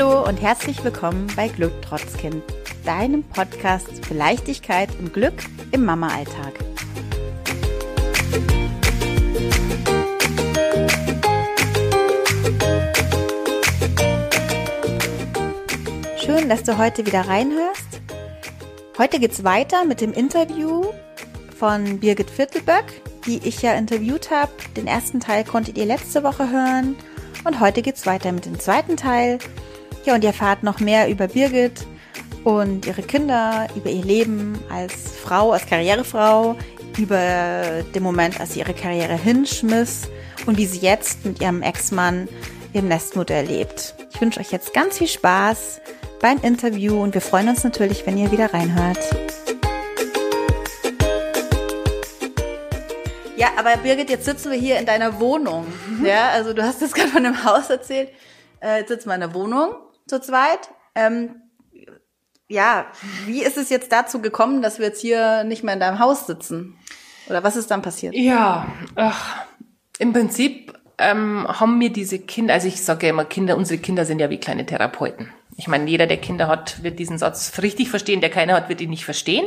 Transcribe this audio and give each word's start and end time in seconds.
Hallo 0.00 0.26
und 0.26 0.40
herzlich 0.40 0.82
willkommen 0.82 1.26
bei 1.36 1.48
Glück 1.48 1.74
trotz 1.82 2.16
Kind, 2.16 2.42
deinem 2.86 3.22
Podcast 3.22 4.02
für 4.06 4.14
Leichtigkeit 4.14 4.88
und 4.98 5.12
Glück 5.12 5.34
im 5.72 5.84
Mama-Alltag. 5.84 6.54
Schön, 16.16 16.48
dass 16.48 16.62
du 16.62 16.78
heute 16.78 17.04
wieder 17.04 17.28
reinhörst. 17.28 18.00
Heute 18.96 19.20
geht's 19.20 19.44
weiter 19.44 19.84
mit 19.84 20.00
dem 20.00 20.14
Interview 20.14 20.86
von 21.58 22.00
Birgit 22.00 22.30
Viertelböck, 22.30 23.02
die 23.26 23.46
ich 23.46 23.60
ja 23.60 23.74
interviewt 23.74 24.30
habe. 24.30 24.52
Den 24.76 24.86
ersten 24.86 25.20
Teil 25.20 25.44
konntet 25.44 25.76
ihr 25.76 25.84
letzte 25.84 26.24
Woche 26.24 26.50
hören 26.50 26.96
und 27.44 27.60
heute 27.60 27.82
geht's 27.82 28.06
weiter 28.06 28.32
mit 28.32 28.46
dem 28.46 28.58
zweiten 28.58 28.96
Teil. 28.96 29.38
Ja, 30.04 30.14
und 30.14 30.24
ihr 30.24 30.30
erfahrt 30.30 30.62
noch 30.62 30.80
mehr 30.80 31.08
über 31.08 31.28
Birgit 31.28 31.86
und 32.44 32.86
ihre 32.86 33.02
Kinder, 33.02 33.66
über 33.76 33.90
ihr 33.90 34.02
Leben 34.02 34.58
als 34.70 34.94
Frau, 35.22 35.52
als 35.52 35.66
Karrierefrau, 35.66 36.56
über 36.96 37.82
den 37.94 38.02
Moment, 38.02 38.40
als 38.40 38.54
sie 38.54 38.60
ihre 38.60 38.72
Karriere 38.72 39.14
hinschmiss 39.14 40.08
und 40.46 40.56
wie 40.56 40.64
sie 40.64 40.78
jetzt 40.78 41.26
mit 41.26 41.40
ihrem 41.42 41.62
Ex-Mann 41.62 42.28
im 42.72 42.88
Nestmodell 42.88 43.44
lebt. 43.44 43.94
Ich 44.12 44.20
wünsche 44.20 44.40
euch 44.40 44.50
jetzt 44.52 44.72
ganz 44.72 44.96
viel 44.96 45.06
Spaß 45.06 45.82
beim 46.20 46.38
Interview 46.38 47.02
und 47.02 47.12
wir 47.12 47.20
freuen 47.20 47.50
uns 47.50 47.62
natürlich, 47.62 48.06
wenn 48.06 48.16
ihr 48.16 48.32
wieder 48.32 48.54
reinhört. 48.54 48.98
Ja, 53.36 53.48
aber 53.58 53.76
Birgit, 53.76 54.08
jetzt 54.08 54.24
sitzen 54.24 54.50
wir 54.50 54.58
hier 54.58 54.78
in 54.78 54.86
deiner 54.86 55.20
Wohnung. 55.20 55.66
Mhm. 55.88 56.06
Ja, 56.06 56.30
also 56.30 56.54
du 56.54 56.62
hast 56.62 56.80
jetzt 56.80 56.94
gerade 56.94 57.10
von 57.10 57.24
dem 57.24 57.44
Haus 57.44 57.68
erzählt. 57.68 58.10
Äh, 58.62 58.80
jetzt 58.80 58.88
sitzen 58.88 59.08
wir 59.08 59.14
in 59.14 59.20
der 59.20 59.34
Wohnung 59.34 59.74
zu 60.10 60.20
zweit. 60.20 60.70
Ähm, 60.94 61.36
ja, 62.48 62.86
wie 63.26 63.42
ist 63.42 63.56
es 63.56 63.70
jetzt 63.70 63.92
dazu 63.92 64.20
gekommen, 64.20 64.60
dass 64.60 64.78
wir 64.78 64.86
jetzt 64.86 65.00
hier 65.00 65.44
nicht 65.44 65.62
mehr 65.62 65.74
in 65.74 65.80
deinem 65.80 66.00
Haus 66.00 66.26
sitzen? 66.26 66.76
Oder 67.28 67.44
was 67.44 67.56
ist 67.56 67.70
dann 67.70 67.80
passiert? 67.80 68.14
Ja, 68.14 68.66
ach, 68.96 69.46
im 69.98 70.12
Prinzip 70.12 70.74
ähm, 70.98 71.46
haben 71.48 71.78
mir 71.78 71.90
diese 71.90 72.18
Kinder, 72.18 72.54
also 72.54 72.66
ich 72.66 72.82
sage 72.82 73.06
ja 73.06 73.10
immer 73.10 73.24
Kinder, 73.24 73.56
unsere 73.56 73.80
Kinder 73.80 74.04
sind 74.04 74.18
ja 74.18 74.30
wie 74.30 74.38
kleine 74.38 74.66
Therapeuten. 74.66 75.32
Ich 75.60 75.68
meine, 75.68 75.90
jeder, 75.90 76.06
der 76.06 76.16
Kinder 76.16 76.48
hat, 76.48 76.82
wird 76.82 76.98
diesen 76.98 77.18
Satz 77.18 77.52
richtig 77.60 77.90
verstehen, 77.90 78.22
der 78.22 78.30
keine 78.30 78.54
hat, 78.54 78.70
wird 78.70 78.80
ihn 78.80 78.88
nicht 78.88 79.04
verstehen, 79.04 79.44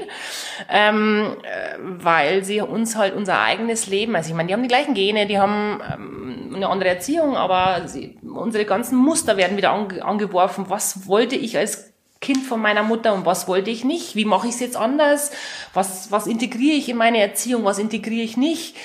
ähm, 0.69 1.37
äh, 1.41 1.77
weil 1.79 2.43
sie 2.43 2.61
uns 2.61 2.95
halt 2.95 3.15
unser 3.15 3.39
eigenes 3.39 3.87
Leben, 3.87 4.15
also 4.15 4.29
ich 4.29 4.35
meine, 4.35 4.47
die 4.47 4.53
haben 4.53 4.61
die 4.61 4.67
gleichen 4.67 4.93
Gene, 4.93 5.25
die 5.25 5.39
haben 5.39 5.81
ähm, 5.91 6.53
eine 6.55 6.69
andere 6.69 6.89
Erziehung, 6.89 7.35
aber 7.35 7.87
sie, 7.87 8.15
unsere 8.21 8.65
ganzen 8.65 8.95
Muster 8.95 9.37
werden 9.37 9.57
wieder 9.57 9.71
ange 9.71 10.05
angeworfen. 10.05 10.65
Was 10.69 11.07
wollte 11.07 11.35
ich 11.35 11.57
als 11.57 11.91
Kind 12.21 12.45
von 12.45 12.61
meiner 12.61 12.83
Mutter 12.83 13.15
und 13.15 13.25
was 13.25 13.47
wollte 13.47 13.71
ich 13.71 13.83
nicht? 13.83 14.15
Wie 14.15 14.25
mache 14.25 14.47
ich 14.47 14.53
es 14.53 14.59
jetzt 14.59 14.77
anders? 14.77 15.31
Was, 15.73 16.11
was 16.11 16.27
integriere 16.27 16.75
ich 16.75 16.89
in 16.89 16.97
meine 16.97 17.19
Erziehung? 17.19 17.65
Was 17.65 17.79
integriere 17.79 18.23
ich 18.23 18.37
nicht? 18.37 18.75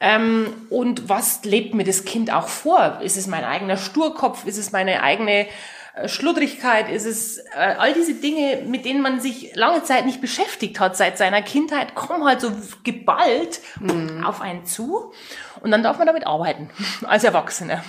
Ähm, 0.00 0.46
und 0.70 1.08
was 1.08 1.44
lebt 1.44 1.74
mir 1.74 1.84
das 1.84 2.04
Kind 2.04 2.32
auch 2.32 2.48
vor? 2.48 3.00
Ist 3.02 3.16
es 3.16 3.26
mein 3.26 3.44
eigener 3.44 3.76
Sturkopf? 3.76 4.46
Ist 4.46 4.58
es 4.58 4.72
meine 4.72 5.02
eigene 5.02 5.46
Schludrigkeit, 6.06 6.90
ist 6.90 7.06
es 7.06 7.38
äh, 7.38 7.74
all 7.78 7.92
diese 7.92 8.14
Dinge, 8.14 8.62
mit 8.66 8.84
denen 8.84 9.02
man 9.02 9.20
sich 9.20 9.54
lange 9.54 9.82
Zeit 9.82 10.06
nicht 10.06 10.20
beschäftigt 10.20 10.80
hat 10.80 10.96
seit 10.96 11.18
seiner 11.18 11.42
Kindheit, 11.42 11.94
kommen 11.94 12.24
halt 12.24 12.40
so 12.40 12.52
geballt 12.84 13.60
mhm. 13.80 14.24
auf 14.24 14.40
einen 14.40 14.64
zu 14.64 15.12
und 15.60 15.70
dann 15.70 15.82
darf 15.82 15.98
man 15.98 16.06
damit 16.06 16.26
arbeiten 16.26 16.70
als 17.06 17.24
Erwachsene. 17.24 17.82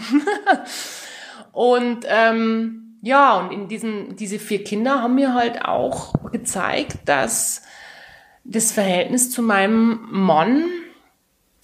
und 1.51 2.05
ähm, 2.07 2.97
ja, 3.01 3.37
und 3.37 3.51
in 3.51 3.67
diesen 3.67 4.15
diese 4.15 4.39
vier 4.39 4.63
Kinder 4.63 5.01
haben 5.01 5.15
mir 5.15 5.33
halt 5.33 5.63
auch 5.63 6.13
gezeigt, 6.31 6.97
dass 7.05 7.61
das 8.43 8.71
Verhältnis 8.71 9.31
zu 9.31 9.41
meinem 9.41 10.07
Mann, 10.09 10.65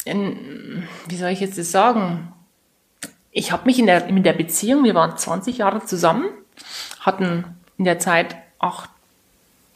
in, 0.05 0.87
wie 1.07 1.15
soll 1.15 1.31
ich 1.31 1.39
jetzt 1.39 1.57
das 1.57 1.71
sagen, 1.71 2.31
ich 3.35 3.51
habe 3.51 3.65
mich 3.65 3.77
in 3.79 3.85
der, 3.85 4.07
in 4.07 4.23
der 4.23 4.33
Beziehung, 4.33 4.85
wir 4.85 4.95
waren 4.95 5.17
20 5.17 5.57
Jahre 5.57 5.85
zusammen, 5.85 6.29
hatten 7.01 7.43
in 7.77 7.83
der 7.83 7.99
Zeit 7.99 8.37
acht, 8.59 8.89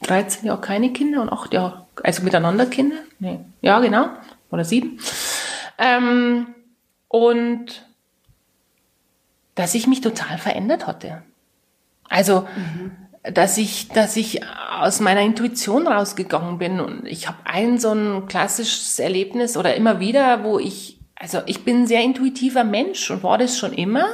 13 0.02 0.46
Jahre 0.46 0.62
keine 0.62 0.94
Kinder 0.94 1.20
und 1.20 1.28
acht 1.28 1.52
Jahre, 1.52 1.84
also 2.02 2.22
miteinander 2.22 2.64
Kinder. 2.64 2.96
Nee. 3.18 3.38
Ja, 3.60 3.80
genau. 3.80 4.08
Oder 4.50 4.64
sieben. 4.64 4.98
Ähm, 5.76 6.54
und 7.08 7.84
dass 9.56 9.74
ich 9.74 9.86
mich 9.86 10.00
total 10.00 10.38
verändert 10.38 10.86
hatte. 10.86 11.22
Also, 12.08 12.48
mhm. 12.56 12.92
dass 13.24 13.58
ich, 13.58 13.88
dass 13.88 14.16
ich 14.16 14.40
aus 14.80 15.00
meiner 15.00 15.20
Intuition 15.20 15.86
rausgegangen 15.86 16.56
bin 16.56 16.80
und 16.80 17.06
ich 17.06 17.28
habe 17.28 17.36
ein 17.44 17.78
so 17.78 17.92
ein 17.92 18.26
klassisches 18.26 18.98
Erlebnis 18.98 19.58
oder 19.58 19.74
immer 19.74 20.00
wieder, 20.00 20.44
wo 20.44 20.58
ich 20.58 20.99
also 21.20 21.42
ich 21.44 21.64
bin 21.64 21.82
ein 21.82 21.86
sehr 21.86 22.02
intuitiver 22.02 22.64
Mensch 22.64 23.10
und 23.10 23.22
war 23.22 23.36
das 23.36 23.58
schon 23.58 23.74
immer 23.74 24.06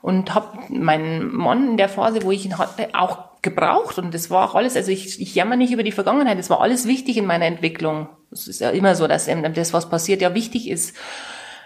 und 0.00 0.32
habe 0.34 0.58
meinen 0.68 1.34
Mann 1.34 1.70
in 1.70 1.76
der 1.76 1.88
Phase, 1.88 2.22
wo 2.22 2.30
ich 2.30 2.46
ihn 2.46 2.56
hatte, 2.56 2.88
auch 2.94 3.42
gebraucht 3.42 3.98
und 3.98 4.14
das 4.14 4.30
war 4.30 4.48
auch 4.48 4.54
alles, 4.54 4.76
also 4.76 4.92
ich, 4.92 5.20
ich 5.20 5.34
jammer 5.34 5.56
nicht 5.56 5.72
über 5.72 5.82
die 5.82 5.92
Vergangenheit, 5.92 6.38
das 6.38 6.48
war 6.48 6.60
alles 6.60 6.86
wichtig 6.86 7.16
in 7.16 7.26
meiner 7.26 7.46
Entwicklung. 7.46 8.08
Es 8.30 8.46
ist 8.46 8.60
ja 8.60 8.70
immer 8.70 8.94
so, 8.94 9.08
dass 9.08 9.26
eben 9.26 9.52
das, 9.54 9.72
was 9.72 9.90
passiert, 9.90 10.22
ja 10.22 10.34
wichtig 10.34 10.68
ist 10.68 10.96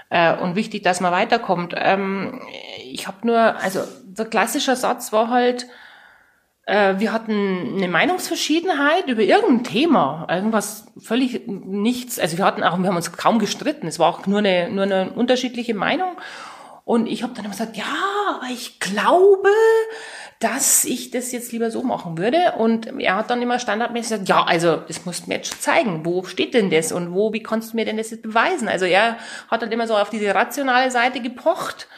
äh, 0.09 0.35
und 0.35 0.57
wichtig, 0.57 0.83
dass 0.83 1.01
man 1.01 1.13
weiterkommt. 1.13 1.75
Ähm, 1.77 2.41
ich 2.83 3.07
habe 3.07 3.27
nur, 3.27 3.39
also 3.39 3.81
der 4.05 4.27
klassische 4.27 4.77
Satz 4.77 5.13
war 5.13 5.29
halt, 5.29 5.67
äh, 6.67 6.95
wir 6.99 7.13
hatten 7.13 7.75
eine 7.77 7.89
Meinungsverschiedenheit 7.89 9.09
über 9.09 9.23
irgendein 9.23 9.65
Thema, 9.65 10.27
irgendwas 10.31 10.87
völlig 10.99 11.47
nichts. 11.47 12.19
Also 12.19 12.39
wir 12.39 12.45
hatten 12.45 12.63
auch, 12.63 12.79
wir 12.79 12.89
haben 12.89 12.97
uns 12.97 13.13
kaum 13.13 13.39
gestritten. 13.39 13.87
Es 13.87 13.99
war 13.99 14.09
auch 14.09 14.27
nur 14.27 14.39
eine, 14.39 14.71
nur 14.71 14.85
eine 14.85 15.11
unterschiedliche 15.11 15.75
Meinung. 15.75 16.17
Und 16.85 17.07
ich 17.07 17.23
habe 17.23 17.33
dann 17.35 17.45
immer 17.45 17.53
gesagt, 17.53 17.77
ja, 17.77 17.85
aber 18.37 18.53
ich 18.53 18.79
glaube, 18.79 19.49
dass 20.39 20.85
ich 20.85 21.11
das 21.11 21.33
jetzt 21.33 21.53
lieber 21.53 21.71
so 21.71 21.83
machen 21.83 22.19
würde. 22.19 22.55
Und 22.59 23.01
er 23.01 23.17
hat 23.17 23.31
dann 23.31 23.41
immer 23.41 23.59
standardmäßig 23.59 24.11
gesagt, 24.11 24.29
ja, 24.29 24.45
also 24.45 24.77
das 24.77 25.07
musst 25.07 25.25
du 25.25 25.31
mir 25.31 25.37
jetzt 25.37 25.63
zeigen. 25.63 26.05
Wo 26.05 26.25
steht 26.25 26.53
denn 26.53 26.71
das 26.71 26.93
und 26.93 27.15
wo, 27.15 27.33
wie 27.33 27.43
kannst 27.43 27.73
du 27.73 27.77
mir 27.77 27.87
denn 27.87 27.97
das 27.97 28.11
jetzt 28.11 28.23
beweisen? 28.23 28.69
Also 28.69 28.85
er 28.85 29.17
hat 29.51 29.63
dann 29.63 29.73
immer 29.73 29.87
so 29.87 29.97
auf 29.97 30.11
diese 30.11 30.35
rationale 30.35 30.91
Seite 30.91 31.21
gepocht. 31.21 31.89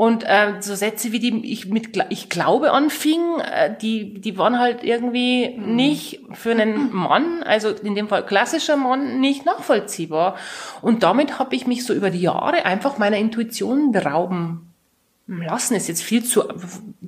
Und 0.00 0.24
äh, 0.24 0.54
so 0.60 0.74
Sätze 0.74 1.12
wie 1.12 1.18
die 1.18 1.52
ich 1.52 1.66
mit 1.66 1.90
ich 2.08 2.30
glaube 2.30 2.72
anfing, 2.72 3.20
äh, 3.40 3.76
die 3.82 4.18
die 4.18 4.38
waren 4.38 4.58
halt 4.58 4.82
irgendwie 4.82 5.54
mhm. 5.54 5.76
nicht 5.76 6.20
für 6.32 6.52
einen 6.52 6.90
Mann, 6.90 7.42
also 7.42 7.68
in 7.68 7.94
dem 7.94 8.08
Fall 8.08 8.24
klassischer 8.24 8.78
Mann, 8.78 9.20
nicht 9.20 9.44
nachvollziehbar. 9.44 10.38
Und 10.80 11.02
damit 11.02 11.38
habe 11.38 11.54
ich 11.54 11.66
mich 11.66 11.84
so 11.84 11.92
über 11.92 12.08
die 12.08 12.22
Jahre 12.22 12.64
einfach 12.64 12.96
meiner 12.96 13.18
Intuition 13.18 13.92
berauben 13.92 14.72
lassen 15.26 15.74
ist 15.74 15.86
jetzt 15.86 16.02
viel 16.02 16.24
zu 16.24 16.44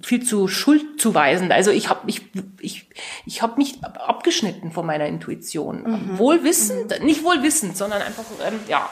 viel 0.02 0.22
zu 0.22 0.46
schuldzuweisend. 0.46 1.50
Also 1.50 1.70
ich 1.70 1.88
habe 1.88 2.00
ich 2.08 2.20
ich 2.60 2.90
ich 3.24 3.40
habe 3.40 3.56
mich 3.56 3.82
abgeschnitten 3.82 4.70
von 4.70 4.84
meiner 4.84 5.06
Intuition, 5.06 5.84
mhm. 5.84 6.18
wohlwissend, 6.18 7.00
mhm. 7.00 7.06
nicht 7.06 7.24
wohlwissend, 7.24 7.74
sondern 7.74 8.02
einfach 8.02 8.24
ähm, 8.46 8.60
ja. 8.68 8.86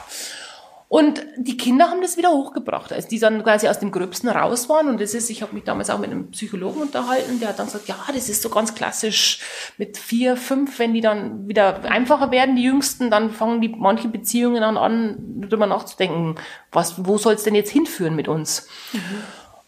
Und 0.91 1.25
die 1.37 1.55
Kinder 1.55 1.89
haben 1.89 2.01
das 2.01 2.17
wieder 2.17 2.31
hochgebracht, 2.31 2.91
als 2.91 3.07
die 3.07 3.17
dann 3.17 3.41
quasi 3.43 3.69
aus 3.69 3.79
dem 3.79 3.91
Gröbsten 3.91 4.27
raus 4.27 4.67
waren. 4.67 4.89
Und 4.89 4.99
das 4.99 5.13
ist, 5.13 5.29
ich 5.29 5.41
habe 5.41 5.55
mich 5.55 5.63
damals 5.63 5.89
auch 5.89 5.99
mit 5.99 6.11
einem 6.11 6.31
Psychologen 6.31 6.81
unterhalten, 6.81 7.39
der 7.39 7.47
hat 7.47 7.59
dann 7.59 7.67
gesagt, 7.67 7.87
ja, 7.87 7.95
das 8.13 8.27
ist 8.27 8.41
so 8.41 8.49
ganz 8.49 8.75
klassisch 8.75 9.39
mit 9.77 9.97
vier, 9.97 10.35
fünf, 10.35 10.79
wenn 10.79 10.93
die 10.93 10.99
dann 10.99 11.47
wieder 11.47 11.85
einfacher 11.89 12.29
werden, 12.31 12.57
die 12.57 12.63
Jüngsten, 12.63 13.09
dann 13.09 13.31
fangen 13.31 13.61
die 13.61 13.69
manche 13.69 14.09
Beziehungen 14.09 14.63
an, 14.63 14.75
an 14.75 15.15
darüber 15.47 15.65
nachzudenken, 15.65 16.35
was, 16.73 17.05
wo 17.05 17.17
soll 17.17 17.35
es 17.35 17.43
denn 17.43 17.55
jetzt 17.55 17.71
hinführen 17.71 18.13
mit 18.13 18.27
uns? 18.27 18.67
Mhm. 18.91 18.99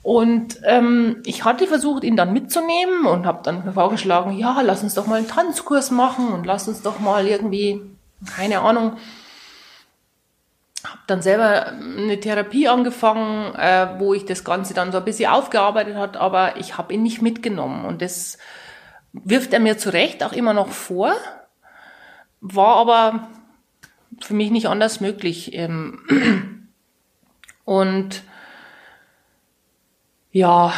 Und 0.01 0.59
ähm, 0.65 1.21
ich 1.25 1.45
hatte 1.45 1.67
versucht, 1.67 2.03
ihn 2.03 2.17
dann 2.17 2.33
mitzunehmen 2.33 3.05
und 3.05 3.25
habe 3.25 3.39
dann 3.43 3.73
vorgeschlagen, 3.73 4.37
ja, 4.37 4.59
lass 4.59 4.83
uns 4.83 4.93
doch 4.93 5.07
mal 5.07 5.19
einen 5.19 5.29
Tanzkurs 5.29 5.89
machen 5.89 6.33
und 6.33 6.45
lass 6.45 6.67
uns 6.67 6.81
doch 6.81 6.99
mal 6.99 7.25
irgendwie, 7.25 7.79
keine 8.35 8.59
Ahnung, 8.59 8.97
habe 10.93 11.03
dann 11.07 11.21
selber 11.23 11.67
eine 11.67 12.19
Therapie 12.19 12.67
angefangen, 12.67 13.55
äh, 13.55 13.99
wo 13.99 14.13
ich 14.13 14.25
das 14.25 14.43
Ganze 14.43 14.73
dann 14.73 14.91
so 14.91 14.99
ein 14.99 15.05
bisschen 15.05 15.31
aufgearbeitet 15.31 15.95
hat, 15.95 16.17
aber 16.17 16.57
ich 16.57 16.77
habe 16.77 16.93
ihn 16.93 17.01
nicht 17.01 17.21
mitgenommen 17.21 17.85
und 17.85 18.01
das 18.01 18.37
wirft 19.11 19.53
er 19.53 19.59
mir 19.59 19.77
zu 19.77 19.91
Recht 19.91 20.23
auch 20.23 20.33
immer 20.33 20.53
noch 20.53 20.69
vor, 20.69 21.13
war 22.41 22.75
aber 22.75 23.27
für 24.21 24.35
mich 24.35 24.51
nicht 24.51 24.67
anders 24.67 25.01
möglich. 25.01 25.53
Ähm, 25.53 26.69
und 27.65 28.21
ja, 30.31 30.73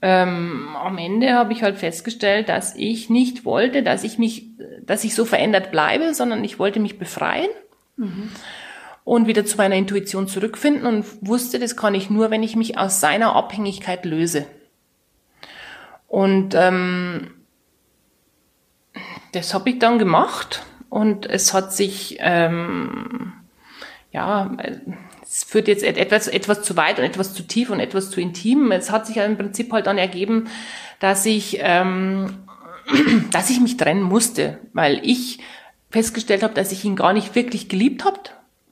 ähm, 0.00 0.74
am 0.74 0.96
Ende 0.98 1.34
habe 1.34 1.52
ich 1.52 1.62
halt 1.62 1.78
festgestellt, 1.78 2.48
dass 2.48 2.74
ich 2.76 3.10
nicht 3.10 3.44
wollte, 3.44 3.82
dass 3.82 4.04
ich 4.04 4.18
mich, 4.18 4.46
dass 4.82 5.04
ich 5.04 5.14
so 5.14 5.24
verändert 5.26 5.70
bleibe, 5.70 6.14
sondern 6.14 6.42
ich 6.44 6.58
wollte 6.58 6.80
mich 6.80 6.98
befreien. 6.98 7.50
Mhm 7.96 8.30
und 9.04 9.26
wieder 9.26 9.44
zu 9.44 9.56
meiner 9.56 9.74
Intuition 9.74 10.28
zurückfinden 10.28 10.86
und 10.86 11.04
wusste, 11.20 11.58
das 11.58 11.76
kann 11.76 11.94
ich 11.94 12.10
nur, 12.10 12.30
wenn 12.30 12.42
ich 12.42 12.56
mich 12.56 12.78
aus 12.78 13.00
seiner 13.00 13.34
Abhängigkeit 13.34 14.04
löse. 14.04 14.46
Und 16.06 16.54
ähm, 16.54 17.32
das 19.32 19.54
habe 19.54 19.70
ich 19.70 19.78
dann 19.78 19.98
gemacht 19.98 20.62
und 20.88 21.26
es 21.26 21.54
hat 21.54 21.72
sich, 21.72 22.18
ähm, 22.20 23.32
ja, 24.12 24.54
es 25.22 25.44
führt 25.44 25.68
jetzt 25.68 25.82
etwas, 25.82 26.28
etwas 26.28 26.62
zu 26.62 26.76
weit 26.76 26.98
und 26.98 27.04
etwas 27.04 27.32
zu 27.32 27.42
tief 27.44 27.70
und 27.70 27.80
etwas 27.80 28.10
zu 28.10 28.20
intim. 28.20 28.70
Es 28.70 28.90
hat 28.90 29.06
sich 29.06 29.16
im 29.16 29.38
Prinzip 29.38 29.72
halt 29.72 29.86
dann 29.86 29.98
ergeben, 29.98 30.48
dass 31.00 31.24
ich, 31.24 31.58
ähm, 31.60 32.46
dass 33.32 33.50
ich 33.50 33.60
mich 33.60 33.78
trennen 33.78 34.02
musste, 34.02 34.58
weil 34.74 35.00
ich 35.02 35.40
festgestellt 35.90 36.42
habe, 36.42 36.54
dass 36.54 36.72
ich 36.72 36.84
ihn 36.84 36.96
gar 36.96 37.14
nicht 37.14 37.34
wirklich 37.34 37.68
geliebt 37.68 38.04
habe 38.04 38.20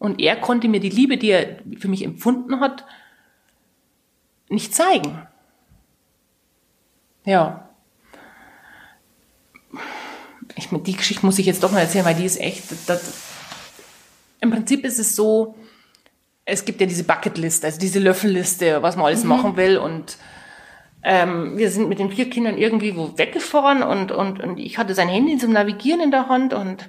und 0.00 0.19
er 0.19 0.35
konnte 0.35 0.67
mir 0.67 0.81
die 0.81 0.88
Liebe, 0.88 1.19
die 1.19 1.31
er 1.31 1.58
für 1.79 1.88
mich 1.88 2.02
empfunden 2.02 2.58
hat, 2.58 2.87
nicht 4.49 4.75
zeigen. 4.75 5.29
Ja. 7.26 7.69
Ich, 10.56 10.69
die 10.70 10.97
Geschichte 10.97 11.25
muss 11.25 11.38
ich 11.38 11.44
jetzt 11.44 11.62
doch 11.62 11.70
mal 11.70 11.81
erzählen, 11.81 12.06
weil 12.06 12.14
die 12.14 12.25
ist 12.25 12.41
echt. 12.41 12.64
Das, 12.88 13.12
Im 14.41 14.50
Prinzip 14.50 14.87
ist 14.87 14.99
es 14.99 15.14
so, 15.14 15.55
es 16.47 16.64
gibt 16.64 16.81
ja 16.81 16.87
diese 16.87 17.05
Bucketlist, 17.05 17.62
also 17.67 17.79
diese 17.79 17.99
Löffelliste, 17.99 18.82
was 18.82 18.97
man 18.97 19.05
alles 19.05 19.23
mhm. 19.23 19.29
machen 19.29 19.56
will. 19.58 19.76
Und 19.76 20.17
ähm, 21.02 21.58
wir 21.58 21.70
sind 21.70 21.91
mit 21.91 21.99
den 21.99 22.11
vier 22.11 22.31
Kindern 22.31 22.56
irgendwie 22.56 22.97
wo 22.97 23.19
weggefahren 23.19 23.82
und, 23.82 24.12
und, 24.12 24.41
und 24.41 24.56
ich 24.56 24.79
hatte 24.79 24.94
sein 24.94 25.08
Handy 25.08 25.37
zum 25.37 25.52
Navigieren 25.52 26.00
in 26.00 26.11
der 26.11 26.31
Hand 26.31 26.55
und 26.55 26.88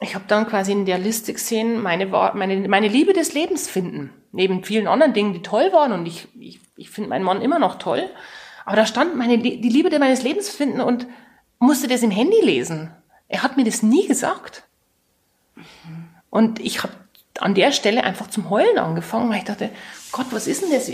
ich 0.00 0.14
habe 0.14 0.24
dann 0.26 0.46
quasi 0.46 0.72
in 0.72 0.86
der 0.86 0.98
Liste 0.98 1.32
gesehen, 1.32 1.82
meine, 1.82 2.06
meine, 2.06 2.68
meine 2.68 2.88
Liebe 2.88 3.12
des 3.12 3.34
Lebens 3.34 3.68
finden. 3.68 4.10
Neben 4.32 4.64
vielen 4.64 4.88
anderen 4.88 5.12
Dingen, 5.12 5.34
die 5.34 5.42
toll 5.42 5.72
waren 5.72 5.92
und 5.92 6.06
ich, 6.06 6.28
ich, 6.38 6.60
ich 6.76 6.88
finde 6.90 7.10
meinen 7.10 7.24
Mann 7.24 7.42
immer 7.42 7.58
noch 7.58 7.76
toll. 7.76 8.08
Aber 8.64 8.76
da 8.76 8.86
stand 8.86 9.16
meine, 9.16 9.38
die 9.38 9.68
Liebe 9.68 9.96
meines 9.98 10.22
Lebens 10.22 10.48
finden 10.48 10.80
und 10.80 11.06
musste 11.58 11.88
das 11.88 12.02
im 12.02 12.10
Handy 12.10 12.40
lesen. 12.40 12.90
Er 13.28 13.42
hat 13.42 13.56
mir 13.56 13.64
das 13.64 13.82
nie 13.82 14.06
gesagt. 14.06 14.64
Und 16.30 16.60
ich 16.60 16.82
habe 16.82 16.94
an 17.40 17.54
der 17.54 17.72
Stelle 17.72 18.04
einfach 18.04 18.28
zum 18.28 18.50
Heulen 18.50 18.78
angefangen, 18.78 19.30
weil 19.30 19.38
ich 19.38 19.44
dachte, 19.44 19.70
Gott, 20.12 20.26
was 20.30 20.46
ist 20.46 20.62
denn 20.62 20.70
das? 20.70 20.90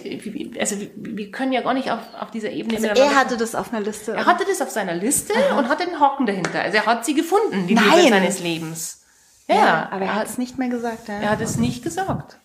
Also 0.58 0.76
wir 0.94 1.30
können 1.30 1.52
ja 1.52 1.62
gar 1.62 1.74
nicht 1.74 1.90
auf, 1.90 2.00
auf 2.20 2.30
dieser 2.30 2.50
Ebene. 2.50 2.76
Also 2.76 3.02
er 3.02 3.14
hatte 3.14 3.36
das 3.36 3.54
auf 3.54 3.72
einer 3.72 3.84
Liste. 3.84 4.12
Er 4.12 4.26
hatte 4.26 4.44
das 4.46 4.60
auf 4.60 4.70
seiner 4.70 4.94
Liste 4.94 5.32
Aha. 5.34 5.58
und 5.58 5.68
hatte 5.68 5.86
den 5.86 5.98
Haken 5.98 6.26
dahinter. 6.26 6.60
Also 6.60 6.76
er 6.76 6.86
hat 6.86 7.04
sie 7.04 7.14
gefunden, 7.14 7.66
die 7.66 7.74
Nein. 7.74 7.84
Liebe 7.96 8.08
seines 8.10 8.40
Lebens. 8.40 9.02
Ja, 9.48 9.54
ja 9.54 9.88
aber 9.90 10.04
er 10.04 10.14
hat 10.14 10.28
es 10.28 10.38
nicht 10.38 10.58
mehr 10.58 10.68
gesagt. 10.68 11.08
Ja. 11.08 11.14
Er 11.20 11.30
hat 11.30 11.40
es 11.40 11.56
nicht 11.56 11.82
gesagt. 11.82 12.38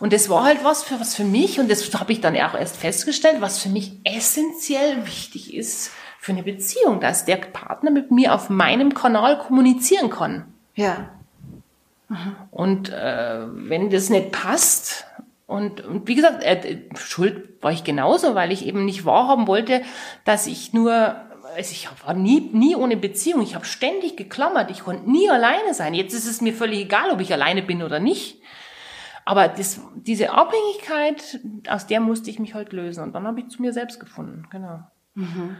Und 0.00 0.12
das 0.12 0.28
war 0.28 0.44
halt 0.44 0.64
was 0.64 0.82
für 0.82 1.00
was 1.00 1.14
für 1.14 1.24
mich 1.24 1.60
und 1.60 1.70
das 1.70 1.92
habe 1.94 2.12
ich 2.12 2.20
dann 2.20 2.36
auch 2.36 2.54
erst 2.54 2.76
festgestellt, 2.76 3.40
was 3.40 3.58
für 3.58 3.68
mich 3.68 4.00
essentiell 4.04 5.06
wichtig 5.06 5.54
ist 5.54 5.90
für 6.20 6.32
eine 6.32 6.42
Beziehung, 6.42 7.00
dass 7.00 7.24
der 7.24 7.36
Partner 7.36 7.90
mit 7.90 8.10
mir 8.10 8.34
auf 8.34 8.50
meinem 8.50 8.92
Kanal 8.92 9.38
kommunizieren 9.38 10.10
kann. 10.10 10.52
Ja. 10.74 11.08
Und 12.50 12.90
äh, 12.90 13.46
wenn 13.48 13.90
das 13.90 14.10
nicht 14.10 14.32
passt, 14.32 15.04
und, 15.48 15.80
und 15.80 16.06
wie 16.06 16.14
gesagt, 16.14 16.42
äh, 16.42 16.82
schuld 16.94 17.62
war 17.62 17.72
ich 17.72 17.82
genauso, 17.82 18.34
weil 18.34 18.52
ich 18.52 18.66
eben 18.66 18.84
nicht 18.84 19.06
wahrhaben 19.06 19.46
wollte, 19.46 19.82
dass 20.26 20.46
ich 20.46 20.74
nur, 20.74 20.92
also 20.92 21.72
ich 21.72 21.88
war 22.04 22.12
nie, 22.12 22.50
nie 22.52 22.76
ohne 22.76 22.98
Beziehung, 22.98 23.40
ich 23.40 23.54
habe 23.54 23.64
ständig 23.64 24.16
geklammert, 24.16 24.70
ich 24.70 24.80
konnte 24.80 25.10
nie 25.10 25.30
alleine 25.30 25.72
sein. 25.72 25.94
Jetzt 25.94 26.12
ist 26.12 26.26
es 26.26 26.42
mir 26.42 26.52
völlig 26.52 26.80
egal, 26.80 27.10
ob 27.10 27.20
ich 27.20 27.32
alleine 27.32 27.62
bin 27.62 27.82
oder 27.82 27.98
nicht. 27.98 28.42
Aber 29.24 29.48
das, 29.48 29.80
diese 29.94 30.32
Abhängigkeit, 30.32 31.40
aus 31.68 31.86
der 31.86 32.00
musste 32.00 32.28
ich 32.28 32.38
mich 32.38 32.52
halt 32.52 32.74
lösen. 32.74 33.02
Und 33.02 33.14
dann 33.14 33.26
habe 33.26 33.40
ich 33.40 33.48
zu 33.48 33.62
mir 33.62 33.72
selbst 33.72 34.00
gefunden, 34.00 34.46
genau. 34.50 34.80
Mhm. 35.14 35.56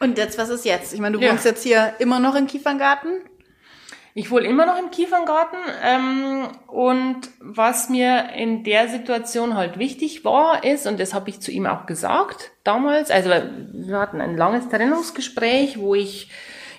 Und 0.00 0.18
jetzt, 0.18 0.38
was 0.38 0.48
ist 0.48 0.64
jetzt? 0.64 0.94
Ich 0.94 1.00
meine, 1.00 1.18
du 1.18 1.22
ja. 1.22 1.30
wohnst 1.30 1.44
jetzt 1.44 1.62
hier 1.62 1.92
immer 1.98 2.18
noch 2.18 2.34
im 2.34 2.46
Kieferngarten? 2.46 3.20
Ich 4.14 4.30
wohne 4.30 4.46
immer 4.46 4.66
noch 4.66 4.78
im 4.78 4.90
Kieferngarten 4.90 5.58
ähm, 5.82 6.48
und 6.66 7.20
was 7.40 7.88
mir 7.88 8.30
in 8.36 8.62
der 8.62 8.88
Situation 8.88 9.56
halt 9.56 9.78
wichtig 9.78 10.22
war, 10.24 10.64
ist, 10.64 10.86
und 10.86 11.00
das 11.00 11.14
habe 11.14 11.30
ich 11.30 11.40
zu 11.40 11.50
ihm 11.50 11.66
auch 11.66 11.86
gesagt 11.86 12.50
damals, 12.62 13.10
also 13.10 13.30
wir 13.30 13.98
hatten 13.98 14.20
ein 14.20 14.36
langes 14.36 14.68
Trennungsgespräch, 14.68 15.78
wo 15.78 15.94
ich 15.94 16.28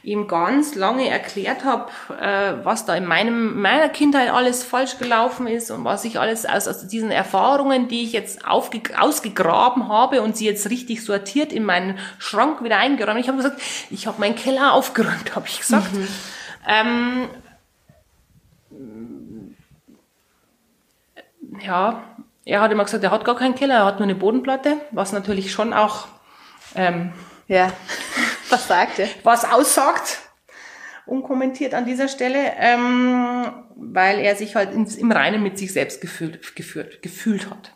ihm 0.04 0.28
ganz 0.28 0.76
lange 0.76 1.08
erklärt 1.08 1.64
habe, 1.64 1.90
äh, 2.22 2.66
was 2.66 2.86
da 2.86 2.94
in 2.94 3.06
meinem, 3.06 3.62
meiner 3.62 3.88
Kindheit 3.88 4.30
alles 4.30 4.62
falsch 4.62 4.98
gelaufen 5.00 5.48
ist 5.48 5.72
und 5.72 5.86
was 5.86 6.04
ich 6.04 6.20
alles 6.20 6.46
aus, 6.46 6.68
aus 6.68 6.88
diesen 6.88 7.10
Erfahrungen, 7.10 7.88
die 7.88 8.04
ich 8.04 8.12
jetzt 8.12 8.46
aufge, 8.46 8.82
ausgegraben 9.00 9.88
habe 9.88 10.22
und 10.22 10.36
sie 10.36 10.46
jetzt 10.46 10.70
richtig 10.70 11.04
sortiert 11.06 11.54
in 11.54 11.64
meinen 11.64 11.98
Schrank 12.20 12.64
wieder 12.64 12.78
eingeräumt. 12.78 13.22
Ich 13.22 13.30
habe 13.30 13.38
gesagt, 13.38 13.62
ich 13.90 14.06
habe 14.06 14.20
meinen 14.20 14.36
Keller 14.36 14.74
aufgeräumt, 14.74 15.36
habe 15.36 15.48
ich 15.48 15.62
gesagt. 15.62 15.94
Mhm. 15.94 16.08
Ähm, 16.68 17.30
ja, 21.60 22.04
er 22.46 22.62
hat 22.62 22.72
immer 22.72 22.84
gesagt, 22.84 23.04
er 23.04 23.12
hat 23.12 23.26
gar 23.26 23.36
keinen 23.36 23.56
Keller, 23.56 23.76
er 23.76 23.86
hat 23.86 24.00
nur 24.00 24.08
eine 24.08 24.16
Bodenplatte, 24.16 24.78
was 24.92 25.12
natürlich 25.12 25.52
schon 25.52 25.74
auch 25.74 26.08
ähm, 26.76 27.14
ja. 27.48 27.72
was 28.50 28.68
sagt 28.68 29.00
er? 29.00 29.08
Was 29.24 29.46
aussagt, 29.46 30.20
unkommentiert 31.06 31.74
an 31.74 31.86
dieser 31.86 32.08
Stelle, 32.08 32.54
ähm, 32.58 33.46
weil 33.76 34.20
er 34.20 34.36
sich 34.36 34.56
halt 34.56 34.74
ins, 34.74 34.96
im 34.96 35.12
Reinen 35.12 35.44
mit 35.44 35.58
sich 35.58 35.74
selbst 35.74 36.02
gefühlt, 36.02 36.56
gefühlt, 36.56 37.02
gefühlt 37.02 37.50
hat. 37.50 37.74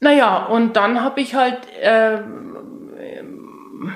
Naja, 0.00 0.46
und 0.46 0.76
dann 0.76 1.02
habe 1.02 1.20
ich 1.20 1.34
halt, 1.34 1.60
ähm, 1.80 3.92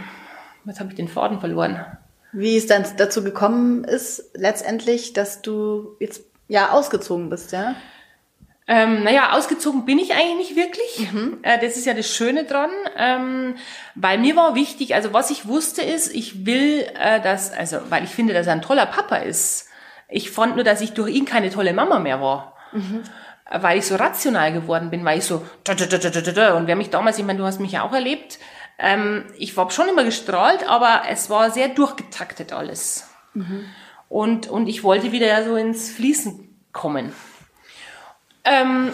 jetzt 0.65 0.81
habe 0.81 0.91
ich 0.91 0.97
den 0.97 1.09
Faden 1.09 1.41
verloren. 1.41 1.85
Wie 2.33 2.57
es 2.57 2.67
dann 2.67 2.85
dazu 2.97 3.25
gekommen 3.25 3.85
ist, 3.85 4.31
letztendlich, 4.35 5.13
dass 5.13 5.43
du 5.43 5.97
jetzt 6.01 6.23
ja 6.49 6.71
ausgezogen 6.71 7.31
bist, 7.31 7.53
ja? 7.53 7.75
Ähm, 8.69 9.05
naja, 9.05 9.33
ausgezogen 9.33 9.85
bin 9.85 9.99
ich 10.01 10.13
eigentlich 10.13 10.51
nicht 10.51 10.57
wirklich. 10.57 11.13
Mhm. 11.13 11.39
Äh, 11.43 11.61
das 11.61 11.77
ist 11.77 11.87
ja 11.87 11.95
das 11.95 12.13
Schöne 12.13 12.45
dran. 12.45 12.71
Ähm, 12.97 13.55
weil 13.95 14.19
mir 14.19 14.35
war 14.35 14.57
wichtig, 14.57 14.95
also 14.95 15.13
was 15.13 15.31
ich 15.31 15.47
wusste 15.47 15.83
ist, 15.83 16.13
ich 16.13 16.47
will, 16.47 16.85
äh, 16.99 17.21
dass, 17.21 17.53
also 17.53 17.79
weil 17.91 18.03
ich 18.03 18.11
finde, 18.11 18.35
dass 18.35 18.49
er 18.49 18.55
ein 18.55 18.63
toller 18.63 18.87
Papa 18.87 19.17
ist. 19.17 19.69
Ich 20.09 20.33
fand 20.33 20.57
nur, 20.57 20.65
dass 20.65 20.81
ich 20.81 20.95
durch 20.95 21.15
ihn 21.15 21.25
keine 21.25 21.51
tolle 21.51 21.73
Mama 21.75 22.01
mehr 22.01 22.21
war. 22.21 22.57
Mhm. 22.73 23.03
Weil 23.49 23.79
ich 23.79 23.87
so 23.87 23.95
rational 23.95 24.53
geworden 24.53 24.91
bin, 24.91 25.05
weil 25.05 25.19
ich 25.19 25.25
so 25.25 25.47
und 25.69 26.67
wer 26.67 26.75
mich 26.75 26.91
damals, 26.91 27.19
ich 27.19 27.25
meine, 27.25 27.39
du 27.39 27.45
hast 27.45 27.61
mich 27.61 27.73
ja 27.73 27.83
auch 27.83 27.93
erlebt, 27.93 28.41
ähm, 28.79 29.25
ich 29.39 29.57
war 29.57 29.71
schon 29.71 29.89
immer 29.89 30.05
gestrahlt, 30.05 30.69
aber 30.69 31.03
es 31.09 31.31
war 31.31 31.51
sehr 31.51 31.69
durchgetaktet 31.69 32.53
alles. 32.53 33.09
Mhm. 33.35 33.65
Und, 34.09 34.49
und 34.49 34.69
ich 34.69 34.85
wollte 34.85 35.13
wieder 35.13 35.45
so 35.45 35.57
ins 35.57 35.91
Fließen 35.91 36.49
kommen. 36.73 37.13
Ähm, 38.45 38.93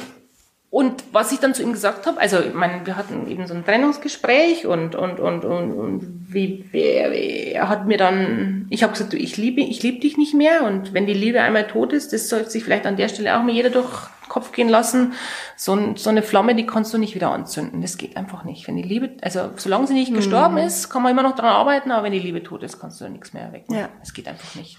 und 0.73 1.05
was 1.13 1.33
ich 1.33 1.39
dann 1.39 1.53
zu 1.53 1.63
ihm 1.63 1.75
gesagt 1.75 2.07
habe, 2.07 2.19
also 2.19 2.41
ich 2.41 2.55
meine, 2.55 2.87
wir 2.87 2.97
hatten 2.97 3.29
eben 3.29 3.47
so 3.47 3.53
ein 3.53 3.67
Trennungsgespräch 3.67 4.67
und 4.67 4.95
und 4.95 5.21
und 5.21 5.45
und, 5.45 5.73
und 5.73 6.27
wie, 6.31 6.65
wie 6.73 6.81
er 6.81 7.69
hat 7.69 7.87
mir 7.87 7.99
dann, 7.99 8.69
ich 8.71 8.83
habe 8.83 8.95
gesagt, 8.95 9.13
du, 9.13 9.19
ich 9.19 9.37
liebe, 9.37 9.61
ich 9.61 9.83
liebe 9.83 10.01
dich 10.01 10.17
nicht 10.17 10.33
mehr 10.33 10.65
und 10.65 10.95
wenn 10.95 11.07
die 11.07 11.13
Liebe 11.13 11.43
einmal 11.43 11.67
tot 11.67 11.93
ist, 11.93 12.15
das 12.15 12.31
sollte 12.31 12.49
sich 12.49 12.65
vielleicht 12.65 12.87
an 12.87 12.97
der 12.97 13.11
Stelle 13.11 13.37
auch 13.37 13.43
mal 13.43 13.53
jeder 13.53 13.69
durch 13.69 14.09
Kopf 14.33 14.53
gehen 14.53 14.71
lassen. 14.71 15.13
So, 15.57 15.95
so 15.95 16.09
eine 16.09 16.23
Flamme, 16.23 16.55
die 16.55 16.65
kannst 16.65 16.95
du 16.95 16.99
nicht 16.99 17.15
wieder 17.15 17.31
anzünden. 17.31 17.83
Das 17.83 17.99
geht 17.99 18.17
einfach 18.17 18.45
nicht. 18.45 18.67
Wenn 18.67 18.77
die 18.77 18.83
Liebe, 18.83 19.11
also 19.21 19.51
solange 19.57 19.87
sie 19.87 19.93
nicht 19.93 20.11
mhm. 20.11 20.17
gestorben 20.17 20.57
ist, 20.57 20.89
kann 20.89 21.03
man 21.03 21.13
immer 21.13 21.23
noch 21.23 21.37
dran 21.37 21.51
arbeiten, 21.51 21.91
aber 21.91 22.05
wenn 22.05 22.13
die 22.13 22.19
Liebe 22.19 22.43
tot 22.43 22.63
ist, 22.63 22.81
kannst 22.81 22.99
du 23.03 23.09
nichts 23.11 23.35
mehr 23.35 23.53
wegnehmen. 23.53 23.85
Ja. 23.85 23.91
Das 24.01 24.15
geht 24.15 24.27
einfach 24.27 24.55
nicht. 24.55 24.79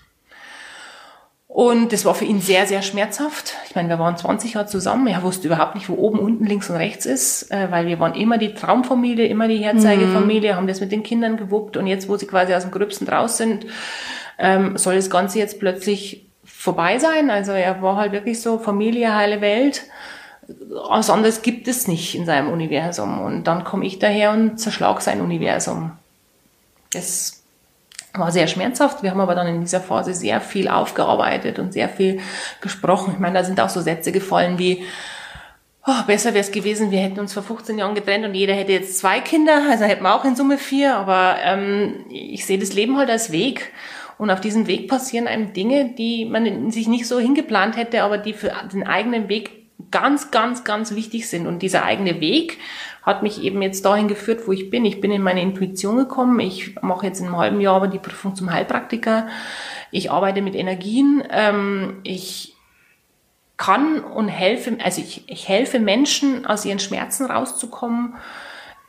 Und 1.48 1.94
das 1.94 2.04
war 2.04 2.16
für 2.16 2.26
ihn 2.26 2.42
sehr, 2.42 2.66
sehr 2.66 2.82
schmerzhaft. 2.82 3.54
Ich 3.70 3.76
meine, 3.76 3.88
wir 3.88 4.00
waren 4.00 4.18
20 4.18 4.56
Jahre 4.56 4.66
zusammen. 4.66 5.06
Er 5.06 5.22
wusste 5.22 5.46
überhaupt 5.46 5.76
nicht, 5.76 5.88
wo 5.88 5.94
oben, 5.94 6.18
unten, 6.18 6.46
links 6.46 6.68
und 6.72 6.78
rechts 6.78 7.06
ist, 7.06 7.52
äh, 7.52 7.70
weil 7.70 7.86
wir 7.86 8.00
waren 8.00 8.16
immer 8.16 8.40
die 8.40 8.56
Traumfamilie, 8.56 9.28
immer 9.28 9.48
die 9.48 9.58
Herzeigefamilie, 9.58 10.54
mhm. 10.54 10.56
haben 10.58 10.68
das 10.68 10.82
mit 10.82 10.92
den 10.92 11.04
Kindern 11.04 11.38
gewuppt. 11.38 11.78
Und 11.78 11.86
jetzt, 11.86 12.10
wo 12.10 12.18
sie 12.18 12.26
quasi 12.26 12.56
aus 12.56 12.64
dem 12.64 12.72
Gröbsten 12.72 13.08
raus 13.08 13.38
sind, 13.38 13.68
ähm, 14.40 14.78
soll 14.78 14.96
das 14.96 15.12
Ganze 15.12 15.38
jetzt 15.38 15.60
plötzlich 15.60 16.23
vorbei 16.46 17.00
sein. 17.00 17.30
Also 17.30 17.52
er 17.52 17.82
war 17.82 17.98
halt 17.98 18.12
wirklich 18.12 18.42
so 18.42 18.58
Familie, 18.58 19.16
heile 19.16 19.42
Welt. 19.42 19.84
Was 20.70 21.10
anderes 21.10 21.42
gibt 21.42 21.68
es 21.68 21.88
nicht 21.88 22.16
in 22.16 22.26
seinem 22.26 22.52
Universum. 22.52 23.22
Und 23.22 23.46
dann 23.46 23.64
komme 23.64 23.86
ich 23.86 24.00
daher 24.00 24.32
und 24.32 24.58
zerschlag 24.60 25.02
sein 25.02 25.22
Universum. 25.22 25.92
Das 26.92 27.44
war 28.14 28.32
sehr 28.32 28.48
schmerzhaft. 28.48 29.04
Wir 29.04 29.12
haben 29.12 29.22
aber 29.22 29.36
dann 29.36 29.48
in 29.48 29.62
dieser 29.62 29.82
Phase 29.82 30.14
sehr 30.14 30.42
viel 30.42 30.68
aufgearbeitet 30.68 31.60
und 31.60 31.74
sehr 31.74 31.90
viel 31.90 32.20
gesprochen. 32.62 33.14
Ich 33.14 33.20
meine, 33.20 33.40
da 33.40 33.44
sind 33.44 33.60
auch 33.60 33.70
so 33.70 33.82
Sätze 33.82 34.12
gefallen 34.12 34.60
wie, 34.60 34.86
oh, 35.86 36.04
besser 36.06 36.34
wäre 36.34 36.44
es 36.44 36.52
gewesen, 36.52 36.92
wir 36.92 37.00
hätten 37.00 37.20
uns 37.20 37.34
vor 37.34 37.44
15 37.44 37.78
Jahren 37.78 37.96
getrennt 37.96 38.26
und 38.26 38.36
jeder 38.36 38.54
hätte 38.54 38.72
jetzt 38.72 39.00
zwei 39.00 39.20
Kinder, 39.20 39.64
also 39.70 39.86
hätten 39.86 40.04
wir 40.04 40.16
auch 40.16 40.26
in 40.26 40.36
Summe 40.36 40.58
vier, 40.58 40.96
aber 40.96 41.38
ähm, 41.44 42.06
ich 42.10 42.46
sehe 42.46 42.60
das 42.60 42.74
Leben 42.74 42.98
halt 42.98 43.10
als 43.10 43.32
Weg. 43.32 43.72
Und 44.18 44.30
auf 44.30 44.42
diesem 44.42 44.68
Weg 44.68 44.88
passieren 44.88 45.28
einem 45.28 45.54
Dinge, 45.54 45.94
die 45.98 46.26
man 46.26 46.72
sich 46.72 46.88
nicht 46.88 47.08
so 47.08 47.20
hingeplant 47.20 47.78
hätte, 47.78 48.04
aber 48.04 48.18
die 48.18 48.34
für 48.34 48.52
den 48.72 48.86
eigenen 48.86 49.30
Weg 49.30 49.64
ganz, 49.92 50.32
ganz, 50.32 50.64
ganz 50.64 50.96
wichtig 50.96 51.30
sind. 51.30 51.48
Und 51.48 51.62
dieser 51.62 51.84
eigene 51.84 52.20
Weg 52.20 52.58
hat 53.02 53.22
mich 53.22 53.44
eben 53.44 53.62
jetzt 53.62 53.86
dahin 53.86 54.08
geführt, 54.08 54.48
wo 54.48 54.52
ich 54.52 54.70
bin. 54.70 54.86
Ich 54.86 55.02
bin 55.02 55.12
in 55.12 55.22
meine 55.22 55.42
Intuition 55.42 55.98
gekommen. 55.98 56.40
Ich 56.40 56.82
mache 56.82 57.06
jetzt 57.06 57.20
in 57.20 57.28
einem 57.28 57.38
halben 57.38 57.62
Jahr 57.62 57.76
aber 57.76 57.88
die 57.88 58.00
Prüfung 58.00 58.36
zum 58.36 58.52
Heilpraktiker. 58.52 59.28
Ich 59.92 60.10
arbeite 60.10 60.42
mit 60.42 60.56
Energien. 60.56 61.24
Ähm, 61.30 62.00
ich 62.04 62.56
kann 63.58 64.00
und 64.00 64.30
helfe, 64.30 64.78
also 64.84 65.02
ich, 65.02 65.24
ich 65.28 65.48
helfe 65.48 65.80
Menschen, 65.80 66.46
aus 66.46 66.66
ihren 66.66 66.80
Schmerzen 66.80 67.26
rauszukommen. 67.26 68.16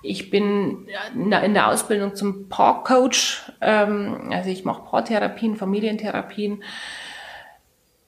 Ich 0.04 0.30
bin 0.30 0.86
in 1.14 1.30
der 1.54 1.68
Ausbildung 1.68 2.14
zum 2.14 2.48
Paarcoach, 2.48 3.50
ähm, 3.60 4.30
also 4.30 4.50
ich 4.50 4.64
mache 4.64 4.82
Paartherapien, 4.82 5.56
Familientherapien. 5.56 6.62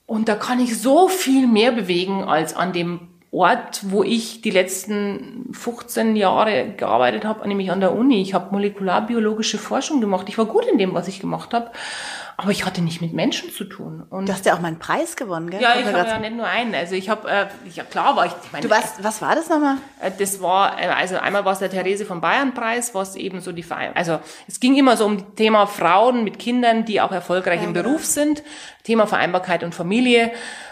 Und 0.06 0.28
da 0.28 0.36
kann 0.36 0.60
ich 0.60 0.80
so 0.80 1.08
viel 1.08 1.46
mehr 1.46 1.72
bewegen 1.72 2.22
als 2.22 2.54
an 2.54 2.72
dem 2.72 3.08
Ort, 3.32 3.80
wo 3.90 4.02
ich 4.02 4.40
die 4.40 4.50
letzten 4.50 5.48
15 5.52 6.16
Jahre 6.16 6.74
gearbeitet 6.76 7.24
habe, 7.24 7.46
nämlich 7.48 7.70
an 7.70 7.80
der 7.80 7.94
Uni. 7.94 8.22
Ich 8.22 8.34
habe 8.34 8.52
molekularbiologische 8.52 9.58
Forschung 9.58 10.00
gemacht. 10.00 10.28
Ich 10.28 10.38
war 10.38 10.46
gut 10.46 10.64
in 10.66 10.78
dem, 10.78 10.94
was 10.94 11.08
ich 11.08 11.20
gemacht 11.20 11.52
habe. 11.52 11.70
Aber 12.38 12.50
ich 12.50 12.66
hatte 12.66 12.82
nicht 12.82 13.00
mit 13.00 13.14
Menschen 13.14 13.50
zu 13.50 13.64
tun. 13.64 14.04
Und 14.10 14.28
du 14.28 14.32
hast 14.32 14.44
ja 14.44 14.54
auch 14.54 14.60
mal 14.60 14.68
einen 14.68 14.78
Preis 14.78 15.16
gewonnen, 15.16 15.48
gell? 15.48 15.60
Ja, 15.60 15.74
ich 15.78 15.86
habe 15.86 15.96
ja 15.96 16.18
nicht 16.18 16.36
nur 16.36 16.46
einen. 16.46 16.74
Also 16.74 16.94
ich 16.94 17.08
habe, 17.08 17.30
äh, 17.30 17.46
ja 17.72 17.82
klar 17.82 18.14
war 18.14 18.26
ich. 18.26 18.32
ich 18.44 18.52
meine, 18.52 18.66
du 18.66 18.70
warst, 18.70 19.02
was 19.02 19.22
war 19.22 19.34
das 19.34 19.48
nochmal? 19.48 19.76
Äh, 20.02 20.10
das 20.18 20.42
war, 20.42 20.78
äh, 20.78 20.88
also 20.88 21.16
einmal 21.16 21.46
war 21.46 21.54
es 21.54 21.60
der 21.60 21.70
Therese 21.70 22.04
von 22.04 22.20
Bayern 22.20 22.52
Preis, 22.52 22.94
was 22.94 23.16
eben 23.16 23.40
so 23.40 23.52
die 23.52 23.62
Verein, 23.62 23.92
also 23.94 24.20
es 24.46 24.60
ging 24.60 24.76
immer 24.76 24.98
so 24.98 25.06
um 25.06 25.16
das 25.16 25.26
Thema 25.36 25.66
Frauen 25.66 26.24
mit 26.24 26.38
Kindern, 26.38 26.84
die 26.84 27.00
auch 27.00 27.12
erfolgreich 27.12 27.62
ja, 27.62 27.66
im 27.66 27.72
genau. 27.72 27.88
Beruf 27.88 28.04
sind. 28.04 28.42
Thema 28.84 29.06
Vereinbarkeit 29.06 29.64
und 29.64 29.74
Familie 29.74 30.30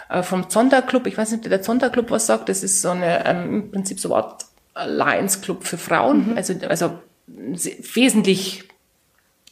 äh, 0.09 0.21
vom 0.21 0.49
Zonta-Club. 0.49 1.07
Ich 1.07 1.17
weiß 1.17 1.31
nicht, 1.31 1.43
ob 1.45 1.49
der 1.49 1.63
Zonta-Club 1.63 2.11
was 2.11 2.27
sagt. 2.27 2.47
Das 2.49 2.61
ist 2.63 2.83
so 2.83 2.91
eine, 2.91 3.25
ähm, 3.25 3.53
im 3.53 3.71
Prinzip 3.71 3.99
so 3.99 4.15
Art 4.15 4.45
Lions 4.85 5.41
Club 5.41 5.63
für 5.63 5.79
Frauen. 5.79 6.31
Mhm. 6.31 6.37
Also, 6.37 6.53
also 6.69 6.99
wesentlich, 7.25 8.69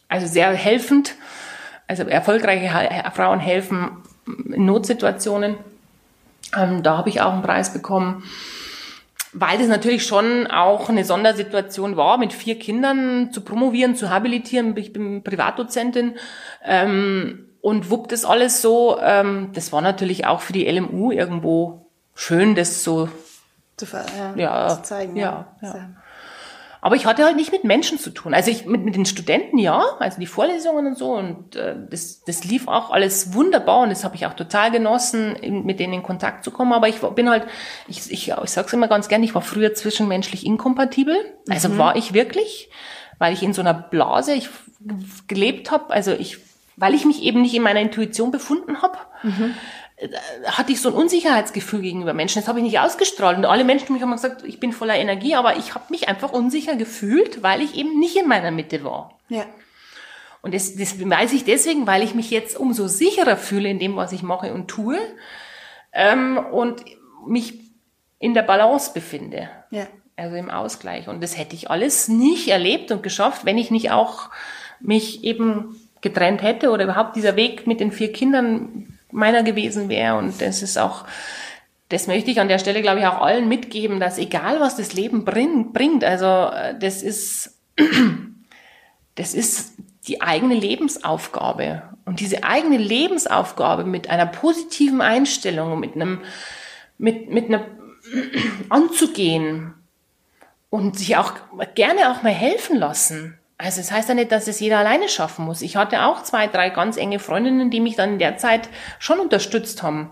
also 0.09 0.27
sehr 0.27 0.51
helfend 0.51 1.15
also 1.99 2.09
erfolgreiche 2.09 2.69
Frauen 3.13 3.39
helfen 3.39 3.91
in 4.25 4.65
Notsituationen. 4.65 5.55
Ähm, 6.55 6.83
da 6.83 6.97
habe 6.97 7.09
ich 7.09 7.21
auch 7.21 7.33
einen 7.33 7.41
Preis 7.41 7.73
bekommen, 7.73 8.23
weil 9.31 9.57
das 9.57 9.67
natürlich 9.67 10.05
schon 10.05 10.47
auch 10.47 10.89
eine 10.89 11.05
Sondersituation 11.05 11.97
war, 11.97 12.17
mit 12.17 12.33
vier 12.33 12.59
Kindern 12.59 13.31
zu 13.31 13.41
promovieren, 13.41 13.95
zu 13.95 14.09
habilitieren. 14.09 14.75
Ich 14.77 14.93
bin 14.93 15.23
Privatdozentin 15.23 16.15
ähm, 16.63 17.49
und 17.61 17.89
wuppt 17.89 18.11
das 18.11 18.25
alles 18.25 18.61
so. 18.61 18.99
Ähm, 19.01 19.49
das 19.53 19.71
war 19.71 19.81
natürlich 19.81 20.25
auch 20.25 20.41
für 20.41 20.53
die 20.53 20.69
LMU 20.69 21.11
irgendwo 21.11 21.87
schön, 22.15 22.55
das 22.55 22.83
so 22.83 23.09
zu, 23.77 23.85
ja, 23.85 24.33
ja, 24.35 24.67
zu 24.69 24.83
zeigen. 24.83 25.15
Ja, 25.15 25.47
ja. 25.61 25.75
ja. 25.75 25.89
Aber 26.83 26.97
ich 26.97 27.05
hatte 27.05 27.23
halt 27.23 27.37
nicht 27.37 27.53
mit 27.53 27.63
Menschen 27.63 27.97
zu 27.97 28.09
tun. 28.09 28.33
Also 28.33 28.51
ich 28.51 28.65
mit, 28.65 28.83
mit 28.83 28.93
den 28.93 29.05
Studenten 29.05 29.57
ja, 29.57 29.81
also 29.99 30.19
die 30.19 30.25
Vorlesungen 30.25 30.85
und 30.85 30.97
so. 30.97 31.13
Und 31.13 31.55
äh, 31.55 31.75
das, 31.89 32.25
das 32.25 32.43
lief 32.43 32.67
auch 32.67 32.91
alles 32.91 33.33
wunderbar 33.33 33.83
und 33.83 33.89
das 33.89 34.03
habe 34.03 34.15
ich 34.17 34.25
auch 34.25 34.33
total 34.33 34.69
genossen, 34.69 35.63
mit 35.65 35.79
denen 35.79 35.93
in 35.93 36.03
Kontakt 36.03 36.43
zu 36.43 36.51
kommen. 36.51 36.73
Aber 36.73 36.89
ich 36.89 36.99
bin 36.99 37.29
halt, 37.29 37.45
ich, 37.87 38.11
ich, 38.11 38.31
ich 38.31 38.49
sage 38.49 38.67
es 38.67 38.73
immer 38.73 38.89
ganz 38.89 39.07
gern, 39.07 39.23
ich 39.23 39.33
war 39.33 39.41
früher 39.41 39.73
zwischenmenschlich 39.73 40.45
inkompatibel. 40.45 41.15
Also 41.49 41.69
mhm. 41.69 41.77
war 41.77 41.95
ich 41.95 42.13
wirklich, 42.13 42.69
weil 43.17 43.31
ich 43.31 43.43
in 43.43 43.53
so 43.53 43.61
einer 43.61 43.73
Blase 43.73 44.33
ich 44.33 44.49
gelebt 45.29 45.71
habe. 45.71 45.89
Also 45.93 46.11
ich, 46.11 46.39
weil 46.75 46.95
ich 46.95 47.05
mich 47.05 47.23
eben 47.23 47.43
nicht 47.43 47.55
in 47.55 47.63
meiner 47.63 47.79
Intuition 47.79 48.29
befunden 48.29 48.81
habe. 48.81 48.97
Mhm 49.23 49.55
hatte 50.45 50.71
ich 50.71 50.81
so 50.81 50.89
ein 50.89 50.95
Unsicherheitsgefühl 50.95 51.81
gegenüber 51.81 52.13
Menschen. 52.13 52.39
Das 52.39 52.47
habe 52.47 52.59
ich 52.59 52.65
nicht 52.65 52.79
ausgestrahlt. 52.79 53.37
Und 53.37 53.45
alle 53.45 53.63
Menschen 53.63 53.93
mich 53.93 54.01
haben 54.01 54.11
gesagt, 54.11 54.43
ich 54.43 54.59
bin 54.59 54.73
voller 54.73 54.95
Energie, 54.95 55.35
aber 55.35 55.57
ich 55.57 55.75
habe 55.75 55.85
mich 55.89 56.07
einfach 56.07 56.31
unsicher 56.31 56.75
gefühlt, 56.75 57.43
weil 57.43 57.61
ich 57.61 57.75
eben 57.75 57.99
nicht 57.99 58.15
in 58.15 58.27
meiner 58.27 58.51
Mitte 58.51 58.83
war. 58.83 59.17
Ja. 59.29 59.45
Und 60.41 60.53
das, 60.53 60.75
das 60.75 60.99
weiß 60.99 61.33
ich 61.33 61.45
deswegen, 61.45 61.87
weil 61.87 62.03
ich 62.03 62.15
mich 62.15 62.29
jetzt 62.29 62.57
umso 62.57 62.87
sicherer 62.87 63.37
fühle 63.37 63.69
in 63.69 63.79
dem, 63.79 63.95
was 63.95 64.11
ich 64.11 64.23
mache 64.23 64.53
und 64.53 64.67
tue 64.67 64.99
ähm, 65.93 66.37
und 66.37 66.83
mich 67.25 67.59
in 68.19 68.33
der 68.33 68.41
Balance 68.41 68.91
befinde. 68.93 69.49
Ja. 69.71 69.87
Also 70.15 70.35
im 70.35 70.49
Ausgleich. 70.49 71.07
Und 71.07 71.23
das 71.23 71.37
hätte 71.37 71.55
ich 71.55 71.71
alles 71.71 72.07
nicht 72.07 72.49
erlebt 72.49 72.91
und 72.91 73.03
geschafft, 73.03 73.45
wenn 73.45 73.57
ich 73.57 73.71
nicht 73.71 73.91
auch 73.91 74.29
mich 74.79 75.23
eben 75.23 75.79
getrennt 76.01 76.41
hätte 76.41 76.69
oder 76.71 76.83
überhaupt 76.83 77.15
dieser 77.15 77.35
Weg 77.35 77.65
mit 77.65 77.79
den 77.79 77.91
vier 77.91 78.11
Kindern 78.11 78.92
meiner 79.13 79.43
gewesen 79.43 79.89
wäre. 79.89 80.17
Und 80.17 80.41
das 80.41 80.61
ist 80.61 80.77
auch, 80.77 81.05
das 81.89 82.07
möchte 82.07 82.31
ich 82.31 82.39
an 82.39 82.47
der 82.47 82.59
Stelle, 82.59 82.81
glaube 82.81 82.99
ich, 82.99 83.05
auch 83.05 83.21
allen 83.21 83.47
mitgeben, 83.47 83.99
dass 83.99 84.17
egal 84.17 84.59
was 84.59 84.75
das 84.75 84.93
Leben 84.93 85.25
bringt, 85.25 86.03
also 86.03 86.25
äh, 86.25 86.77
das 86.77 87.01
ist, 87.01 87.59
das 89.15 89.33
ist 89.33 89.73
die 90.07 90.21
eigene 90.21 90.55
Lebensaufgabe. 90.55 91.83
Und 92.05 92.19
diese 92.19 92.43
eigene 92.43 92.77
Lebensaufgabe 92.77 93.85
mit 93.85 94.09
einer 94.09 94.25
positiven 94.25 95.01
Einstellung, 95.01 95.79
mit 95.79 95.95
einem, 95.95 96.21
mit, 96.97 97.29
mit 97.29 97.45
einer 97.47 97.65
anzugehen 98.69 99.73
und 100.69 100.97
sich 100.97 101.15
auch 101.17 101.33
gerne 101.75 102.11
auch 102.11 102.23
mal 102.23 102.33
helfen 102.33 102.77
lassen. 102.77 103.37
Also 103.63 103.79
es 103.79 103.87
das 103.87 103.95
heißt 103.95 104.09
ja 104.09 104.15
nicht, 104.15 104.31
dass 104.31 104.47
es 104.47 104.59
jeder 104.59 104.79
alleine 104.79 105.07
schaffen 105.07 105.45
muss. 105.45 105.61
Ich 105.61 105.77
hatte 105.77 106.03
auch 106.03 106.21
zwei, 106.23 106.47
drei 106.47 106.69
ganz 106.69 106.97
enge 106.97 107.19
Freundinnen, 107.19 107.71
die 107.71 107.79
mich 107.79 107.95
dann 107.95 108.13
in 108.13 108.19
der 108.19 108.37
Zeit 108.37 108.67
schon 108.99 109.19
unterstützt 109.19 109.83
haben. 109.83 110.11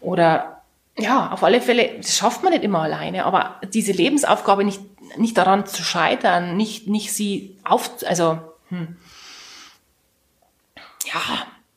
Oder 0.00 0.62
ja, 0.98 1.30
auf 1.30 1.42
alle 1.42 1.62
Fälle, 1.62 1.96
das 1.96 2.16
schafft 2.16 2.42
man 2.42 2.52
nicht 2.52 2.64
immer 2.64 2.82
alleine, 2.82 3.24
aber 3.24 3.60
diese 3.72 3.92
Lebensaufgabe 3.92 4.62
nicht, 4.62 4.82
nicht 5.16 5.38
daran 5.38 5.64
zu 5.64 5.82
scheitern, 5.82 6.56
nicht, 6.56 6.86
nicht 6.86 7.14
sie 7.14 7.56
auf, 7.64 7.90
also, 8.06 8.40
hm. 8.68 8.96
ja, 11.06 11.20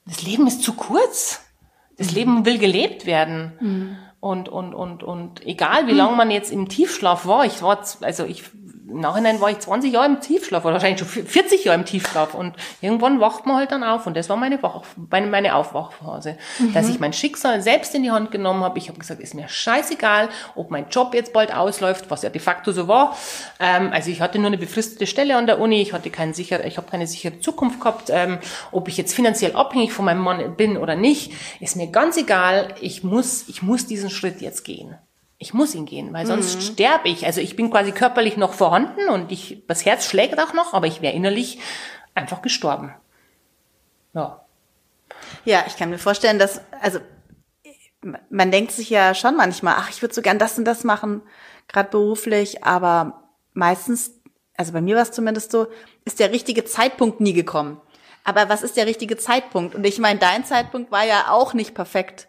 das 0.06 0.22
Leben 0.24 0.48
ist 0.48 0.63
zu 0.63 0.74
kurz. 0.74 1.46
Das 1.98 2.10
mhm. 2.10 2.15
Leben 2.15 2.46
will 2.46 2.58
gelebt 2.58 3.06
werden. 3.06 3.53
Mhm. 3.60 3.98
Und, 4.20 4.50
und, 4.50 4.74
und, 4.74 5.03
und 5.03 5.46
egal 5.46 5.88
wie 5.88 5.94
lange 5.94 6.15
man 6.18 6.29
jetzt 6.29 6.51
im 6.51 6.68
Tiefschlaf 6.68 7.25
war, 7.25 7.46
ich 7.46 7.62
war, 7.62 7.86
also 8.01 8.25
ich 8.25 8.44
im 8.89 9.00
Nachhinein 9.00 9.39
war 9.41 9.50
ich 9.50 9.60
20 9.60 9.93
Jahre 9.93 10.08
im 10.08 10.19
Tiefschlaf 10.19 10.63
oder 10.65 10.74
wahrscheinlich 10.74 11.00
schon 11.00 11.08
40 11.25 11.65
Jahre 11.65 11.79
im 11.79 11.86
Tiefschlaf 11.86 12.34
und 12.34 12.55
irgendwann 12.81 13.19
wacht 13.19 13.46
man 13.46 13.58
halt 13.58 13.72
dann 13.72 13.84
auf 13.84 14.08
und 14.08 14.15
das 14.15 14.29
war 14.29 14.38
meine, 14.38 14.62
Wach 14.63 14.84
meine 15.10 15.55
Aufwachphase, 15.55 16.38
mhm. 16.60 16.74
dass 16.74 16.89
ich 16.89 17.00
mein 17.00 17.13
Schicksal 17.13 17.62
selbst 17.62 17.93
in 17.96 18.03
die 18.03 18.12
Hand 18.12 18.31
genommen 18.31 18.63
habe. 18.63 18.77
Ich 18.77 18.89
habe 18.89 19.00
gesagt, 19.00 19.22
ist 19.22 19.34
mir 19.34 19.48
scheißegal, 19.48 20.29
ob 20.55 20.72
mein 20.72 20.89
Job 20.89 21.13
jetzt 21.13 21.34
bald 21.34 21.53
ausläuft, 21.53 22.10
was 22.10 22.24
ja 22.24 22.29
de 22.29 22.41
facto 22.41 22.72
so 22.72 22.88
war. 22.88 23.15
Ähm, 23.60 23.91
also 23.93 24.10
ich 24.10 24.22
hatte 24.22 24.39
nur 24.39 24.48
eine 24.48 24.58
befristete 24.58 25.08
Stelle 25.08 25.38
an 25.38 25.46
der 25.46 25.60
Uni, 25.60 25.81
ich 25.81 25.93
hatte 25.93 26.10
keinen 26.10 26.34
sicher, 26.34 26.65
ich 26.65 26.77
habe 26.77 26.89
keine 26.89 27.08
sichere 27.08 27.39
Zukunft 27.39 27.79
gehabt, 27.79 28.10
ähm, 28.10 28.39
ob 28.72 28.88
ich 28.88 28.98
jetzt 28.98 29.13
finanziell 29.13 29.55
abhängig 29.55 29.93
von 29.93 30.05
meinem 30.05 30.22
Mann 30.22 30.55
bin 30.55 30.77
oder 30.77 30.96
nicht, 30.96 31.34
ist 31.60 31.75
mir 31.75 31.88
ganz 31.88 32.17
egal. 32.17 32.69
Ich 32.81 33.03
muss, 33.03 33.48
ich 33.48 33.62
muss 33.62 33.86
diesen 33.86 34.10
Schritt 34.10 34.41
jetzt 34.41 34.63
gehen 34.63 34.98
ich 35.41 35.53
muss 35.53 35.74
ihn 35.74 35.86
gehen, 35.86 36.13
weil 36.13 36.25
sonst 36.25 36.55
mhm. 36.55 36.62
sterbe 36.62 37.08
ich. 37.08 37.25
Also 37.25 37.39
ich 37.39 37.55
bin 37.55 37.72
quasi 37.72 37.93
körperlich 37.93 38.36
noch 38.36 38.53
vorhanden 38.53 39.08
und 39.08 39.31
ich, 39.31 39.63
das 39.67 39.86
Herz 39.86 40.05
schlägt 40.05 40.38
auch 40.39 40.53
noch, 40.53 40.74
aber 40.74 40.86
ich 40.86 41.01
wäre 41.01 41.15
innerlich 41.15 41.60
einfach 42.13 42.41
gestorben. 42.41 42.93
Ja. 44.13 44.46
Ja, 45.46 45.63
ich 45.65 45.77
kann 45.77 45.89
mir 45.89 45.98
vorstellen, 45.98 46.39
dass, 46.39 46.62
also 46.81 47.00
man 48.29 48.51
denkt 48.51 48.74
sich 48.74 48.89
ja 48.89 49.15
schon 49.15 49.38
manchmal, 49.38 49.75
ach, 49.77 49.89
ich 49.89 50.01
würde 50.01 50.13
so 50.13 50.22
gern 50.22 50.39
das 50.39 50.58
und 50.58 50.65
das 50.65 50.84
machen, 50.84 51.22
gerade 51.69 51.89
beruflich, 51.89 52.63
aber 52.65 53.24
meistens, 53.53 54.12
also 54.58 54.74
bei 54.74 54.81
mir 54.81 54.96
war 54.96 55.03
es 55.03 55.12
zumindest 55.12 55.51
so, 55.51 55.67
ist 56.03 56.19
der 56.19 56.31
richtige 56.31 56.65
Zeitpunkt 56.65 57.22
nie 57.22 57.34
gekommen. 57.34 57.79
Aber 58.25 58.50
was 58.50 58.62
ist 58.62 58.75
der 58.75 58.88
richtige 58.88 59.15
Zeitpunkt? 59.15 59.74
Und 59.74 59.86
ich 59.86 60.00
meine, 60.00 60.19
dein 60.19 60.43
Zeitpunkt 60.43 60.91
war 60.91 61.05
ja 61.05 61.31
auch 61.31 61.53
nicht 61.53 61.74
perfekt 61.74 62.27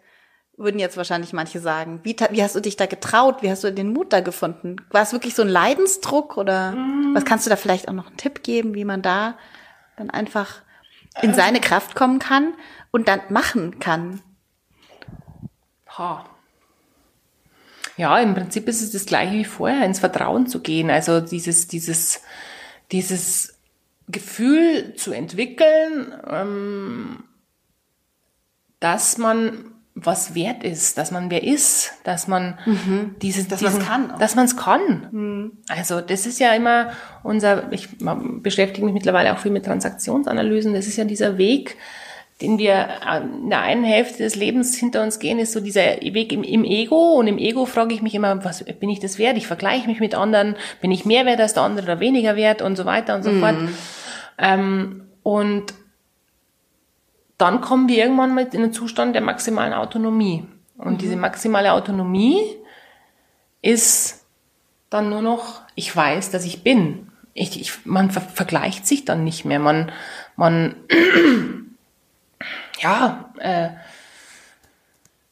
würden 0.57 0.79
jetzt 0.79 0.97
wahrscheinlich 0.97 1.33
manche 1.33 1.59
sagen. 1.59 1.99
Wie, 2.03 2.15
wie 2.29 2.43
hast 2.43 2.55
du 2.55 2.59
dich 2.59 2.77
da 2.77 2.85
getraut? 2.85 3.41
Wie 3.41 3.49
hast 3.49 3.63
du 3.63 3.71
den 3.71 3.93
Mut 3.93 4.13
da 4.13 4.19
gefunden? 4.19 4.77
War 4.91 5.01
es 5.01 5.13
wirklich 5.13 5.35
so 5.35 5.41
ein 5.41 5.47
Leidensdruck 5.47 6.37
oder 6.37 6.73
mm. 6.73 7.15
was 7.15 7.25
kannst 7.25 7.45
du 7.45 7.49
da 7.49 7.55
vielleicht 7.55 7.87
auch 7.87 7.93
noch 7.93 8.07
einen 8.07 8.17
Tipp 8.17 8.43
geben, 8.43 8.75
wie 8.75 8.85
man 8.85 9.01
da 9.01 9.37
dann 9.97 10.09
einfach 10.09 10.61
in 11.21 11.33
seine 11.33 11.59
Kraft 11.59 11.95
kommen 11.95 12.19
kann 12.19 12.53
und 12.91 13.07
dann 13.07 13.21
machen 13.29 13.79
kann? 13.79 14.21
Ha. 15.97 16.25
Ja, 17.97 18.19
im 18.19 18.33
Prinzip 18.33 18.67
ist 18.67 18.81
es 18.81 18.91
das 18.91 19.05
gleiche 19.05 19.33
wie 19.33 19.45
vorher, 19.45 19.85
ins 19.85 19.99
Vertrauen 19.99 20.47
zu 20.47 20.61
gehen. 20.61 20.89
Also 20.89 21.19
dieses, 21.19 21.67
dieses, 21.67 22.21
dieses 22.91 23.59
Gefühl 24.07 24.95
zu 24.95 25.11
entwickeln, 25.11 26.13
ähm, 26.27 27.23
dass 28.79 29.17
man 29.17 29.70
was 30.03 30.35
wert 30.35 30.63
ist, 30.63 30.97
dass 30.97 31.11
man 31.11 31.29
wer 31.29 31.43
ist, 31.43 31.93
dass 32.03 32.27
man 32.27 32.57
mhm. 32.65 33.15
dieses, 33.21 33.47
dass 33.47 33.61
man 33.61 33.73
es 33.73 33.79
kann, 33.79 34.11
auch. 34.11 34.19
dass 34.19 34.35
man 34.35 34.45
es 34.45 34.57
kann. 34.57 35.07
Mhm. 35.11 35.51
Also 35.69 36.01
das 36.01 36.25
ist 36.25 36.39
ja 36.39 36.53
immer 36.53 36.91
unser, 37.23 37.71
ich 37.71 37.89
beschäftige 38.41 38.85
mich 38.85 38.93
mittlerweile 38.93 39.33
auch 39.33 39.39
viel 39.39 39.51
mit 39.51 39.65
Transaktionsanalysen. 39.65 40.73
Das 40.73 40.87
ist 40.87 40.97
ja 40.97 41.03
dieser 41.03 41.37
Weg, 41.37 41.77
den 42.41 42.57
wir 42.57 42.87
in 43.43 43.49
der 43.49 43.61
einen 43.61 43.83
Hälfte 43.83 44.23
des 44.23 44.35
Lebens 44.35 44.75
hinter 44.75 45.03
uns 45.03 45.19
gehen, 45.19 45.37
ist 45.37 45.53
so 45.53 45.59
dieser 45.59 46.01
Weg 46.01 46.33
im, 46.33 46.43
im 46.43 46.63
Ego. 46.63 47.13
Und 47.13 47.27
im 47.27 47.37
Ego 47.37 47.65
frage 47.65 47.93
ich 47.93 48.01
mich 48.01 48.15
immer, 48.15 48.43
was 48.43 48.63
bin 48.63 48.89
ich 48.89 48.99
das 48.99 49.19
wert? 49.19 49.37
Ich 49.37 49.45
vergleiche 49.45 49.87
mich 49.87 49.99
mit 49.99 50.15
anderen. 50.15 50.55
Bin 50.81 50.91
ich 50.91 51.05
mehr 51.05 51.25
wert 51.25 51.39
als 51.39 51.53
der 51.53 51.63
andere 51.63 51.85
oder 51.85 51.99
weniger 51.99 52.35
wert 52.35 52.61
und 52.61 52.75
so 52.75 52.85
weiter 52.85 53.15
und 53.15 53.23
so 53.23 53.31
mhm. 53.31 53.39
fort. 53.39 53.55
Ähm, 54.39 55.03
und 55.21 55.73
dann 57.41 57.61
kommen 57.61 57.89
wir 57.89 57.97
irgendwann 57.97 58.35
mit 58.35 58.53
in 58.53 58.61
den 58.61 58.73
Zustand 58.73 59.15
der 59.15 59.23
maximalen 59.23 59.73
Autonomie. 59.73 60.47
Und 60.77 60.93
mhm. 60.93 60.97
diese 60.99 61.15
maximale 61.15 61.73
Autonomie 61.73 62.39
ist 63.61 64.25
dann 64.91 65.09
nur 65.09 65.21
noch, 65.21 65.61
ich 65.75 65.95
weiß, 65.95 66.31
dass 66.31 66.45
ich 66.45 66.63
bin. 66.63 67.11
Ich, 67.33 67.59
ich, 67.59 67.85
man 67.85 68.11
ver 68.11 68.21
vergleicht 68.21 68.85
sich 68.85 69.05
dann 69.05 69.23
nicht 69.23 69.45
mehr. 69.45 69.59
Man, 69.59 69.91
man, 70.35 70.75
ja, 72.79 73.33
äh, 73.39 73.69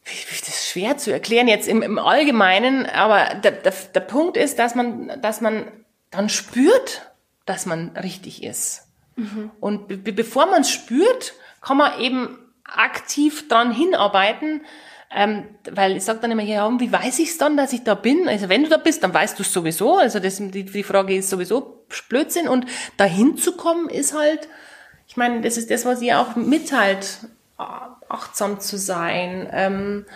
das 0.04 0.48
ist 0.48 0.68
schwer 0.68 0.96
zu 0.96 1.12
erklären 1.12 1.46
jetzt 1.46 1.68
im, 1.68 1.82
im 1.82 1.98
Allgemeinen, 1.98 2.86
aber 2.86 3.34
der, 3.36 3.52
der, 3.52 3.72
der 3.94 4.00
Punkt 4.00 4.36
ist, 4.36 4.58
dass 4.58 4.74
man, 4.74 5.20
dass 5.20 5.40
man 5.40 5.70
dann 6.10 6.28
spürt, 6.28 7.12
dass 7.46 7.66
man 7.66 7.96
richtig 7.96 8.42
ist. 8.42 8.88
Mhm. 9.16 9.50
Und 9.60 9.88
be 9.88 9.96
bevor 9.98 10.46
man 10.46 10.62
es 10.62 10.70
spürt, 10.70 11.34
kann 11.60 11.76
man 11.76 12.00
eben 12.00 12.38
aktiv 12.64 13.48
dran 13.48 13.72
hinarbeiten, 13.72 14.62
ähm, 15.12 15.48
weil 15.70 15.96
ich 15.96 16.04
sage 16.04 16.20
dann 16.20 16.30
immer, 16.30 16.42
ja, 16.42 16.70
wie 16.78 16.92
weiß 16.92 17.18
ich 17.18 17.30
es 17.30 17.38
dann, 17.38 17.56
dass 17.56 17.72
ich 17.72 17.82
da 17.82 17.94
bin? 17.94 18.28
Also 18.28 18.48
wenn 18.48 18.62
du 18.62 18.68
da 18.68 18.76
bist, 18.76 19.02
dann 19.02 19.12
weißt 19.12 19.38
du 19.38 19.42
es 19.42 19.52
sowieso. 19.52 19.96
Also 19.96 20.20
das, 20.20 20.36
die, 20.36 20.64
die 20.64 20.82
Frage 20.84 21.16
ist 21.16 21.30
sowieso 21.30 21.84
Blödsinn. 22.08 22.48
Und 22.48 22.66
dahin 22.96 23.36
zu 23.36 23.56
kommen 23.56 23.88
ist 23.88 24.16
halt, 24.16 24.48
ich 25.08 25.16
meine, 25.16 25.40
das 25.40 25.56
ist 25.56 25.70
das, 25.70 25.84
was 25.84 26.00
ihr 26.00 26.20
auch 26.20 26.36
mitteilt, 26.36 27.26
achtsam 28.08 28.60
zu 28.60 28.78
sein, 28.78 29.48
ähm, 29.52 30.06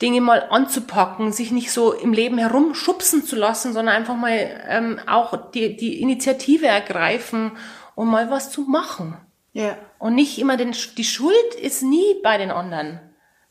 Dinge 0.00 0.20
mal 0.20 0.46
anzupacken, 0.50 1.32
sich 1.32 1.50
nicht 1.50 1.70
so 1.70 1.92
im 1.92 2.12
Leben 2.12 2.38
herumschubsen 2.38 3.24
zu 3.24 3.36
lassen, 3.36 3.72
sondern 3.72 3.96
einfach 3.96 4.16
mal 4.16 4.64
ähm, 4.68 5.00
auch 5.06 5.50
die, 5.52 5.76
die 5.76 6.00
Initiative 6.00 6.66
ergreifen 6.66 7.52
und 7.94 8.08
mal 8.08 8.30
was 8.30 8.50
zu 8.50 8.62
machen. 8.62 9.16
Ja. 9.52 9.76
Und 10.04 10.16
nicht 10.16 10.38
immer 10.38 10.58
den, 10.58 10.76
die 10.98 11.04
Schuld 11.04 11.54
ist 11.58 11.82
nie 11.82 12.20
bei 12.22 12.36
den 12.36 12.50
anderen. 12.50 13.00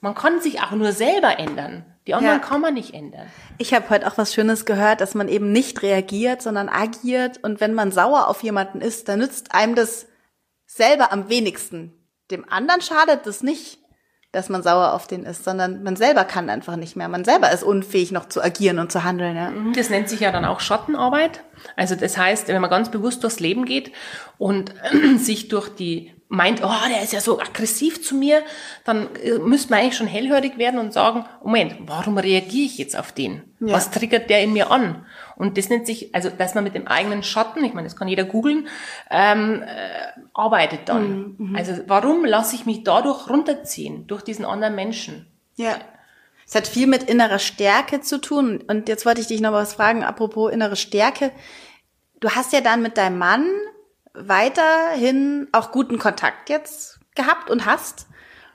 Man 0.02 0.14
kann 0.14 0.40
sich 0.40 0.62
auch 0.62 0.70
nur 0.70 0.92
selber 0.92 1.40
ändern. 1.40 1.84
Die 2.06 2.14
anderen 2.14 2.42
ja. 2.42 2.46
kann 2.48 2.62
man 2.62 2.76
nicht 2.76 2.94
ändern. 2.94 3.26
Ich 3.58 3.74
habe 3.74 3.90
heute 3.90 4.06
auch 4.06 4.20
was 4.20 4.36
Schönes 4.36 4.64
gehört, 4.66 5.02
dass 5.02 5.16
man 5.16 5.30
eben 5.30 5.52
nicht 5.52 5.82
reagiert, 5.82 6.44
sondern 6.44 6.70
agiert. 6.70 7.44
Und 7.44 7.60
wenn 7.60 7.74
man 7.74 7.92
sauer 7.92 8.28
auf 8.28 8.44
jemanden 8.44 8.82
ist, 8.82 9.10
dann 9.10 9.18
nützt 9.18 9.56
einem 9.56 9.74
das 9.74 10.06
selber 10.68 11.12
am 11.12 11.28
wenigsten. 11.28 11.92
Dem 12.30 12.48
anderen 12.48 12.82
schadet 12.82 13.26
es 13.26 13.42
nicht, 13.42 13.80
dass 14.32 14.50
man 14.50 14.62
sauer 14.62 14.94
auf 14.94 15.08
den 15.08 15.24
ist, 15.24 15.44
sondern 15.44 15.82
man 15.82 15.96
selber 15.96 16.24
kann 16.24 16.52
einfach 16.52 16.76
nicht 16.76 16.96
mehr. 16.96 17.08
Man 17.08 17.26
selber 17.26 17.52
ist 17.52 17.64
unfähig, 17.64 18.12
noch 18.12 18.30
zu 18.30 18.44
agieren 18.44 18.78
und 18.78 18.92
zu 18.92 19.04
handeln. 19.04 19.36
Ja. 19.36 19.50
Mhm, 19.50 19.74
das 19.74 19.90
nennt 19.90 20.08
sich 20.08 20.20
ja 20.20 20.32
dann 20.32 20.46
auch 20.46 20.60
Schattenarbeit. 20.60 21.44
Also 21.76 21.96
das 21.96 22.16
heißt, 22.16 22.48
wenn 22.48 22.62
man 22.62 22.70
ganz 22.70 22.92
bewusst 22.92 23.24
durchs 23.24 23.40
Leben 23.40 23.66
geht 23.66 23.92
und 24.38 24.76
sich 25.18 25.48
durch 25.48 25.70
die 25.70 26.14
meint, 26.30 26.64
oh, 26.64 26.90
der 26.90 27.04
ist 27.04 27.14
ja 27.14 27.22
so 27.22 27.40
aggressiv 27.40 28.04
zu 28.04 28.16
mir, 28.16 28.44
dann 28.86 29.16
äh, 29.18 29.38
müsste 29.38 29.70
man 29.70 29.80
eigentlich 29.80 29.98
schon 29.98 30.08
hellhörig 30.08 30.58
werden 30.58 30.80
und 30.80 30.92
sagen, 30.92 31.26
Moment, 31.44 31.76
warum 31.86 32.18
reagiere 32.18 32.66
ich 32.66 32.78
jetzt 32.78 32.98
auf 32.98 33.12
den? 33.12 33.44
Ja. 33.60 33.74
Was 33.74 33.92
triggert 33.92 34.30
der 34.30 34.42
in 34.42 34.54
mir 34.54 34.72
an? 34.72 35.06
Und 35.36 35.58
das 35.58 35.70
nennt 35.70 35.86
sich, 35.86 36.14
also 36.16 36.30
dass 36.30 36.56
man 36.56 36.64
mit 36.64 36.76
dem 36.76 36.88
eigenen 36.88 37.24
Schatten, 37.24 37.64
ich 37.64 37.74
meine, 37.74 37.88
das 37.88 37.96
kann 37.96 38.08
jeder 38.08 38.24
googeln, 38.24 38.68
ähm, 39.12 39.64
äh, 39.64 40.20
arbeitet 40.34 40.82
dann. 40.90 41.36
Mhm, 41.38 41.50
mhm. 41.50 41.56
also 41.56 41.74
warum 41.88 42.26
lasse 42.26 42.56
ich 42.56 42.66
mich 42.66 42.84
dadurch 42.84 43.30
runterziehen, 43.30 44.08
durch 44.08 44.24
diesen 44.24 44.46
anderen 44.46 44.76
Menschen? 44.76 45.28
Ja. 45.56 45.76
Es 46.46 46.56
hat 46.56 46.68
viel 46.68 46.88
mit 46.88 47.04
innerer 47.04 47.40
Stärke 47.40 48.02
zu 48.02 48.20
tun. 48.20 48.64
Und 48.68 48.90
jetzt 48.90 49.06
wollte 49.06 49.22
ich 49.22 49.28
dich 49.28 49.42
noch 49.42 49.54
was 49.54 49.74
fragen, 49.76 50.04
apropos 50.04 50.52
innere 50.52 50.76
Stärke. 50.76 51.32
Du 52.20 52.30
hast 52.32 52.54
ja 52.54 52.62
dann 52.62 52.82
mit 52.82 52.98
deinem 52.98 53.18
Mann 53.18 53.46
weiterhin 54.14 55.48
auch 55.52 55.72
guten 55.72 55.98
Kontakt 56.00 56.50
jetzt 56.50 57.00
gehabt 57.16 57.50
und 57.50 57.66
hast 57.66 58.08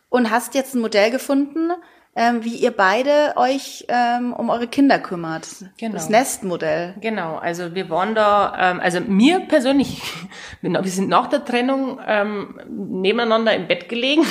und 0.08 0.30
hast 0.30 0.54
jetzt 0.54 0.74
ein 0.74 0.80
Modell 0.80 1.10
gefunden, 1.10 1.72
ähm, 2.16 2.44
wie 2.44 2.56
ihr 2.56 2.72
beide 2.72 3.34
euch 3.36 3.84
ähm, 3.88 4.32
um 4.32 4.50
eure 4.50 4.66
Kinder 4.66 4.98
kümmert. 4.98 5.46
Genau. 5.78 5.94
Das 5.94 6.08
Nestmodell. 6.08 6.94
Genau, 7.00 7.36
also 7.36 7.74
wir 7.74 7.90
waren 7.90 8.14
da, 8.14 8.72
ähm, 8.72 8.80
also 8.80 9.00
mir 9.00 9.40
persönlich, 9.40 10.02
wir 10.60 10.82
sind 10.84 11.08
nach 11.08 11.28
der 11.28 11.44
Trennung 11.44 12.00
ähm, 12.06 12.60
nebeneinander 12.68 13.54
im 13.54 13.68
Bett 13.68 13.88
gelegen 13.88 14.24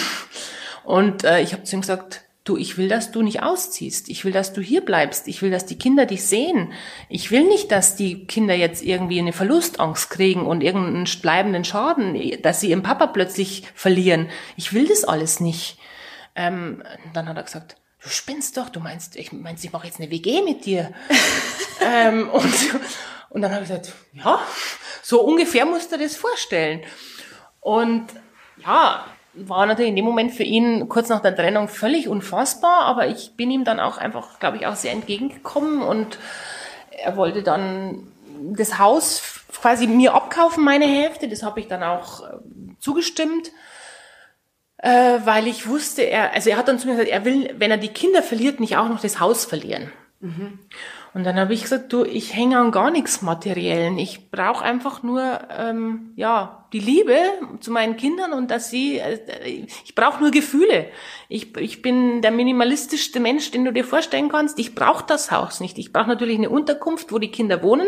und 0.83 1.23
äh, 1.23 1.41
ich 1.41 1.53
habe 1.53 1.63
zu 1.63 1.75
ihm 1.75 1.81
gesagt, 1.81 2.26
du, 2.47 2.57
ich 2.57 2.77
will, 2.77 2.87
dass 2.87 3.11
du 3.11 3.21
nicht 3.21 3.43
ausziehst. 3.43 4.09
Ich 4.09 4.25
will, 4.25 4.31
dass 4.31 4.53
du 4.53 4.61
hier 4.61 4.81
bleibst. 4.81 5.27
Ich 5.27 5.41
will, 5.41 5.51
dass 5.51 5.65
die 5.65 5.77
Kinder 5.77 6.05
dich 6.05 6.25
sehen. 6.25 6.73
Ich 7.09 7.31
will 7.31 7.43
nicht, 7.43 7.71
dass 7.71 7.95
die 7.95 8.25
Kinder 8.25 8.53
jetzt 8.53 8.83
irgendwie 8.83 9.19
eine 9.19 9.33
Verlustangst 9.33 10.09
kriegen 10.09 10.45
und 10.45 10.61
irgendeinen 10.61 11.07
bleibenden 11.21 11.65
Schaden, 11.65 12.41
dass 12.41 12.61
sie 12.61 12.69
ihren 12.69 12.83
Papa 12.83 13.07
plötzlich 13.07 13.67
verlieren. 13.75 14.29
Ich 14.55 14.73
will 14.73 14.87
das 14.87 15.03
alles 15.03 15.39
nicht. 15.39 15.77
Ähm, 16.35 16.83
dann 17.13 17.27
hat 17.27 17.37
er 17.37 17.43
gesagt, 17.43 17.75
du 18.01 18.09
spinnst 18.09 18.57
doch, 18.57 18.69
du 18.69 18.79
meinst, 18.79 19.15
ich 19.15 19.31
meinst, 19.31 19.65
ich 19.65 19.71
mache 19.71 19.87
jetzt 19.87 19.99
eine 19.99 20.11
WG 20.11 20.43
mit 20.43 20.65
dir. 20.65 20.93
ähm, 21.81 22.29
und, 22.29 22.55
und 23.29 23.41
dann 23.41 23.51
habe 23.51 23.63
ich 23.63 23.69
gesagt, 23.69 23.93
ja, 24.13 24.39
so 25.01 25.21
ungefähr 25.21 25.65
musst 25.65 25.91
du 25.91 25.97
das 25.97 26.15
vorstellen. 26.15 26.81
Und 27.59 28.07
ja, 28.63 29.05
war 29.37 29.65
natürlich 29.65 29.89
in 29.89 29.95
dem 29.95 30.05
Moment 30.05 30.31
für 30.31 30.43
ihn 30.43 30.89
kurz 30.89 31.09
nach 31.09 31.21
der 31.21 31.35
Trennung 31.35 31.67
völlig 31.67 32.07
unfassbar, 32.07 32.85
aber 32.85 33.07
ich 33.07 33.33
bin 33.35 33.51
ihm 33.51 33.63
dann 33.63 33.79
auch 33.79 33.97
einfach, 33.97 34.39
glaube 34.39 34.57
ich, 34.57 34.67
auch 34.67 34.75
sehr 34.75 34.91
entgegengekommen 34.91 35.81
und 35.81 36.17
er 36.91 37.15
wollte 37.15 37.43
dann 37.43 38.07
das 38.55 38.79
Haus 38.79 39.43
quasi 39.51 39.87
mir 39.87 40.13
abkaufen, 40.13 40.63
meine 40.63 40.85
Hälfte. 40.85 41.27
Das 41.27 41.43
habe 41.43 41.59
ich 41.59 41.67
dann 41.67 41.83
auch 41.83 42.23
äh, 42.23 42.37
zugestimmt, 42.79 43.51
äh, 44.77 45.19
weil 45.23 45.47
ich 45.47 45.67
wusste, 45.67 46.03
er, 46.03 46.33
also 46.33 46.49
er 46.49 46.57
hat 46.57 46.67
dann 46.67 46.79
zu 46.79 46.87
mir 46.87 46.93
gesagt, 46.93 47.09
er 47.09 47.25
will, 47.25 47.53
wenn 47.57 47.71
er 47.71 47.77
die 47.77 47.87
Kinder 47.89 48.21
verliert, 48.21 48.59
nicht 48.59 48.77
auch 48.77 48.89
noch 48.89 49.01
das 49.01 49.19
Haus 49.19 49.45
verlieren. 49.45 49.91
Mhm. 50.19 50.59
Und 51.13 51.23
dann 51.23 51.39
habe 51.39 51.53
ich 51.53 51.63
gesagt, 51.63 51.93
du, 51.93 52.05
ich 52.05 52.35
hänge 52.35 52.59
an 52.59 52.71
gar 52.71 52.91
nichts 52.91 53.21
Materiellen. 53.21 53.97
Ich 53.97 54.29
brauche 54.29 54.63
einfach 54.63 55.03
nur 55.03 55.39
ähm, 55.57 56.11
ja 56.15 56.56
die 56.73 56.79
Liebe 56.79 57.17
zu 57.61 57.71
meinen 57.71 57.95
Kindern 57.95 58.33
und 58.33 58.51
dass 58.51 58.69
sie, 58.69 58.97
äh, 58.99 59.67
ich 59.85 59.95
brauche 59.95 60.21
nur 60.21 60.31
Gefühle. 60.31 60.87
Ich, 61.29 61.55
ich 61.57 61.81
bin 61.81 62.21
der 62.21 62.31
minimalistischste 62.31 63.19
Mensch, 63.21 63.51
den 63.51 63.63
du 63.63 63.71
dir 63.71 63.85
vorstellen 63.85 64.29
kannst. 64.29 64.59
Ich 64.59 64.75
brauche 64.75 65.05
das 65.07 65.31
Haus 65.31 65.61
nicht. 65.61 65.77
Ich 65.77 65.93
brauche 65.93 66.07
natürlich 66.07 66.37
eine 66.37 66.49
Unterkunft, 66.49 67.11
wo 67.11 67.19
die 67.19 67.31
Kinder 67.31 67.63
wohnen. 67.63 67.87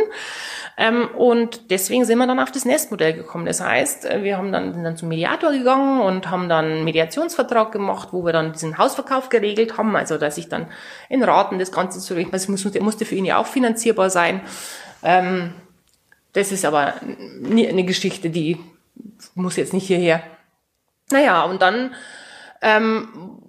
Ähm, 0.78 1.10
und 1.18 1.70
deswegen 1.72 2.06
sind 2.06 2.18
wir 2.20 2.28
dann 2.28 2.40
auf 2.40 2.52
das 2.52 2.64
Nestmodell 2.64 3.14
gekommen. 3.14 3.46
Das 3.46 3.60
heißt, 3.60 4.06
äh, 4.06 4.24
wir 4.24 4.38
haben 4.38 4.54
dann, 4.54 4.74
sind 4.74 4.84
dann 4.84 4.96
zum 4.96 5.10
Mediator 5.10 5.52
gegangen 5.52 6.02
und 6.02 6.30
haben 6.30 6.48
dann 6.48 6.66
einen 6.66 6.84
Mediationsvertrag 6.86 7.74
gemacht, 7.74 8.10
wo 8.12 8.24
wir 8.26 8.32
dann 8.32 8.54
diesen 8.54 8.78
Hausverkauf 8.78 9.28
geregelt 9.28 9.78
haben. 9.78 9.96
Also 9.98 10.18
dass 10.18 10.38
ich 10.38 10.48
dann 10.48 10.68
in 11.10 11.22
Raten 11.22 11.60
das 11.60 11.74
Ganze 11.74 12.00
zu 12.00 12.14
regeln. 12.14 12.32
Das 12.32 12.48
musste, 12.48 12.82
musste 12.82 13.04
für 13.04 13.16
ihn 13.16 13.26
ja 13.26 13.38
auch 13.38 13.48
finanzierbar 13.48 14.10
sein. 14.10 14.42
Das 16.34 16.52
ist 16.52 16.66
aber 16.66 16.96
eine 17.02 17.84
Geschichte, 17.84 18.30
die 18.30 18.58
muss 19.36 19.56
jetzt 19.56 19.74
nicht 19.74 19.88
hierher. 19.88 20.22
Naja, 21.12 21.44
und 21.44 21.62
dann 21.62 21.96
ähm, 22.62 23.40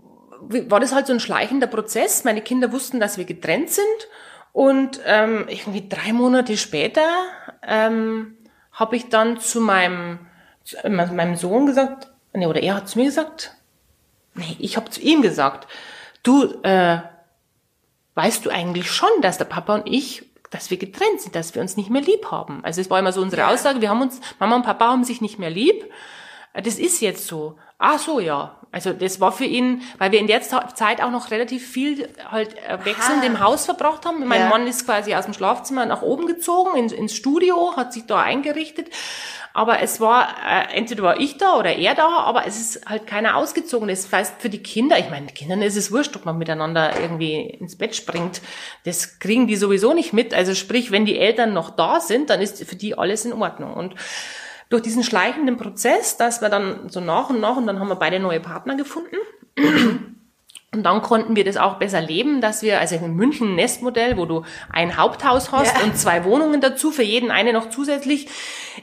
war 0.41 0.81
das 0.81 0.95
halt 0.95 1.07
so 1.07 1.13
ein 1.13 1.21
schleichender 1.21 1.67
Prozess. 1.67 2.25
Meine 2.25 2.41
Kinder 2.41 2.73
wussten, 2.73 3.01
dass 3.01 3.19
wir 3.19 3.25
getrennt 3.25 3.71
sind. 3.71 3.87
Und 4.53 5.01
ähm, 5.05 5.47
irgendwie 5.49 5.89
drei 5.89 6.13
Monate 6.13 6.57
später 6.57 7.07
ähm, 7.67 8.37
habe 8.73 8.97
ich 8.97 9.09
dann 9.09 9.39
zu 9.39 9.61
meinem, 9.61 10.19
zu 10.65 10.77
meinem 10.89 11.37
Sohn 11.37 11.67
gesagt, 11.67 12.09
nee, 12.33 12.47
oder 12.47 12.63
er 12.63 12.77
hat 12.77 12.89
zu 12.89 12.99
mir 12.99 13.05
gesagt, 13.05 13.55
nee, 14.35 14.57
ich 14.59 14.77
habe 14.77 14.91
zu 14.91 15.01
ihm 15.01 15.23
gesagt, 15.23 15.69
du, 16.23 16.61
äh, 16.63 16.99
weißt 18.15 18.45
du 18.45 18.51
eigentlich 18.51 18.91
schon, 18.91 19.11
dass 19.23 19.39
der 19.39 19.45
Papa 19.45 19.75
und 19.75 19.87
ich 19.87 20.30
dass 20.51 20.71
wir 20.71 20.77
getrennt 20.77 21.21
sind, 21.21 21.35
dass 21.35 21.55
wir 21.55 21.63
uns 21.63 21.77
nicht 21.77 21.91
mehr 21.91 22.03
lieb 22.03 22.31
haben. 22.31 22.65
Also 22.65 22.81
es 22.81 22.91
war 22.91 22.99
immer 22.99 23.13
so 23.13 23.23
unsere 23.23 23.47
Aussage, 23.47 23.81
wir 23.81 23.89
haben 23.89 24.03
uns, 24.03 24.21
Mama 24.39 24.57
und 24.57 24.65
Papa 24.65 24.89
haben 24.89 25.05
sich 25.05 25.21
nicht 25.21 25.39
mehr 25.39 25.51
lieb. 25.51 25.91
Das 26.53 26.79
ist 26.79 27.01
jetzt 27.01 27.27
so. 27.27 27.57
Ah, 27.79 27.99
so, 27.99 28.21
ja. 28.21 28.60
Also 28.73 28.93
das 28.93 29.21
war 29.21 29.33
für 29.33 29.45
ihn, 29.45 29.83
weil 29.99 30.13
wir 30.13 30.21
in 30.21 30.29
der 30.29 30.43
Zeit 30.43 31.03
auch 31.03 31.11
noch 31.11 31.33
relativ 31.33 31.67
viel 31.67 32.09
halt 32.31 32.55
äh, 32.57 32.79
wechselnd 32.85 33.25
im 33.25 33.41
Haus 33.41 33.65
verbracht 33.65 34.07
haben. 34.07 34.25
Mein 34.27 34.43
ja. 34.43 34.49
Mann 34.49 34.67
ist 34.69 34.87
quasi 34.87 35.15
aus 35.15 35.25
dem 35.25 35.35
Schlafzimmer 35.35 35.87
nach 35.87 36.03
oben 36.03 36.27
gezogen, 36.27 36.77
ins, 36.77 36.93
ins 36.93 37.15
Studio, 37.15 37.77
hat 37.77 37.93
sich 37.93 38.07
da 38.07 38.23
eingerichtet. 38.23 38.89
Aber 39.53 39.81
es 39.81 40.01
war, 40.01 40.29
äh, 40.49 40.77
entweder 40.77 41.03
war 41.03 41.19
ich 41.19 41.37
da 41.37 41.59
oder 41.59 41.75
er 41.75 41.97
da, 41.97 42.09
aber 42.21 42.47
es 42.47 42.61
ist 42.61 42.89
halt 42.89 43.09
keiner 43.09 43.37
ausgezogen. 43.37 43.89
Das 43.89 44.11
heißt, 44.13 44.41
für 44.41 44.49
die 44.49 44.63
Kinder, 44.63 44.99
ich 44.99 45.11
meine, 45.11 45.27
Kindern 45.27 45.63
ist 45.63 45.77
es 45.77 45.91
wurscht, 45.91 46.15
ob 46.15 46.25
man 46.25 46.39
miteinander 46.39 47.01
irgendwie 47.01 47.41
ins 47.41 47.77
Bett 47.77 47.97
springt. 47.97 48.41
Das 48.85 49.19
kriegen 49.19 49.49
die 49.49 49.57
sowieso 49.57 49.93
nicht 49.95 50.13
mit. 50.13 50.33
Also 50.33 50.55
sprich, 50.55 50.93
wenn 50.93 51.05
die 51.05 51.19
Eltern 51.19 51.53
noch 51.53 51.71
da 51.71 51.99
sind, 51.99 52.31
dann 52.31 52.41
ist 52.41 52.65
für 52.65 52.77
die 52.77 52.97
alles 52.97 53.25
in 53.25 53.33
Ordnung. 53.33 53.75
Und 53.75 53.97
durch 54.71 54.83
diesen 54.83 55.03
schleichenden 55.03 55.57
Prozess, 55.57 56.17
dass 56.17 56.41
wir 56.41 56.49
dann 56.49 56.89
so 56.89 57.01
nach 57.01 57.29
und 57.29 57.41
nach 57.41 57.57
und 57.57 57.67
dann 57.67 57.79
haben 57.79 57.89
wir 57.89 57.97
beide 57.97 58.21
neue 58.21 58.41
Partner 58.41 58.77
gefunden. 58.77 59.17
Und 60.73 60.85
dann 60.85 61.03
konnten 61.03 61.35
wir 61.35 61.45
das 61.45 61.57
auch 61.57 61.81
besser 61.81 62.01
leben, 62.01 62.41
dass 62.41 62.63
wir, 62.63 62.79
also 62.79 62.95
in 62.95 63.17
München 63.17 63.49
ein 63.49 63.55
Nestmodell, 63.57 64.17
wo 64.17 64.25
du 64.25 64.45
ein 64.71 64.97
Haupthaus 64.97 65.51
hast 65.51 65.77
ja. 65.77 65.83
und 65.83 65.99
zwei 65.99 66.25
Wohnungen 66.25 66.61
dazu, 66.61 66.93
für 66.93 67.03
jeden 67.03 67.33
eine 67.33 67.53
noch 67.53 67.71
zusätzlich, 67.71 68.29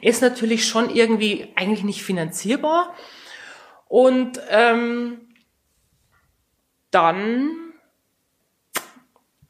ist 0.02 0.22
natürlich 0.22 0.68
schon 0.68 0.90
irgendwie 0.90 1.54
eigentlich 1.56 1.86
nicht 1.86 2.04
finanzierbar. 2.04 2.94
Und 3.88 4.42
ähm, 4.50 5.22
dann 6.92 7.67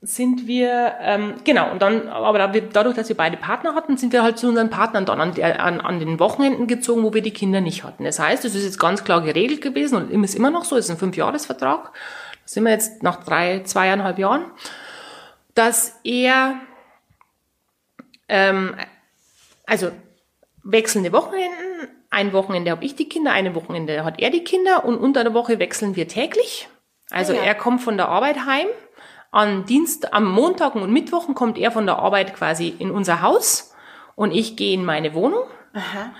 sind 0.01 0.45
wir, 0.45 0.95
ähm, 1.01 1.35
genau, 1.43 1.71
und 1.71 1.81
dann, 1.81 2.07
aber 2.07 2.37
dadurch, 2.37 2.95
dass 2.95 3.09
wir 3.09 3.17
beide 3.17 3.35
Partner 3.35 3.73
hatten, 3.73 3.97
sind 3.97 4.13
wir 4.13 4.21
halt 4.21 4.37
zu 4.37 4.47
unseren 4.47 4.69
Partnern 4.69 5.05
dann 5.05 5.19
an, 5.19 5.33
der, 5.33 5.63
an, 5.63 5.81
an 5.81 5.99
den 5.99 6.19
Wochenenden 6.19 6.67
gezogen, 6.67 7.03
wo 7.03 7.13
wir 7.13 7.23
die 7.23 7.31
Kinder 7.31 7.61
nicht 7.61 7.83
hatten. 7.83 8.03
Das 8.03 8.19
heißt, 8.19 8.45
es 8.45 8.53
ist 8.53 8.63
jetzt 8.63 8.79
ganz 8.79 9.03
klar 9.03 9.21
geregelt 9.21 9.61
gewesen 9.61 9.95
und 9.95 10.23
ist 10.23 10.35
immer 10.35 10.51
noch 10.51 10.65
so, 10.65 10.77
es 10.77 10.85
ist 10.85 10.91
ein 10.91 10.97
Fünfjahresvertrag 10.97 11.91
sind 12.47 12.63
wir 12.63 12.71
jetzt 12.71 13.03
nach 13.03 13.23
drei, 13.23 13.61
zweieinhalb 13.63 14.17
Jahren, 14.17 14.45
dass 15.53 15.99
er, 16.03 16.59
ähm, 18.29 18.75
also 19.65 19.91
wechselnde 20.63 21.11
Wochenenden, 21.11 21.89
ein 22.09 22.31
Wochenende 22.31 22.71
habe 22.71 22.85
ich 22.85 22.95
die 22.95 23.09
Kinder, 23.09 23.33
eine 23.33 23.53
Wochenende 23.53 24.05
hat 24.05 24.19
er 24.19 24.29
die 24.29 24.43
Kinder 24.43 24.85
und 24.85 24.97
unter 24.97 25.23
der 25.23 25.33
Woche 25.33 25.59
wechseln 25.59 25.95
wir 25.95 26.07
täglich. 26.07 26.69
Also 27.09 27.33
ah, 27.33 27.37
ja. 27.37 27.43
er 27.43 27.55
kommt 27.55 27.81
von 27.81 27.97
der 27.97 28.07
Arbeit 28.07 28.45
heim. 28.45 28.67
An 29.37 29.65
Dienst, 29.65 30.15
am 30.15 30.25
Montagen 30.25 30.81
und 30.81 30.91
Mittwochen 30.91 31.35
kommt 31.35 31.59
er 31.59 31.69
von 31.69 31.85
der 31.85 31.99
Arbeit 31.99 32.33
quasi 32.33 32.69
in 32.69 32.89
unser 32.89 33.21
Haus 33.21 33.71
und 34.15 34.31
ich 34.31 34.55
gehe 34.55 34.73
in 34.73 34.83
meine 34.83 35.13
Wohnung. 35.13 35.43
Aha. 35.73 36.11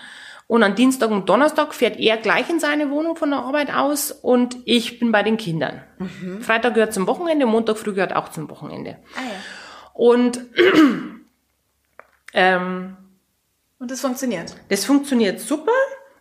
Und 0.45 0.61
an 0.61 0.75
Dienstag 0.75 1.09
und 1.09 1.27
Donnerstag 1.27 1.73
fährt 1.73 1.99
er 1.99 2.17
gleich 2.17 2.47
in 2.47 2.59
seine 2.59 2.91
Wohnung 2.91 3.15
von 3.15 3.31
der 3.31 3.39
Arbeit 3.39 3.73
aus 3.73 4.11
und 4.11 4.57
ich 4.65 4.99
bin 4.99 5.11
bei 5.11 5.23
den 5.23 5.37
Kindern. 5.37 5.81
Mhm. 5.97 6.43
Freitag 6.43 6.75
gehört 6.75 6.93
zum 6.93 7.07
Wochenende, 7.07 7.47
Montag 7.47 7.79
früh 7.79 7.93
gehört 7.93 8.15
auch 8.15 8.29
zum 8.29 8.51
Wochenende. 8.51 8.99
Ah, 9.15 9.21
ja. 9.21 9.39
Und 9.95 10.39
ähm, 12.35 12.97
und 13.79 13.89
das 13.89 14.01
funktioniert. 14.01 14.55
Das 14.69 14.85
funktioniert 14.85 15.39
super. 15.39 15.71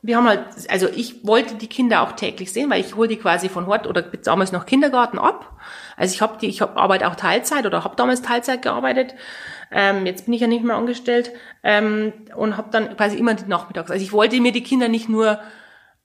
Wir 0.07 0.17
haben 0.17 0.29
halt, 0.29 0.45
also 0.69 0.89
ich 0.89 1.27
wollte 1.27 1.57
die 1.57 1.67
Kinder 1.67 2.03
auch 2.03 2.13
täglich 2.13 2.53
sehen, 2.53 2.71
weil 2.71 2.81
ich 2.81 2.95
hole 2.95 3.09
die 3.09 3.17
quasi 3.17 3.49
von 3.49 3.67
Hort 3.67 3.87
oder 3.87 4.03
damals 4.03 4.53
noch 4.53 4.65
Kindergarten 4.67 5.19
ab. 5.19 5.59
Also 5.97 6.15
ich 6.15 6.23
habe 6.23 6.39
die, 6.39 6.47
ich 6.47 6.61
hab, 6.61 6.77
arbeite 6.77 7.09
auch 7.09 7.17
Teilzeit 7.17 7.67
oder 7.67 7.83
habe 7.83 7.97
damals 7.97 8.23
Teilzeit 8.23 8.63
gearbeitet. 8.63 9.15
Ähm, 9.71 10.07
jetzt 10.07 10.27
bin 10.27 10.35
ich 10.35 10.41
ja 10.41 10.47
nicht 10.47 10.65
mehr 10.65 10.77
angestellt 10.77 11.33
ähm, 11.65 12.13
und 12.37 12.57
habe 12.57 12.69
dann 12.71 12.97
quasi 12.97 13.17
immer 13.17 13.35
die 13.35 13.47
Nachmittags. 13.47 13.91
Also 13.91 14.03
ich 14.03 14.13
wollte 14.13 14.41
mir 14.41 14.53
die 14.53 14.63
Kinder 14.63 14.89
nicht 14.89 15.09
nur 15.09 15.41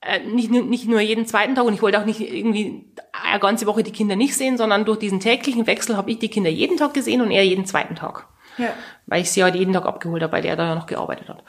äh, 0.00 0.18
nicht, 0.18 0.50
nicht 0.50 0.88
nur 0.88 1.00
jeden 1.00 1.26
zweiten 1.26 1.54
Tag 1.54 1.64
und 1.64 1.74
ich 1.74 1.82
wollte 1.82 2.00
auch 2.00 2.04
nicht 2.04 2.20
irgendwie 2.20 2.92
eine 3.12 3.38
ganze 3.38 3.66
Woche 3.66 3.84
die 3.84 3.92
Kinder 3.92 4.16
nicht 4.16 4.36
sehen, 4.36 4.58
sondern 4.58 4.84
durch 4.84 4.98
diesen 4.98 5.20
täglichen 5.20 5.68
Wechsel 5.68 5.96
habe 5.96 6.10
ich 6.10 6.18
die 6.18 6.28
Kinder 6.28 6.50
jeden 6.50 6.76
Tag 6.76 6.92
gesehen 6.92 7.20
und 7.20 7.30
er 7.30 7.44
jeden 7.44 7.66
zweiten 7.66 7.94
Tag. 7.94 8.26
Ja. 8.58 8.70
Weil 9.06 9.22
ich 9.22 9.30
sie 9.30 9.44
halt 9.44 9.54
jeden 9.54 9.72
Tag 9.72 9.86
abgeholt 9.86 10.22
habe, 10.22 10.32
weil 10.32 10.44
er 10.44 10.56
da 10.56 10.66
ja 10.66 10.74
noch 10.74 10.86
gearbeitet 10.86 11.28
hat. 11.28 11.44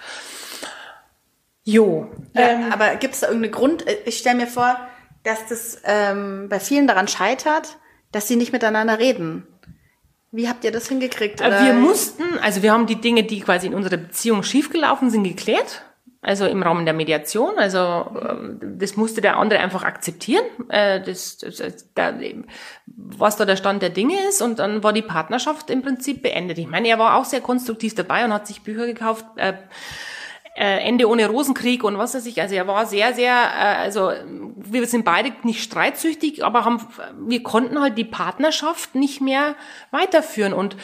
Jo. 1.64 2.10
Ja, 2.34 2.50
ähm, 2.50 2.72
aber 2.72 2.96
gibt 2.96 3.14
es 3.14 3.22
da 3.22 3.28
irgendeinen 3.28 3.54
Grund? 3.54 3.86
Ich 4.06 4.18
stelle 4.18 4.38
mir 4.38 4.48
vor, 4.48 4.76
dass 5.24 5.48
das 5.48 5.82
ähm, 5.86 6.48
bei 6.50 6.60
vielen 6.60 6.88
daran 6.88 7.08
scheitert, 7.08 7.78
dass 8.12 8.28
sie 8.28 8.36
nicht 8.36 8.52
miteinander 8.52 9.00
reden. 9.00 9.48
Wie 10.32 10.50
habt 10.50 10.64
ihr 10.66 10.72
das 10.72 10.88
hingekriegt? 10.90 11.42
Äh, 11.42 11.48
oder? 11.48 11.66
Wir 11.66 11.74
mussten, 11.74 12.24
also 12.42 12.64
wir 12.64 12.72
haben 12.72 12.88
die 12.88 13.00
Dinge, 13.00 13.24
die 13.24 13.40
quasi 13.40 13.68
in 13.68 13.74
unserer 13.74 13.98
Beziehung 13.98 14.44
schiefgelaufen 14.44 15.10
sind, 15.10 15.24
geklärt. 15.24 15.84
Also 16.26 16.46
im 16.46 16.64
Rahmen 16.64 16.86
der 16.86 16.94
Mediation. 16.94 17.58
Also 17.58 17.80
ähm, 17.80 18.58
das 18.80 18.96
musste 18.96 19.20
der 19.20 19.36
andere 19.36 19.60
einfach 19.60 19.84
akzeptieren, 19.84 20.46
äh, 20.70 21.02
das, 21.02 21.38
das, 21.38 21.58
das, 21.58 22.14
was 22.86 23.36
da 23.36 23.44
der 23.44 23.58
Stand 23.58 23.82
der 23.82 23.90
Dinge 23.90 24.16
ist. 24.30 24.42
Und 24.42 24.60
dann 24.60 24.84
war 24.84 24.94
die 24.94 25.02
Partnerschaft 25.02 25.70
im 25.70 25.82
Prinzip 25.82 26.24
beendet. 26.24 26.58
Ich 26.60 26.68
meine, 26.68 26.88
er 26.88 26.98
war 26.98 27.18
auch 27.18 27.26
sehr 27.26 27.42
konstruktiv 27.42 27.94
dabei 27.94 28.24
und 28.24 28.34
hat 28.34 28.48
sich 28.48 28.62
Bücher 28.62 28.86
gekauft. 28.86 29.26
Äh, 29.36 29.54
äh, 30.56 30.88
Ende 30.88 31.08
ohne 31.08 31.28
Rosenkrieg 31.28 31.84
und 31.84 31.98
was 31.98 32.14
weiß 32.14 32.26
ich. 32.26 32.42
Also 32.42 32.56
er 32.56 32.68
war 32.68 32.86
sehr, 32.86 33.14
sehr, 33.14 33.34
äh, 33.34 33.76
also 33.82 34.12
wir 34.56 34.86
sind 34.86 35.04
beide 35.06 35.32
nicht 35.44 35.64
streitsüchtig, 35.64 36.46
aber 36.46 36.66
haben, 36.66 36.86
wir 37.20 37.42
konnten 37.44 37.80
halt 37.80 37.98
die 37.98 38.06
Partnerschaft 38.06 38.96
nicht 38.96 39.22
mehr 39.22 39.56
weiterführen. 39.92 40.54
Und 40.54 40.78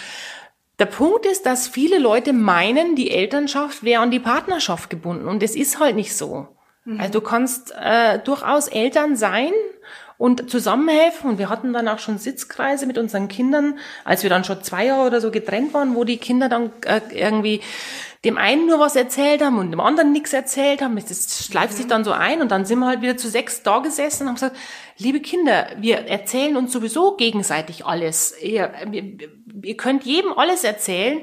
der 0.80 0.86
Punkt 0.86 1.26
ist, 1.26 1.46
dass 1.46 1.68
viele 1.68 2.00
Leute 2.00 2.34
meinen, 2.34 2.96
die 2.96 3.12
Elternschaft 3.12 3.84
wäre 3.84 4.02
an 4.02 4.12
die 4.12 4.20
Partnerschaft 4.20 4.90
gebunden. 4.90 5.28
Und 5.28 5.44
das 5.44 5.56
ist 5.56 5.80
halt 5.80 5.96
nicht 5.96 6.16
so. 6.16 6.48
Mhm. 6.86 7.00
Also 7.00 7.14
du 7.14 7.22
kannst 7.22 7.74
äh, 7.80 8.20
durchaus 8.20 8.68
Eltern 8.68 9.16
sein 9.16 9.52
und 10.20 10.52
zusammenhelfen. 10.52 11.32
Und 11.32 11.40
wir 11.40 11.50
hatten 11.50 11.74
dann 11.74 11.88
auch 11.88 11.98
schon 11.98 12.20
Sitzkreise 12.20 12.86
mit 12.86 12.98
unseren 12.98 13.30
Kindern, 13.30 13.80
als 14.04 14.22
wir 14.22 14.30
dann 14.30 14.44
schon 14.44 14.62
zwei 14.62 14.86
Jahre 14.86 15.08
oder 15.08 15.22
so 15.22 15.32
getrennt 15.32 15.74
waren, 15.74 15.96
wo 15.96 16.04
die 16.04 16.18
Kinder 16.18 16.50
dann 16.50 16.72
äh, 16.86 17.00
irgendwie 17.12 17.62
dem 18.26 18.38
einen 18.38 18.68
nur 18.68 18.80
was 18.80 18.98
erzählt 18.98 19.42
haben 19.42 19.58
und 19.58 19.72
dem 19.72 19.80
anderen 19.80 20.12
nichts 20.12 20.34
erzählt 20.34 20.82
haben. 20.82 20.98
Das 20.98 21.46
schleift 21.46 21.74
sich 21.74 21.88
dann 21.88 22.04
so 22.04 22.12
ein 22.12 22.42
und 22.42 22.52
dann 22.52 22.66
sind 22.66 22.80
wir 22.80 22.88
halt 22.88 23.02
wieder 23.02 23.16
zu 23.16 23.30
sechs 23.30 23.64
da 23.64 23.80
gesessen 23.80 24.24
und 24.24 24.28
haben 24.28 24.36
gesagt, 24.36 24.58
liebe 24.98 25.22
Kinder, 25.22 25.70
wir 25.78 26.00
erzählen 26.00 26.58
uns 26.58 26.74
sowieso 26.74 27.16
gegenseitig 27.16 27.86
alles. 27.86 28.36
Ihr, 28.42 28.74
ihr 29.64 29.78
könnt 29.78 30.04
jedem 30.04 30.38
alles 30.38 30.66
erzählen. 30.66 31.22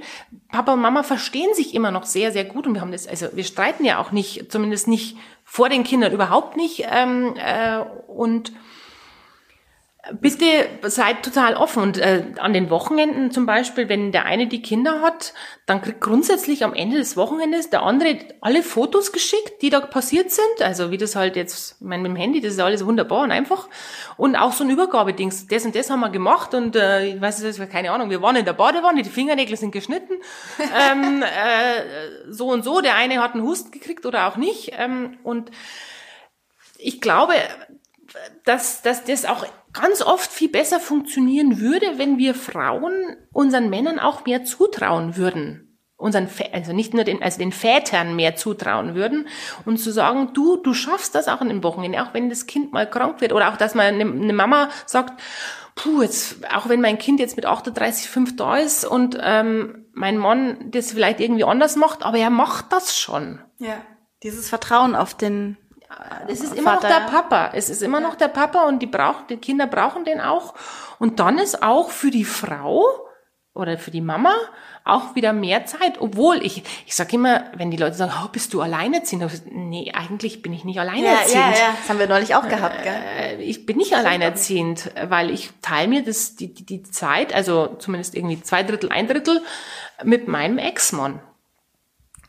Papa 0.49 0.73
und 0.73 0.81
Mama 0.81 1.03
verstehen 1.03 1.53
sich 1.53 1.75
immer 1.75 1.91
noch 1.91 2.05
sehr, 2.07 2.33
sehr 2.33 2.45
gut 2.45 2.67
und 2.67 2.73
wir 2.73 2.81
haben 2.81 2.93
das, 2.93 3.07
also 3.07 3.27
wir 3.35 3.45
streiten 3.45 3.85
ja 3.85 3.99
auch 3.99 4.11
nicht, 4.11 4.51
zumindest 4.51 4.89
nicht 4.89 5.19
vor 5.45 5.69
den 5.69 5.85
Kindern 5.85 6.15
überhaupt 6.15 6.57
nicht. 6.57 6.87
Ähm, 6.91 7.35
äh, 7.37 7.81
und 8.09 8.55
Bitte 10.13 10.69
seid 10.83 11.25
total 11.25 11.55
offen 11.55 11.83
und 11.83 11.99
äh, 11.99 12.25
an 12.39 12.53
den 12.53 12.71
Wochenenden 12.71 13.33
zum 13.33 13.45
Beispiel, 13.45 13.89
wenn 13.89 14.13
der 14.13 14.25
eine 14.25 14.47
die 14.47 14.63
Kinder 14.63 15.03
hat, 15.03 15.35
dann 15.67 15.83
kriegt 15.83 16.01
grundsätzlich 16.01 16.65
am 16.65 16.75
Ende 16.75 16.97
des 16.97 17.17
Wochenendes 17.17 17.71
der 17.71 17.83
andere 17.83 18.19
alle 18.41 18.63
Fotos 18.63 19.11
geschickt, 19.11 19.63
die 19.63 19.71
da 19.71 19.81
passiert 19.81 20.31
sind. 20.31 20.63
Also 20.63 20.93
wie 20.93 20.97
das 20.97 21.17
halt 21.17 21.35
jetzt, 21.35 21.77
ich 21.81 21.87
meine, 21.87 22.03
mit 22.03 22.13
dem 22.13 22.17
Handy, 22.17 22.41
das 22.41 22.53
ist 22.53 22.61
alles 22.61 22.87
wunderbar 22.87 23.25
und 23.25 23.33
einfach. 23.33 23.69
Und 24.17 24.37
auch 24.37 24.53
so 24.53 24.63
ein 24.63 24.71
Übergabedings. 24.71 25.49
Das 25.49 25.65
und 25.65 25.75
das 25.75 25.91
haben 25.91 26.01
wir 26.01 26.11
gemacht 26.11 26.55
und 26.55 26.77
äh, 26.77 27.07
ich 27.07 27.21
weiß 27.21 27.43
es 27.43 27.59
keine 27.69 27.91
Ahnung, 27.91 28.09
wir 28.11 28.23
waren 28.23 28.37
in 28.37 28.45
der 28.45 28.53
Badewanne, 28.53 29.03
die 29.03 29.11
Fingernägel 29.11 29.57
sind 29.57 29.73
geschnitten. 29.73 30.15
ähm, 30.93 31.23
äh, 31.23 32.31
so 32.31 32.49
und 32.49 32.63
so, 32.63 32.81
der 32.81 32.95
eine 32.95 33.21
hat 33.21 33.35
einen 33.35 33.43
Husten 33.43 33.73
gekriegt 33.73 34.07
oder 34.07 34.29
auch 34.29 34.37
nicht. 34.37 34.73
Ähm, 34.79 35.19
und 35.25 35.51
ich 36.79 37.01
glaube, 37.01 37.35
dass, 38.45 38.83
dass 38.83 39.05
das 39.05 39.25
auch 39.25 39.47
ganz 39.73 40.03
oft 40.03 40.31
viel 40.31 40.49
besser 40.49 40.81
funktionieren 40.81 41.61
würde, 41.61 41.99
wenn 41.99 42.19
wir 42.19 42.35
Frauen 42.35 43.17
unseren 43.33 43.71
Männern 43.71 43.99
auch 43.99 44.25
mehr 44.25 44.45
zutrauen 44.45 45.17
würden. 45.17 45.63
Unseren, 45.99 46.29
also 46.53 46.75
nicht 46.75 46.93
nur 46.93 47.05
den, 47.05 47.23
also 47.23 47.39
den 47.39 47.53
Vätern 47.53 48.17
mehr 48.17 48.37
zutrauen 48.37 48.95
würden 48.95 49.29
und 49.65 49.79
zu 49.79 49.91
sagen, 49.91 50.31
du, 50.35 50.59
du 50.59 50.75
schaffst 50.75 51.15
das 51.15 51.27
auch 51.27 51.41
an 51.41 51.49
den 51.49 51.63
Wochenende, 51.63 52.03
auch 52.03 52.13
wenn 52.13 52.29
das 52.29 52.47
Kind 52.47 52.73
mal 52.73 52.89
krank 52.89 53.23
wird 53.23 53.33
oder 53.33 53.51
auch, 53.51 53.57
dass 53.57 53.75
man 53.75 53.87
eine, 53.87 54.05
eine 54.05 54.33
Mama 54.35 54.69
sagt, 54.85 55.19
puh, 55.75 56.03
jetzt, 56.03 56.37
auch 56.55 56.69
wenn 56.69 56.83
mein 56.83 56.99
Kind 56.99 57.19
jetzt 57.19 57.37
mit 57.37 57.47
38,5 57.47 58.37
da 58.37 58.57
ist 58.57 58.85
und 58.85 59.19
ähm, 59.23 59.87
mein 59.95 60.19
Mann 60.19 60.71
das 60.71 60.93
vielleicht 60.93 61.21
irgendwie 61.21 61.45
anders 61.45 61.77
macht, 61.77 62.03
aber 62.03 62.19
er 62.19 62.31
macht 62.31 62.73
das 62.73 62.99
schon. 62.99 63.41
Ja, 63.59 63.81
dieses 64.23 64.51
Vertrauen 64.51 64.95
auf 64.95 65.15
den 65.15 65.57
es 66.29 66.41
ist 66.41 66.55
immer 66.55 66.75
Vater. 66.75 66.89
noch 66.89 66.97
der 66.97 67.11
Papa. 67.11 67.51
Es 67.55 67.71
ist 67.71 67.83
immer 67.83 68.01
noch 68.01 68.15
der 68.15 68.29
Papa 68.29 68.63
und 68.65 68.81
die 68.81 68.87
braucht, 68.87 69.31
die 69.31 69.37
Kinder 69.37 69.67
brauchen 69.67 70.05
den 70.05 70.21
auch. 70.21 70.55
Und 70.99 71.21
dann 71.21 71.39
ist 71.39 71.63
auch 71.63 71.91
für 71.91 72.11
die 72.11 72.25
Frau 72.25 72.85
oder 73.55 73.79
für 73.79 73.91
die 73.91 74.01
Mama 74.01 74.35
auch 74.85 75.17
wieder 75.17 75.33
mehr 75.33 75.67
Zeit, 75.67 76.01
obwohl 76.01 76.45
ich, 76.45 76.63
ich 76.87 76.95
sag 76.95 77.13
immer, 77.13 77.45
wenn 77.57 77.71
die 77.71 77.77
Leute 77.77 77.97
sagen, 77.97 78.13
oh, 78.23 78.29
bist 78.29 78.55
du 78.55 78.61
alleinerziehend? 78.61 79.29
Nee, 79.51 79.93
eigentlich 79.93 80.43
bin 80.43 80.53
ich 80.53 80.65
nicht 80.65 80.79
alleinerziehend. 80.79 81.35
Ja, 81.35 81.51
ja, 81.51 81.59
ja. 81.59 81.75
Das 81.81 81.89
haben 81.89 81.99
wir 81.99 82.07
neulich 82.07 82.35
auch 82.37 82.49
gehabt, 82.49 82.85
gell? 82.85 83.03
Äh, 83.19 83.43
ich 83.43 83.67
bin 83.67 83.79
nicht 83.79 83.95
alleinerziehend, 83.95 84.93
weil 85.09 85.31
ich 85.31 85.51
teile 85.61 85.89
mir 85.89 86.05
das, 86.05 86.37
die, 86.37 86.55
die, 86.55 86.65
die 86.65 86.83
Zeit, 86.85 87.35
also 87.35 87.75
zumindest 87.79 88.15
irgendwie 88.15 88.41
zwei 88.43 88.63
Drittel, 88.63 88.93
ein 88.93 89.09
Drittel 89.09 89.43
mit 90.05 90.29
meinem 90.29 90.59
Ex-Mann. 90.59 91.21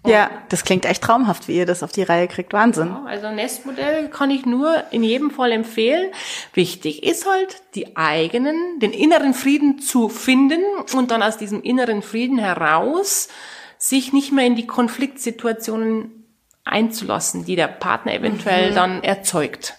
Ja, 0.08 0.30
das 0.50 0.64
klingt 0.64 0.86
echt 0.86 1.04
traumhaft, 1.04 1.48
wie 1.48 1.58
ihr 1.58 1.66
das 1.66 1.84
auf 1.84 1.92
die 1.92 2.04
Reihe 2.04 2.28
kriegt. 2.28 2.54
Wahnsinn. 2.54 2.88
Ja, 2.88 3.04
also 3.06 3.30
Nestmodell 3.30 4.10
kann 4.10 4.32
ich 4.32 4.46
nur 4.46 4.84
in 4.92 5.04
jedem 5.04 5.32
Fall 5.32 5.52
empfehlen. 5.52 6.12
Wichtig 6.54 7.04
ist 7.04 7.30
halt, 7.30 7.62
die 7.76 7.98
eigenen, 7.98 8.80
den 8.80 8.92
inneren 8.92 9.34
Frieden 9.34 9.80
zu 9.80 10.10
finden 10.10 10.62
und 10.96 11.12
dann 11.12 11.22
aus 11.22 11.38
diesem 11.38 11.62
inneren 11.62 12.02
Frieden 12.02 12.38
heraus 12.38 13.30
sich 13.78 14.14
nicht 14.14 14.32
mehr 14.32 14.46
in 14.46 14.56
die 14.56 14.68
Konfliktsituationen 14.68 16.26
einzulassen, 16.64 17.46
die 17.46 17.56
der 17.56 17.68
Partner 17.68 18.14
eventuell 18.14 18.72
mhm. 18.72 18.76
dann 18.76 19.04
erzeugt. 19.04 19.76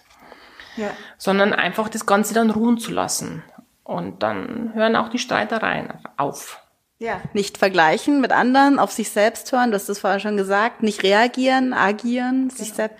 Ja. 0.77 0.91
Sondern 1.17 1.53
einfach 1.53 1.89
das 1.89 2.07
Ganze 2.07 2.35
dann 2.35 2.51
ruhen 2.51 2.79
zu 2.79 2.93
lassen. 2.93 3.43
Und 3.83 4.23
dann 4.23 4.73
hören 4.75 4.97
auch 4.97 5.09
die 5.09 5.19
Streitereien 5.19 5.93
auf. 6.17 6.61
Ja. 6.99 7.21
Nicht 7.33 7.59
vergleichen 7.59 8.21
mit 8.21 8.33
anderen, 8.33 8.79
auf 8.79 8.91
sich 8.91 9.11
selbst 9.11 9.53
hören, 9.53 9.71
du 9.71 9.77
hast 9.77 9.89
das 9.89 10.01
vorher 10.01 10.19
schon 10.19 10.37
gesagt, 10.37 10.83
nicht 10.83 11.03
reagieren, 11.05 11.73
agieren, 11.73 12.49
genau. 12.49 12.55
sich 12.55 12.73
selbst. 12.73 12.97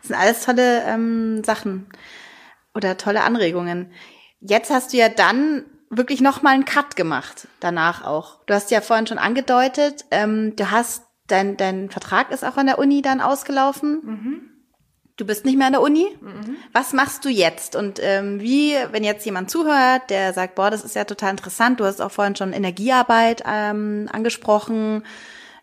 Das 0.00 0.08
sind 0.08 0.16
alles 0.16 0.44
tolle 0.44 0.82
ähm, 0.84 1.42
Sachen 1.44 1.86
oder 2.74 2.96
tolle 2.98 3.22
Anregungen. 3.22 3.90
Jetzt 4.40 4.70
hast 4.70 4.92
du 4.92 4.98
ja 4.98 5.08
dann 5.08 5.64
wirklich 5.90 6.20
nochmal 6.20 6.54
einen 6.54 6.66
Cut 6.66 6.94
gemacht, 6.94 7.48
danach 7.60 8.04
auch. 8.04 8.44
Du 8.44 8.54
hast 8.54 8.70
ja 8.70 8.82
vorhin 8.82 9.06
schon 9.06 9.18
angedeutet, 9.18 10.04
ähm, 10.10 10.54
du 10.56 10.70
hast, 10.70 11.04
dein, 11.26 11.56
dein 11.56 11.90
Vertrag 11.90 12.30
ist 12.30 12.44
auch 12.44 12.58
an 12.58 12.66
der 12.66 12.78
Uni 12.78 13.00
dann 13.00 13.22
ausgelaufen. 13.22 14.00
Mhm. 14.04 14.57
Du 15.18 15.26
bist 15.26 15.44
nicht 15.44 15.58
mehr 15.58 15.66
an 15.66 15.72
der 15.72 15.82
Uni. 15.82 16.06
Mhm. 16.20 16.56
Was 16.72 16.92
machst 16.92 17.24
du 17.24 17.28
jetzt? 17.28 17.74
Und 17.74 17.98
ähm, 18.00 18.40
wie, 18.40 18.76
wenn 18.92 19.02
jetzt 19.02 19.26
jemand 19.26 19.50
zuhört, 19.50 20.10
der 20.10 20.32
sagt, 20.32 20.54
boah, 20.54 20.70
das 20.70 20.84
ist 20.84 20.94
ja 20.94 21.04
total 21.04 21.32
interessant, 21.32 21.80
du 21.80 21.84
hast 21.84 22.00
auch 22.00 22.12
vorhin 22.12 22.36
schon 22.36 22.52
Energiearbeit 22.52 23.42
ähm, 23.44 24.08
angesprochen, 24.12 25.02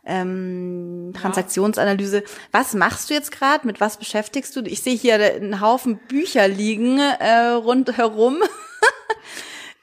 ähm, 0.06 1.14
Transaktionsanalyse. 1.16 2.24
Was 2.52 2.74
machst 2.74 3.10
du 3.10 3.14
jetzt 3.14 3.32
gerade? 3.32 3.66
Mit 3.66 3.80
was 3.80 3.96
beschäftigst 3.96 4.54
du? 4.58 4.62
Ich 4.64 4.84
sehe 4.84 4.96
hier 4.96 5.16
einen 5.16 5.62
Haufen 5.62 6.00
Bücher 6.10 6.50
liegen 6.50 7.00
äh, 7.00 7.52
rundherum. 7.52 8.44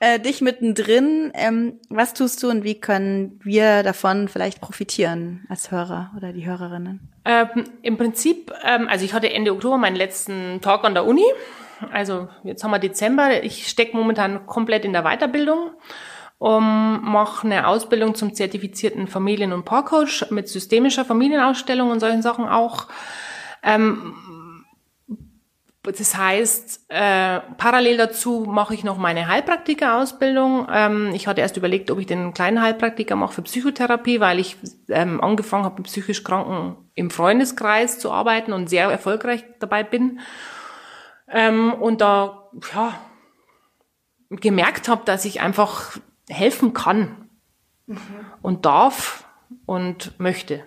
äh, 0.03 0.19
dich 0.19 0.41
mittendrin. 0.41 1.31
Ähm, 1.35 1.79
was 1.89 2.13
tust 2.13 2.43
du 2.43 2.51
und 2.51 2.65
wie 2.65 2.75
können 2.75 3.39
wir 3.45 3.85
davon 3.85 4.27
vielleicht 4.27 4.61
profitieren 4.61 5.47
als 5.49 5.71
Hörer 5.71 6.11
oder 6.17 6.33
die 6.33 6.45
Hörerinnen? 6.45 7.09
Ähm, 7.25 7.65
Im 7.83 7.97
Prinzip, 7.97 8.53
ähm, 8.65 8.89
also 8.89 9.05
ich 9.05 9.15
hatte 9.15 9.33
Ende 9.33 9.53
Oktober 9.53 9.79
meinen 9.79 9.95
letzten 9.95 10.61
Talk 10.61 10.83
an 10.83 10.95
der 10.95 11.07
Uni. 11.07 11.25
Also 11.93 12.29
jetzt 12.43 12.65
haben 12.65 12.73
wir 12.73 12.81
Dezember. 12.81 13.45
Ich 13.45 13.69
stecke 13.69 13.97
momentan 13.97 14.45
komplett 14.47 14.85
in 14.85 14.93
der 14.93 15.03
Weiterbildung 15.03 15.71
um, 16.39 17.01
mache 17.05 17.47
eine 17.47 17.69
Ausbildung 17.69 18.17
zum 18.17 18.35
zertifizierten 18.35 19.07
Familien- 19.07 19.53
und 19.53 19.65
Paarcoach 19.65 20.27
mit 20.31 20.49
systemischer 20.49 21.05
Familienausstellung 21.05 21.91
und 21.91 22.01
solchen 22.01 22.23
Sachen 22.23 22.49
auch. 22.49 22.89
Ähm, 23.63 24.17
das 25.85 26.17
heißt, 26.17 26.85
äh, 26.91 27.41
parallel 27.59 27.97
dazu 27.97 28.47
mache 28.49 28.73
ich 28.73 28.85
noch 28.85 28.99
meine 28.99 29.27
Heilpraktiker-Ausbildung. 29.27 30.69
Ähm, 30.71 31.11
ich 31.13 31.27
hatte 31.27 31.41
erst 31.41 31.57
überlegt, 31.57 31.91
ob 31.91 31.99
ich 31.99 32.07
den 32.07 32.33
kleinen 32.35 32.63
Heilpraktiker 32.63 33.17
mache 33.17 33.35
für 33.35 33.43
Psychotherapie, 33.43 34.21
weil 34.21 34.39
ich 34.39 34.57
ähm, 34.89 35.21
angefangen 35.21 35.65
habe, 35.65 35.77
mit 35.77 35.87
psychisch 35.87 36.23
Kranken 36.23 36.77
im 36.95 37.11
Freundeskreis 37.11 37.99
zu 37.99 38.13
arbeiten 38.13 38.53
und 38.53 38.69
sehr 38.69 38.89
erfolgreich 38.89 39.45
dabei 39.59 39.83
bin. 39.83 40.21
Ähm, 41.29 41.73
und 41.73 42.01
da 42.01 42.49
ja, 42.73 42.95
gemerkt 44.31 44.87
habe, 44.89 45.03
dass 45.05 45.25
ich 45.25 45.41
einfach 45.41 45.99
helfen 46.29 46.75
kann 46.75 47.29
mhm. 47.87 47.99
und 48.41 48.67
darf 48.67 49.25
und 49.67 50.19
möchte. 50.21 50.63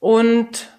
Und 0.00 0.71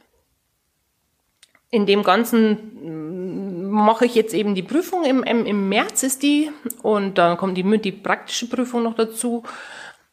in 1.73 1.87
dem 1.87 2.03
Ganzen 2.03 3.71
mache 3.71 4.05
ich 4.05 4.13
jetzt 4.13 4.35
eben 4.35 4.53
die 4.53 4.61
Prüfung. 4.61 5.03
Im, 5.05 5.23
im, 5.23 5.47
im 5.47 5.69
März 5.69 6.03
ist 6.03 6.21
die 6.21 6.51
und 6.83 7.17
dann 7.17 7.35
kommt 7.35 7.57
die, 7.57 7.63
die 7.79 7.91
praktische 7.91 8.47
Prüfung 8.47 8.83
noch 8.83 8.93
dazu. 8.93 9.43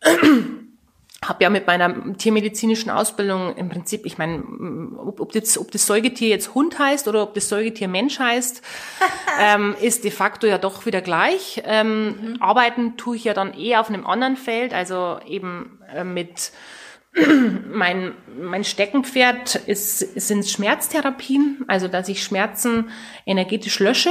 habe 1.23 1.45
ja 1.45 1.51
mit 1.51 1.67
meiner 1.67 2.17
tiermedizinischen 2.17 2.91
Ausbildung 2.91 3.55
im 3.57 3.69
Prinzip, 3.69 4.07
ich 4.07 4.17
meine, 4.17 4.43
ob, 4.97 5.21
ob, 5.21 5.33
das, 5.33 5.59
ob 5.59 5.71
das 5.71 5.87
Säugetier 5.87 6.31
jetzt 6.31 6.55
Hund 6.55 6.79
heißt 6.79 7.07
oder 7.09 7.23
ob 7.23 7.35
das 7.35 7.51
Säugetier 7.51 7.89
Mensch 7.89 8.19
heißt, 8.19 8.63
ähm, 9.39 9.77
ist 9.83 10.05
de 10.05 10.11
facto 10.11 10.47
ja 10.47 10.57
doch 10.57 10.87
wieder 10.87 11.03
gleich. 11.03 11.63
Ähm, 11.67 12.07
mhm. 12.07 12.37
Arbeiten 12.41 12.97
tue 12.97 13.17
ich 13.17 13.25
ja 13.25 13.35
dann 13.35 13.53
eher 13.53 13.83
auf 13.83 13.91
einem 13.91 14.07
anderen 14.07 14.39
Feld, 14.39 14.73
also 14.73 15.19
eben 15.27 15.79
äh, 15.95 16.05
mit 16.05 16.53
mein, 17.13 18.13
mein 18.41 18.65
Steckenpferd 18.65 19.57
ist, 19.57 19.99
sind 19.99 20.47
Schmerztherapien, 20.47 21.65
also 21.67 21.89
dass 21.89 22.09
ich 22.09 22.23
Schmerzen 22.23 22.91
energetisch 23.27 23.81
lösche, 23.81 24.11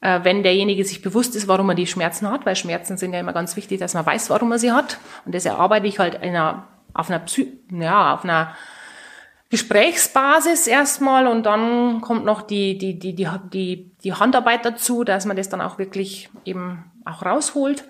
äh, 0.00 0.20
wenn 0.22 0.42
derjenige 0.42 0.84
sich 0.84 1.02
bewusst 1.02 1.36
ist, 1.36 1.46
warum 1.46 1.68
er 1.68 1.74
die 1.74 1.86
Schmerzen 1.86 2.30
hat, 2.30 2.46
weil 2.46 2.56
Schmerzen 2.56 2.96
sind 2.96 3.12
ja 3.12 3.20
immer 3.20 3.32
ganz 3.32 3.56
wichtig, 3.56 3.78
dass 3.78 3.94
man 3.94 4.06
weiß, 4.06 4.30
warum 4.30 4.50
er 4.52 4.58
sie 4.58 4.72
hat. 4.72 4.98
Und 5.24 5.34
das 5.34 5.44
erarbeite 5.44 5.86
ich 5.86 5.98
halt 5.98 6.14
in 6.16 6.30
einer, 6.30 6.68
auf 6.94 7.10
einer, 7.10 7.20
Psy 7.20 7.60
ja, 7.70 8.14
auf 8.14 8.24
einer 8.24 8.56
Gesprächsbasis 9.50 10.66
erstmal 10.66 11.26
und 11.26 11.44
dann 11.44 12.00
kommt 12.00 12.24
noch 12.24 12.42
die, 12.42 12.78
die, 12.78 12.98
die, 12.98 13.14
die, 13.14 13.28
die, 13.52 13.90
die 14.02 14.12
Handarbeit 14.14 14.64
dazu, 14.64 15.04
dass 15.04 15.26
man 15.26 15.36
das 15.36 15.48
dann 15.48 15.60
auch 15.60 15.78
wirklich 15.78 16.28
eben 16.44 16.89
auch 17.04 17.24
rausholt. 17.24 17.84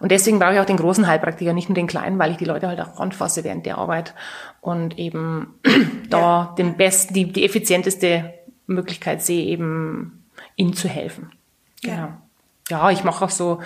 Und 0.00 0.10
deswegen 0.10 0.38
brauche 0.38 0.54
ich 0.54 0.60
auch 0.60 0.64
den 0.64 0.76
großen 0.76 1.06
Heilpraktiker, 1.06 1.52
nicht 1.52 1.68
nur 1.68 1.74
den 1.74 1.86
kleinen, 1.86 2.18
weil 2.18 2.32
ich 2.32 2.36
die 2.36 2.44
Leute 2.44 2.68
halt 2.68 2.80
auch 2.80 2.98
anfasse 2.98 3.44
während 3.44 3.66
der 3.66 3.78
Arbeit 3.78 4.14
und 4.60 4.98
eben 4.98 5.54
da 6.10 6.18
ja. 6.18 6.54
den 6.58 6.76
besten, 6.76 7.14
die, 7.14 7.32
die 7.32 7.44
effizienteste 7.44 8.34
Möglichkeit 8.66 9.22
sehe, 9.22 9.44
eben 9.44 10.24
ihnen 10.56 10.74
zu 10.74 10.88
helfen. 10.88 11.32
Genau. 11.82 11.96
Ja. 11.96 12.18
Ja, 12.70 12.90
ich 12.90 13.02
mache 13.02 13.24
auch 13.24 13.30
so 13.30 13.60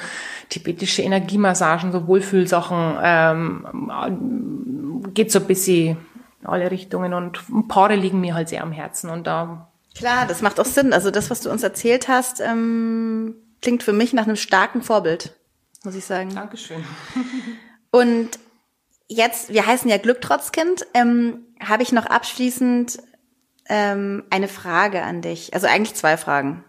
tibetische 0.49 1.03
Energiemassagen, 1.03 1.91
so 1.91 2.07
Wohlfühlsachen. 2.07 2.97
Ähm, 3.03 5.11
geht 5.13 5.33
so 5.33 5.41
ein 5.41 5.47
bisschen 5.47 5.97
in 6.41 6.47
alle 6.47 6.71
Richtungen 6.71 7.13
und 7.13 7.41
Paare 7.69 7.97
liegen 7.97 8.21
mir 8.21 8.35
halt 8.35 8.49
sehr 8.49 8.63
am 8.63 8.73
Herzen 8.73 9.11
und 9.11 9.27
da. 9.27 9.69
Klar, 9.97 10.27
das 10.27 10.41
macht 10.41 10.61
auch 10.61 10.67
Sinn. 10.67 10.93
Also 10.93 11.11
das, 11.11 11.31
was 11.31 11.41
du 11.41 11.51
uns 11.51 11.63
erzählt 11.63 12.09
hast, 12.09 12.41
ähm, 12.41 13.35
klingt 13.63 13.83
für 13.83 13.93
mich 13.93 14.13
nach 14.13 14.25
einem 14.25 14.37
starken 14.37 14.83
Vorbild, 14.83 15.35
muss 15.85 15.95
ich 15.95 16.05
sagen. 16.05 16.35
Dankeschön. 16.35 16.85
Und 17.91 18.31
jetzt, 19.09 19.53
wir 19.53 19.67
heißen 19.67 19.89
ja 19.89 19.99
Glücktrotzkind, 19.99 20.87
ähm, 20.95 21.47
habe 21.61 21.83
ich 21.83 21.93
noch 21.93 22.07
abschließend 22.07 22.99
ähm, 23.69 24.25
eine 24.31 24.49
Frage 24.49 25.03
an 25.03 25.23
dich. 25.23 25.55
Also 25.55 25.67
eigentlich 25.69 25.95
zwei 25.95 26.17
Fragen. 26.17 26.65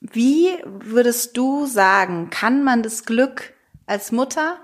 Wie 0.00 0.48
würdest 0.64 1.36
du 1.36 1.66
sagen, 1.66 2.30
kann 2.30 2.64
man 2.64 2.82
das 2.82 3.04
Glück 3.04 3.54
als 3.86 4.12
Mutter 4.12 4.58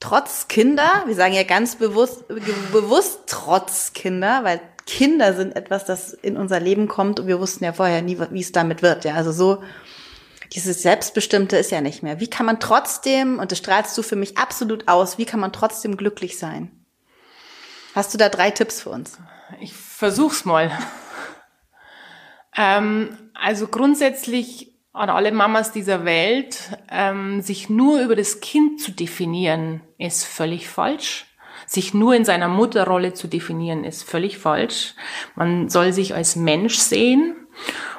trotz 0.00 0.48
Kinder, 0.48 1.04
wir 1.06 1.14
sagen 1.14 1.34
ja 1.34 1.44
ganz 1.44 1.76
bewusst, 1.76 2.26
bewusst 2.72 3.20
trotz 3.26 3.92
Kinder, 3.92 4.42
weil 4.44 4.60
Kinder 4.90 5.34
sind 5.34 5.54
etwas, 5.54 5.84
das 5.84 6.12
in 6.12 6.36
unser 6.36 6.58
Leben 6.58 6.88
kommt 6.88 7.20
und 7.20 7.28
wir 7.28 7.38
wussten 7.38 7.62
ja 7.62 7.72
vorher 7.72 8.02
nie, 8.02 8.18
wie 8.30 8.40
es 8.40 8.50
damit 8.50 8.82
wird. 8.82 9.04
Ja, 9.04 9.14
also 9.14 9.30
so 9.30 9.62
dieses 10.52 10.82
Selbstbestimmte 10.82 11.56
ist 11.56 11.70
ja 11.70 11.80
nicht 11.80 12.02
mehr. 12.02 12.18
Wie 12.18 12.28
kann 12.28 12.44
man 12.44 12.58
trotzdem, 12.58 13.38
und 13.38 13.52
das 13.52 13.58
strahlst 13.58 13.96
du 13.96 14.02
für 14.02 14.16
mich 14.16 14.36
absolut 14.36 14.88
aus, 14.88 15.16
wie 15.16 15.26
kann 15.26 15.38
man 15.38 15.52
trotzdem 15.52 15.96
glücklich 15.96 16.38
sein? 16.38 16.72
Hast 17.94 18.12
du 18.12 18.18
da 18.18 18.28
drei 18.28 18.50
Tipps 18.50 18.82
für 18.82 18.90
uns? 18.90 19.16
Ich 19.60 19.72
versuch's 19.72 20.44
mal. 20.44 20.76
ähm, 22.56 23.16
also 23.34 23.68
grundsätzlich 23.68 24.74
an 24.92 25.08
alle 25.08 25.30
Mamas 25.30 25.70
dieser 25.70 26.04
Welt, 26.04 26.76
ähm, 26.90 27.42
sich 27.42 27.70
nur 27.70 28.00
über 28.00 28.16
das 28.16 28.40
Kind 28.40 28.80
zu 28.80 28.90
definieren, 28.90 29.82
ist 29.98 30.24
völlig 30.24 30.68
falsch. 30.68 31.26
Sich 31.70 31.94
nur 31.94 32.16
in 32.16 32.24
seiner 32.24 32.48
Mutterrolle 32.48 33.14
zu 33.14 33.28
definieren, 33.28 33.84
ist 33.84 34.02
völlig 34.02 34.38
falsch. 34.38 34.96
Man 35.36 35.68
soll 35.68 35.92
sich 35.92 36.16
als 36.16 36.34
Mensch 36.34 36.74
sehen. 36.74 37.36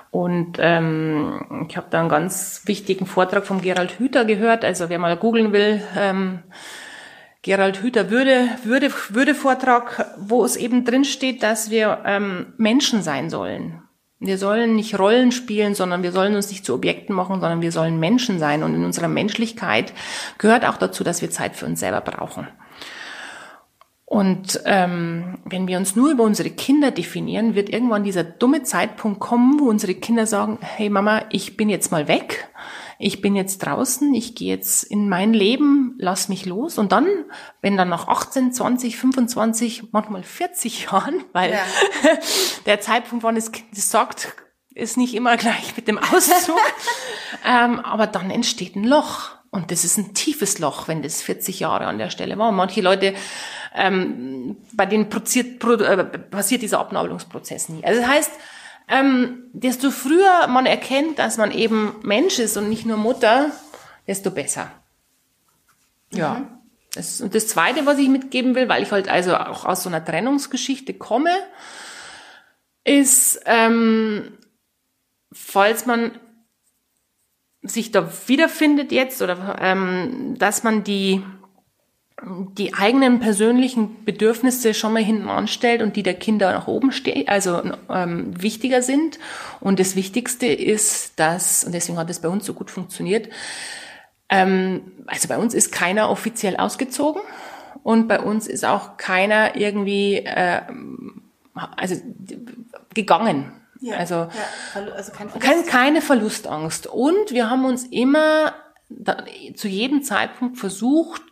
Und 0.10 0.58
ähm, 0.60 1.66
ich 1.70 1.78
habe 1.78 1.88
da 1.90 2.02
einen 2.02 2.10
ganz 2.10 2.64
wichtigen 2.66 3.06
Vortrag 3.06 3.48
von 3.48 3.62
Gerald 3.62 3.98
Hüther 3.98 4.26
gehört. 4.26 4.66
Also 4.66 4.90
wer 4.90 5.00
mal 5.00 5.16
googeln 5.16 5.54
will, 5.54 5.82
ähm, 5.98 6.44
Gerald 7.44 7.82
Hüther 7.82 8.10
Würde, 8.12 8.50
Würde, 8.66 8.92
Würde 9.08 9.34
Vortrag, 9.34 10.18
wo 10.18 10.44
es 10.44 10.58
eben 10.58 10.84
drin 10.84 11.06
steht, 11.06 11.42
dass 11.42 11.72
wir 11.72 12.00
ähm, 12.06 12.48
Menschen 12.58 13.02
sein 13.02 13.30
sollen. 13.30 13.84
Wir 14.20 14.38
sollen 14.38 14.76
nicht 14.76 15.00
Rollen 15.00 15.32
spielen, 15.32 15.76
sondern 15.76 16.04
wir 16.04 16.12
sollen 16.12 16.36
uns 16.36 16.50
nicht 16.50 16.66
zu 16.66 16.74
Objekten 16.74 17.16
machen, 17.16 17.40
sondern 17.40 17.62
wir 17.62 17.72
sollen 17.72 18.02
Menschen 18.02 18.38
sein. 18.38 18.64
Und 18.64 18.76
in 18.76 18.84
unserer 18.84 19.08
Menschlichkeit 19.08 19.94
gehört 20.40 20.66
auch 20.66 20.76
dazu, 20.76 21.06
dass 21.06 21.22
wir 21.22 21.32
Zeit 21.32 21.56
für 21.56 21.68
uns 21.68 21.80
selber 21.80 22.02
brauchen. 22.02 22.50
Und 24.12 24.60
ähm, 24.66 25.38
wenn 25.46 25.68
wir 25.68 25.78
uns 25.78 25.96
nur 25.96 26.12
über 26.12 26.24
unsere 26.24 26.50
Kinder 26.50 26.92
definieren, 26.92 27.56
wird 27.56 27.70
irgendwann 27.70 28.04
dieser 28.04 28.26
dumme 28.26 28.62
Zeitpunkt 28.64 29.22
kommen, 29.22 29.60
wo 29.60 29.70
unsere 29.70 29.96
Kinder 29.96 30.26
sagen, 30.26 30.58
hey 30.60 30.90
Mama, 30.90 31.24
ich 31.30 31.56
bin 31.56 31.70
jetzt 31.70 31.92
mal 31.92 32.10
weg 32.10 32.52
ich 33.04 33.20
bin 33.20 33.36
jetzt 33.36 33.66
draußen, 33.66 34.14
ich 34.14 34.36
gehe 34.36 34.56
jetzt 34.56 34.84
in 34.84 35.10
mein 35.10 35.34
Leben, 35.34 35.96
lass 35.98 36.30
mich 36.30 36.46
los. 36.46 36.78
Und 36.78 36.92
dann, 36.92 37.08
wenn 37.62 37.76
dann 37.76 37.90
nach 37.90 38.08
18, 38.08 38.54
20, 38.54 38.96
25, 38.96 39.92
manchmal 39.92 40.22
40 40.22 40.84
Jahren, 40.92 41.24
weil 41.34 41.52
ja. 41.52 41.64
der 42.68 42.80
Zeitpunkt, 42.80 43.24
wann 43.24 43.36
das 43.36 43.52
Kind 43.52 43.76
das 43.76 43.90
sagt, 43.90 44.36
ist 44.76 44.98
nicht 44.98 45.16
immer 45.16 45.36
gleich 45.36 45.76
mit 45.76 45.88
dem 45.88 45.98
Auszug. 45.98 46.60
ähm, 47.46 47.80
aber 47.80 48.06
dann 48.06 48.30
entsteht 48.30 48.76
ein 48.76 48.84
Loch. 48.84 49.32
Und 49.50 49.72
das 49.72 49.84
ist 49.84 49.98
ein 49.98 50.14
tiefes 50.14 50.60
Loch, 50.60 50.88
wenn 50.88 51.02
das 51.02 51.24
40 51.24 51.60
Jahre 51.60 51.88
an 51.88 51.98
der 51.98 52.12
Stelle 52.12 52.38
war. 52.38 52.50
Und 52.50 52.56
manche 52.56 52.82
Leute, 52.82 53.16
ähm, 53.74 54.58
bei 54.74 54.86
denen 54.86 55.10
passiert, 55.10 55.64
äh, 55.64 56.04
passiert 56.04 56.62
dieser 56.62 56.80
Abnabelungsprozess 56.80 57.70
nie. 57.70 57.84
Also 57.84 58.02
das 58.02 58.10
heißt, 58.10 58.32
ähm, 58.88 59.44
desto 59.54 59.92
früher 59.92 60.48
man 60.48 60.66
erkennt, 60.66 61.20
dass 61.20 61.38
man 61.38 61.52
eben 61.52 61.96
Mensch 62.04 62.40
ist 62.40 62.58
und 62.58 62.70
nicht 62.70 62.86
nur 62.86 62.98
Mutter, 62.98 63.52
desto 64.08 64.32
besser. 64.32 64.72
Ja. 66.12 66.36
Mhm. 66.36 66.48
Das, 66.94 67.22
und 67.22 67.34
das 67.34 67.48
Zweite, 67.48 67.86
was 67.86 68.00
ich 68.00 68.10
mitgeben 68.10 68.54
will, 68.54 68.68
weil 68.68 68.84
ich 68.84 68.92
halt 68.92 69.08
also 69.08 69.36
auch 69.38 69.64
aus 69.64 69.84
so 69.84 69.90
einer 69.90 70.04
Trennungsgeschichte 70.04 70.94
komme, 70.94 71.32
ist, 72.84 73.42
ähm, 73.46 74.38
falls 75.32 75.86
man 75.86 76.12
sich 77.62 77.92
da 77.92 78.12
wiederfindet 78.28 78.92
jetzt 78.92 79.22
oder 79.22 79.58
ähm, 79.62 80.36
dass 80.38 80.64
man 80.64 80.84
die 80.84 81.24
die 82.24 82.74
eigenen 82.76 83.20
persönlichen 83.20 84.06
Bedürfnisse 84.06 84.74
schon 84.74 84.94
mal 84.94 85.04
hinten 85.04 85.28
anstellt 85.28 85.82
und 85.82 85.96
die 85.96 86.04
der 86.04 86.14
Kinder 86.14 86.52
nach 86.52 86.68
oben 86.68 86.92
stehen, 86.92 87.28
also 87.28 87.62
ähm, 87.90 88.40
wichtiger 88.42 88.82
sind. 88.82 89.18
Und 89.60 89.80
das 89.80 89.96
Wichtigste 89.96 90.46
ist, 90.46 91.20
dass, 91.20 91.64
und 91.64 91.74
deswegen 91.74 91.98
hat 91.98 92.10
es 92.10 92.20
bei 92.20 92.30
uns 92.30 92.46
so 92.46 92.54
gut 92.54 92.70
funktioniert, 92.70 93.30
ähm, 94.30 94.82
also 95.08 95.28
bei 95.28 95.38
uns 95.38 95.54
ist 95.54 95.72
keiner 95.72 96.10
offiziell 96.10 96.58
ausgezogen 96.58 97.22
und 97.84 98.08
bei 98.08 98.20
uns 98.20 98.48
ist 98.48 98.66
auch 98.66 98.98
keiner 98.98 99.56
irgendwie 99.56 100.18
äh, 100.18 100.62
also 101.76 101.96
gegangen. 102.94 103.52
Ja, 103.82 103.98
also, 103.98 104.14
ja, 104.16 104.30
also 104.96 105.12
kein 105.12 105.30
Verlust. 105.30 105.68
keine 105.68 106.02
Verlustangst. 106.02 106.86
Und 106.86 107.32
wir 107.32 107.50
haben 107.50 107.66
uns 107.66 107.86
immer 107.86 108.54
da, 108.90 109.18
zu 109.56 109.68
jedem 109.68 110.04
Zeitpunkt 110.04 110.60
versucht, 110.60 111.24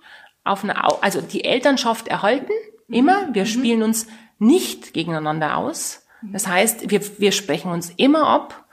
auf 0.50 0.64
eine, 0.64 1.04
also 1.04 1.22
die 1.22 1.44
Elternschaft 1.44 2.08
erhalten, 2.08 2.52
immer. 2.88 3.34
Wir 3.34 3.44
mhm. 3.44 3.48
spielen 3.48 3.84
uns 3.84 4.08
nicht 4.40 4.94
gegeneinander 4.94 5.58
aus. 5.58 6.06
Das 6.22 6.48
heißt, 6.48 6.90
wir, 6.90 7.02
wir 7.20 7.32
sprechen 7.32 7.72
uns 7.72 7.92
immer 7.96 8.28
ab. 8.28 8.66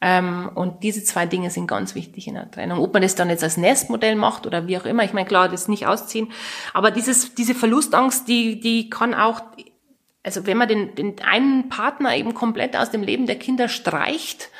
Ähm, 0.00 0.50
und 0.54 0.84
diese 0.84 1.02
zwei 1.02 1.26
Dinge 1.26 1.50
sind 1.50 1.66
ganz 1.66 1.94
wichtig 1.94 2.28
in 2.28 2.34
der 2.34 2.50
Trennung. 2.50 2.78
Ob 2.78 2.92
man 2.92 3.02
das 3.02 3.16
dann 3.16 3.30
jetzt 3.30 3.42
als 3.42 3.56
Nestmodell 3.56 4.14
macht 4.14 4.46
oder 4.46 4.68
wie 4.68 4.78
auch 4.78 4.84
immer, 4.84 5.02
ich 5.02 5.12
meine, 5.12 5.26
klar, 5.26 5.48
das 5.48 5.66
nicht 5.66 5.86
ausziehen. 5.86 6.30
Aber 6.72 6.90
dieses, 6.90 7.34
diese 7.34 7.54
Verlustangst, 7.54 8.28
die, 8.28 8.60
die 8.60 8.90
kann 8.90 9.12
auch, 9.12 9.42
also 10.22 10.46
wenn 10.46 10.56
man 10.56 10.68
den, 10.68 10.94
den 10.94 11.16
einen 11.20 11.68
Partner 11.68 12.14
eben 12.14 12.32
komplett 12.32 12.76
aus 12.76 12.90
dem 12.90 13.02
Leben 13.02 13.26
der 13.26 13.36
Kinder 13.36 13.68
streicht, 13.68 14.50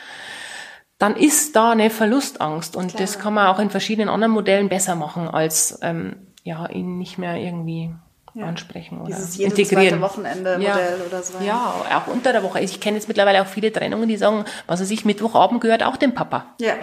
dann 0.99 1.15
ist 1.15 1.55
da 1.55 1.71
eine 1.71 1.91
Verlustangst. 1.91 2.75
Und 2.75 2.89
Klar. 2.89 3.01
das 3.01 3.21
kann 3.21 3.35
man 3.35 3.47
auch 3.47 3.61
in 3.61 3.71
verschiedenen 3.71 4.09
anderen 4.09 4.33
Modellen 4.33 4.69
besser 4.69 4.97
machen, 4.97 5.29
als 5.29 5.79
ähm, 5.83 6.28
ja, 6.45 6.69
ihn 6.69 6.99
nicht 6.99 7.19
mehr 7.19 7.37
irgendwie 7.37 7.91
ja. 8.35 8.47
ansprechen 8.47 9.01
oder 9.01 9.15
Dieses 9.15 9.37
jede 9.37 9.51
integrieren. 9.51 10.01
Wochenende 10.01 10.59
ja. 10.61 10.75
Modell 10.75 11.01
oder 11.07 11.23
so. 11.23 11.39
Ja, 11.45 11.75
auch 11.95 12.07
unter 12.13 12.33
der 12.33 12.43
Woche. 12.43 12.61
Ich 12.61 12.81
kenne 12.81 12.97
jetzt 12.97 13.09
mittlerweile 13.09 13.43
auch 13.43 13.47
viele 13.47 13.73
Trennungen, 13.73 14.09
die 14.09 14.17
sagen, 14.17 14.45
was 14.67 14.81
weiß 14.81 14.91
ich, 14.91 15.05
Mittwochabend 15.05 15.61
gehört 15.61 15.83
auch 15.83 15.97
dem 15.97 16.15
Papa. 16.15 16.55
Ja. 16.61 16.75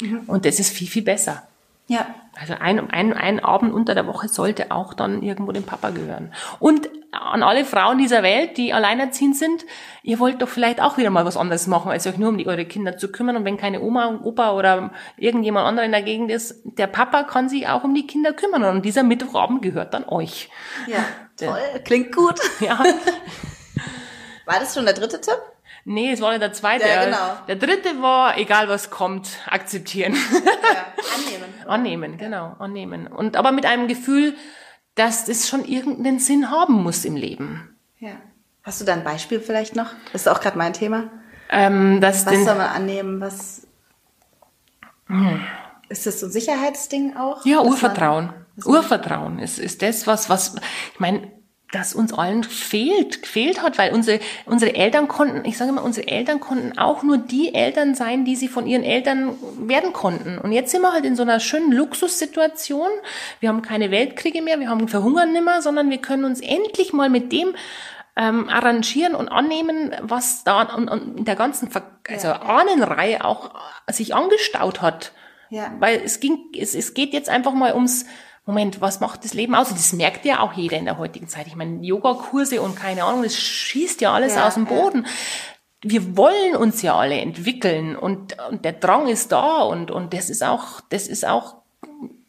Mhm. 0.00 0.22
Und 0.26 0.44
das 0.44 0.58
ist 0.58 0.70
viel, 0.70 0.88
viel 0.88 1.02
besser. 1.02 1.42
Ja. 1.86 2.06
Also 2.40 2.54
ein, 2.54 2.90
ein, 2.90 3.12
ein 3.12 3.40
Abend 3.40 3.74
unter 3.74 3.94
der 3.94 4.06
Woche 4.06 4.28
sollte 4.28 4.70
auch 4.70 4.94
dann 4.94 5.22
irgendwo 5.22 5.52
dem 5.52 5.64
Papa 5.64 5.90
gehören. 5.90 6.32
Und 6.60 6.88
an 7.10 7.42
alle 7.42 7.66
Frauen 7.66 7.98
dieser 7.98 8.22
Welt, 8.22 8.56
die 8.56 8.72
alleinerziehend 8.72 9.36
sind, 9.36 9.66
ihr 10.02 10.18
wollt 10.18 10.40
doch 10.40 10.48
vielleicht 10.48 10.80
auch 10.80 10.96
wieder 10.96 11.10
mal 11.10 11.26
was 11.26 11.36
anderes 11.36 11.66
machen, 11.66 11.90
als 11.90 12.06
euch 12.06 12.16
nur 12.16 12.30
um 12.30 12.38
die, 12.38 12.46
eure 12.46 12.64
Kinder 12.64 12.96
zu 12.96 13.12
kümmern. 13.12 13.36
Und 13.36 13.44
wenn 13.44 13.58
keine 13.58 13.82
Oma 13.82 14.06
und 14.06 14.24
Opa 14.24 14.52
oder 14.52 14.92
irgendjemand 15.18 15.66
anderer 15.66 15.84
in 15.84 15.92
der 15.92 16.02
Gegend 16.02 16.30
ist, 16.30 16.62
der 16.64 16.86
Papa 16.86 17.24
kann 17.24 17.50
sich 17.50 17.68
auch 17.68 17.84
um 17.84 17.94
die 17.94 18.06
Kinder 18.06 18.32
kümmern. 18.32 18.64
Und 18.64 18.84
dieser 18.84 19.02
Mittwochabend 19.02 19.60
gehört 19.60 19.92
dann 19.92 20.08
euch. 20.08 20.48
Ja, 20.86 21.04
toll. 21.36 21.60
Klingt 21.84 22.14
gut. 22.16 22.40
Ja. 22.60 22.78
War 24.46 24.60
das 24.60 24.74
schon 24.74 24.84
der 24.84 24.94
dritte 24.94 25.20
Tipp? 25.20 25.38
Nee, 25.84 26.12
es 26.12 26.20
war 26.20 26.30
nicht 26.30 26.42
der 26.42 26.52
zweite. 26.52 26.86
Ja, 26.86 27.04
genau. 27.04 27.36
Der 27.48 27.56
dritte 27.56 28.00
war, 28.00 28.38
egal 28.38 28.68
was 28.68 28.90
kommt, 28.90 29.38
akzeptieren. 29.46 30.14
Ja, 30.14 30.86
annehmen. 31.16 31.54
annehmen, 31.66 32.18
genau, 32.18 32.56
annehmen. 32.58 33.06
Und 33.08 33.36
aber 33.36 33.52
mit 33.52 33.66
einem 33.66 33.88
Gefühl, 33.88 34.36
dass 34.94 35.24
das 35.24 35.48
schon 35.48 35.64
irgendeinen 35.64 36.18
Sinn 36.18 36.50
haben 36.50 36.74
muss 36.82 37.04
im 37.04 37.16
Leben. 37.16 37.76
Ja. 37.98 38.12
Hast 38.62 38.80
du 38.80 38.84
da 38.84 38.92
ein 38.92 39.02
Beispiel 39.02 39.40
vielleicht 39.40 39.74
noch? 39.74 39.90
Das 40.12 40.22
ist 40.22 40.28
auch 40.28 40.40
gerade 40.40 40.56
mein 40.56 40.72
Thema. 40.72 41.10
Ähm, 41.50 42.00
was 42.00 42.24
was 42.26 42.44
soll 42.44 42.54
man 42.54 42.70
annehmen? 42.70 43.20
Was 43.20 43.66
hm. 45.06 45.40
ist 45.88 46.06
das 46.06 46.20
so 46.20 46.26
ein 46.26 46.32
Sicherheitsding 46.32 47.16
auch? 47.16 47.44
Ja, 47.44 47.60
Urvertrauen. 47.60 48.32
Urvertrauen 48.64 49.38
ist, 49.38 49.58
ist 49.58 49.82
das, 49.82 50.06
was, 50.06 50.28
was, 50.28 50.54
ich 50.92 51.00
meine, 51.00 51.30
das 51.72 51.94
uns 51.94 52.12
allen 52.12 52.44
fehlt, 52.44 53.22
gefehlt 53.22 53.62
hat, 53.62 53.78
weil 53.78 53.92
unsere, 53.92 54.20
unsere 54.44 54.74
Eltern 54.74 55.08
konnten, 55.08 55.44
ich 55.46 55.56
sage 55.56 55.72
mal, 55.72 55.80
unsere 55.80 56.06
Eltern 56.06 56.38
konnten 56.38 56.78
auch 56.78 57.02
nur 57.02 57.16
die 57.16 57.54
Eltern 57.54 57.94
sein, 57.94 58.24
die 58.24 58.36
sie 58.36 58.48
von 58.48 58.66
ihren 58.66 58.84
Eltern 58.84 59.34
werden 59.56 59.92
konnten. 59.92 60.38
Und 60.38 60.52
jetzt 60.52 60.70
sind 60.70 60.82
wir 60.82 60.92
halt 60.92 61.06
in 61.06 61.16
so 61.16 61.22
einer 61.22 61.40
schönen 61.40 61.72
Luxussituation. 61.72 62.90
Wir 63.40 63.48
haben 63.48 63.62
keine 63.62 63.90
Weltkriege 63.90 64.42
mehr, 64.42 64.60
wir 64.60 64.68
haben 64.68 64.86
Verhungern 64.86 65.32
nimmer, 65.32 65.62
sondern 65.62 65.88
wir 65.88 65.98
können 65.98 66.24
uns 66.24 66.40
endlich 66.40 66.92
mal 66.92 67.08
mit 67.08 67.32
dem 67.32 67.54
ähm, 68.16 68.50
arrangieren 68.50 69.14
und 69.14 69.28
annehmen, 69.28 69.96
was 70.02 70.44
da 70.44 70.62
und, 70.74 70.88
und 70.88 71.18
in 71.18 71.24
der 71.24 71.36
ganzen 71.36 71.70
Ver 71.70 71.82
also 72.06 72.28
ja. 72.28 72.42
Ahnenreihe 72.42 73.24
auch 73.24 73.54
sich 73.88 74.14
angestaut 74.14 74.82
hat. 74.82 75.12
Ja. 75.48 75.72
Weil 75.78 76.02
es 76.04 76.20
ging, 76.20 76.38
es, 76.58 76.74
es 76.74 76.92
geht 76.92 77.14
jetzt 77.14 77.30
einfach 77.30 77.52
mal 77.52 77.74
ums 77.74 78.06
Moment, 78.44 78.80
was 78.80 78.98
macht 79.00 79.24
das 79.24 79.34
Leben 79.34 79.54
aus? 79.54 79.68
Und 79.70 79.78
das 79.78 79.92
merkt 79.92 80.24
ja 80.24 80.40
auch 80.40 80.52
jeder 80.54 80.76
in 80.76 80.84
der 80.84 80.98
heutigen 80.98 81.28
Zeit. 81.28 81.46
Ich 81.46 81.54
meine, 81.54 81.84
Yogakurse 81.84 82.60
und 82.60 82.74
keine 82.74 83.04
Ahnung, 83.04 83.22
das 83.22 83.36
schießt 83.36 84.00
ja 84.00 84.12
alles 84.12 84.34
ja, 84.34 84.46
aus 84.46 84.54
dem 84.54 84.66
Boden. 84.66 85.04
Ja. 85.04 85.10
Wir 85.84 86.16
wollen 86.16 86.56
uns 86.56 86.82
ja 86.82 86.96
alle 86.96 87.20
entwickeln 87.20 87.96
und, 87.96 88.36
und 88.50 88.64
der 88.64 88.72
Drang 88.72 89.08
ist 89.08 89.32
da 89.32 89.62
und, 89.62 89.90
und 89.90 90.12
das 90.14 90.30
ist 90.30 90.42
auch, 90.42 90.80
das 90.90 91.08
ist 91.08 91.26
auch 91.26 91.62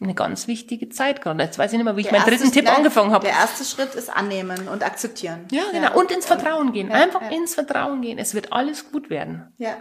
eine 0.02 0.14
ganz 0.14 0.48
wichtige 0.48 0.90
Zeit 0.90 1.22
gerade. 1.22 1.44
Jetzt 1.44 1.58
weiß 1.58 1.72
ich 1.72 1.78
nicht 1.78 1.86
mehr, 1.86 1.96
wie 1.96 2.02
ich 2.02 2.08
der 2.08 2.20
meinen 2.20 2.30
dritten 2.30 2.52
Tipp 2.52 2.66
nein, 2.66 2.78
angefangen 2.78 3.12
habe. 3.12 3.26
Der 3.26 3.36
erste 3.36 3.64
Schritt 3.64 3.96
ist 3.96 4.10
annehmen 4.10 4.68
und 4.68 4.84
akzeptieren. 4.84 5.48
Ja, 5.52 5.64
genau. 5.72 5.90
Ja. 5.90 5.94
Und 5.94 6.12
ins 6.12 6.26
Vertrauen 6.26 6.74
gehen. 6.74 6.92
Einfach 6.92 7.32
ins 7.32 7.56
Vertrauen 7.56 8.02
gehen. 8.02 8.18
Es 8.18 8.34
wird 8.36 8.54
alles 8.54 8.92
gut 8.92 9.10
werden. 9.10 9.52
Ja. 9.58 9.78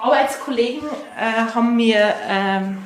Arbeitskollegen 0.00 0.88
äh, 1.18 1.54
haben 1.54 1.76
mir, 1.76 2.14
ähm, 2.28 2.78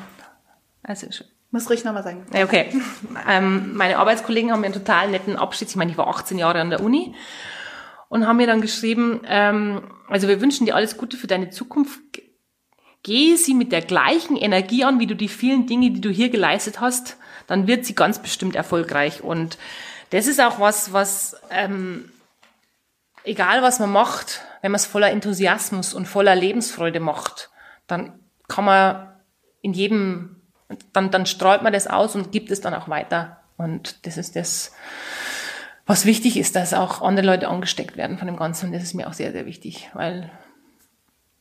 also 0.83 1.07
muss 1.51 1.71
ruhig 1.71 1.85
nochmal 1.85 2.03
sagen. 2.03 2.27
Okay. 2.33 2.69
Ähm, 3.29 3.77
meine 3.77 3.99
Arbeitskollegen 3.99 4.51
haben 4.51 4.61
mir 4.61 4.67
einen 4.67 4.75
total 4.75 5.11
netten 5.11 5.37
Abschied. 5.37 5.69
Ich 5.69 5.77
meine, 5.77 5.93
ich 5.93 5.97
war 5.97 6.09
18 6.09 6.37
Jahre 6.37 6.61
an 6.61 6.71
der 6.71 6.83
Uni 6.83 7.15
und 8.09 8.27
haben 8.27 8.39
mir 8.39 8.49
dann 8.49 8.61
geschrieben, 8.61 9.21
ähm, 9.27 9.83
also 10.09 10.27
wir 10.27 10.41
wünschen 10.41 10.67
dir 10.67 10.75
alles 10.75 10.97
Gute 10.97 11.17
für 11.17 11.29
deine 11.29 11.51
Zukunft. 11.51 12.01
Gehe 13.05 13.37
sie 13.37 13.55
mit 13.55 13.71
der 13.71 13.83
gleichen 13.83 14.37
Energie 14.37 14.83
an, 14.83 14.99
wie 14.99 15.07
du 15.07 15.15
die 15.15 15.29
vielen 15.29 15.67
Dinge, 15.67 15.93
die 15.93 16.01
du 16.01 16.11
hier 16.11 16.31
geleistet 16.31 16.81
hast, 16.81 17.19
dann 17.47 17.67
wird 17.69 17.85
sie 17.85 17.95
ganz 17.95 18.19
bestimmt 18.19 18.57
erfolgreich. 18.57 19.23
Und 19.23 19.59
das 20.11 20.27
ist 20.27 20.41
auch 20.41 20.59
was, 20.59 20.93
was 20.93 21.37
ähm, 21.51 22.11
egal 23.25 23.63
was 23.63 23.79
man 23.79 23.93
macht, 23.93 24.43
wenn 24.65 24.73
man 24.73 24.77
es 24.77 24.87
voller 24.87 25.11
Enthusiasmus 25.11 25.93
und 25.93 26.07
voller 26.07 26.35
Lebensfreude 26.35 26.99
macht, 26.99 27.51
dann 27.87 28.19
kann 28.49 28.65
man 28.65 29.13
in 29.61 29.75
jedem 29.75 30.41
dann, 30.95 31.11
dann 31.11 31.27
streut 31.27 31.63
man 31.63 31.75
das 31.75 31.87
aus 31.87 32.15
und 32.15 32.33
gibt 32.33 32.51
es 32.51 32.63
dann 32.63 32.73
auch 32.73 32.89
weiter. 32.89 33.43
Und 33.59 34.07
das 34.07 34.17
ist 34.17 34.37
das, 34.37 34.73
was 35.85 36.07
wichtig 36.07 36.39
ist, 36.39 36.57
dass 36.57 36.73
auch 36.73 37.03
andere 37.03 37.27
Leute 37.27 37.49
angesteckt 37.49 37.99
werden 37.99 38.17
von 38.17 38.27
dem 38.27 38.39
Ganzen. 38.39 38.69
Und 38.69 38.73
das 38.73 38.83
ist 38.83 38.95
mir 38.95 39.07
auch 39.07 39.13
sehr, 39.13 39.33
sehr 39.33 39.45
wichtig, 39.45 39.91
weil 39.93 40.31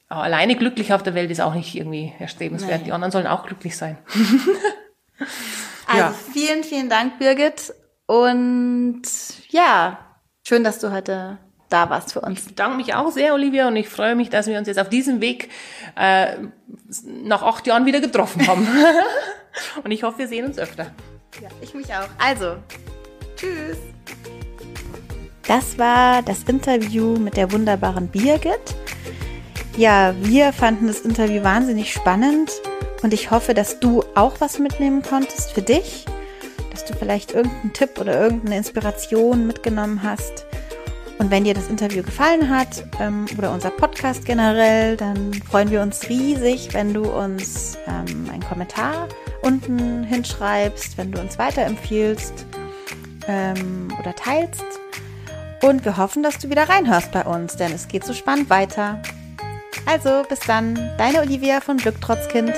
alleine 0.09 0.57
glücklich 0.57 0.91
auf 0.91 1.01
der 1.01 1.13
Welt 1.13 1.31
ist 1.31 1.39
auch 1.39 1.53
nicht 1.53 1.75
irgendwie 1.75 2.11
erstrebenswert. 2.19 2.79
Nein. 2.79 2.83
Die 2.83 2.91
anderen 2.91 3.13
sollen 3.13 3.27
auch 3.27 3.45
glücklich 3.45 3.77
sein. 3.77 3.99
also 5.87 5.97
ja. 5.97 6.13
vielen, 6.33 6.65
vielen 6.65 6.89
Dank, 6.89 7.19
Birgit. 7.19 7.73
Und 8.05 9.03
ja, 9.47 10.13
schön, 10.45 10.65
dass 10.65 10.79
du 10.79 10.91
heute 10.91 11.37
da 11.73 11.89
warst 11.89 12.13
für 12.13 12.21
uns. 12.21 12.41
Ich 12.41 12.47
bedanke 12.49 12.77
mich 12.77 12.93
auch 12.93 13.11
sehr, 13.11 13.33
Olivia, 13.33 13.67
und 13.67 13.75
ich 13.75 13.89
freue 13.89 14.15
mich, 14.15 14.29
dass 14.29 14.45
wir 14.45 14.57
uns 14.59 14.67
jetzt 14.67 14.79
auf 14.79 14.89
diesem 14.89 15.21
Weg 15.21 15.49
äh, 15.95 16.35
nach 17.23 17.41
acht 17.41 17.65
Jahren 17.65 17.85
wieder 17.85 17.99
getroffen 17.99 18.47
haben. 18.47 18.67
und 19.83 19.91
ich 19.91 20.03
hoffe, 20.03 20.19
wir 20.19 20.27
sehen 20.27 20.45
uns 20.45 20.59
öfter. 20.59 20.91
Ja, 21.41 21.49
ich 21.61 21.73
mich 21.73 21.87
auch. 21.87 22.07
Also, 22.19 22.57
tschüss. 23.35 23.77
Das 25.47 25.77
war 25.79 26.21
das 26.21 26.43
Interview 26.43 27.17
mit 27.17 27.35
der 27.35 27.51
wunderbaren 27.51 28.07
Birgit. 28.07 28.75
Ja, 29.75 30.13
wir 30.21 30.53
fanden 30.53 30.85
das 30.87 31.01
Interview 31.01 31.43
wahnsinnig 31.43 31.91
spannend 31.91 32.51
und 33.01 33.13
ich 33.13 33.31
hoffe, 33.31 33.55
dass 33.55 33.79
du 33.79 34.03
auch 34.13 34.39
was 34.39 34.59
mitnehmen 34.59 35.01
konntest 35.01 35.51
für 35.51 35.63
dich, 35.63 36.05
dass 36.71 36.85
du 36.85 36.93
vielleicht 36.93 37.33
irgendeinen 37.33 37.73
Tipp 37.73 37.99
oder 37.99 38.21
irgendeine 38.21 38.57
Inspiration 38.57 39.47
mitgenommen 39.47 40.03
hast 40.03 40.45
und 41.23 41.31
wenn 41.31 41.45
dir 41.45 41.53
das 41.53 41.69
Interview 41.69 42.03
gefallen 42.03 42.49
hat 42.49 42.83
ähm, 42.99 43.27
oder 43.37 43.53
unser 43.53 43.69
Podcast 43.69 44.25
generell, 44.25 44.97
dann 44.97 45.33
freuen 45.33 45.71
wir 45.71 45.81
uns 45.81 46.09
riesig, 46.09 46.73
wenn 46.73 46.93
du 46.93 47.05
uns 47.05 47.77
ähm, 47.87 48.29
einen 48.29 48.43
Kommentar 48.43 49.07
unten 49.41 50.03
hinschreibst, 50.03 50.97
wenn 50.97 51.13
du 51.13 51.21
uns 51.21 51.39
weiterempfiehlst 51.39 52.45
ähm, 53.29 53.87
oder 53.97 54.13
teilst. 54.13 54.65
Und 55.61 55.85
wir 55.85 55.95
hoffen, 55.95 56.23
dass 56.23 56.39
du 56.39 56.49
wieder 56.49 56.67
reinhörst 56.67 57.13
bei 57.13 57.23
uns, 57.23 57.55
denn 57.55 57.71
es 57.71 57.87
geht 57.87 58.03
so 58.03 58.11
spannend 58.11 58.49
weiter. 58.49 59.01
Also, 59.85 60.23
bis 60.27 60.41
dann, 60.41 60.77
deine 60.97 61.21
Olivia 61.21 61.61
von 61.61 61.77
Glück 61.77 61.95
trotz 62.01 62.27
Kind. 62.27 62.53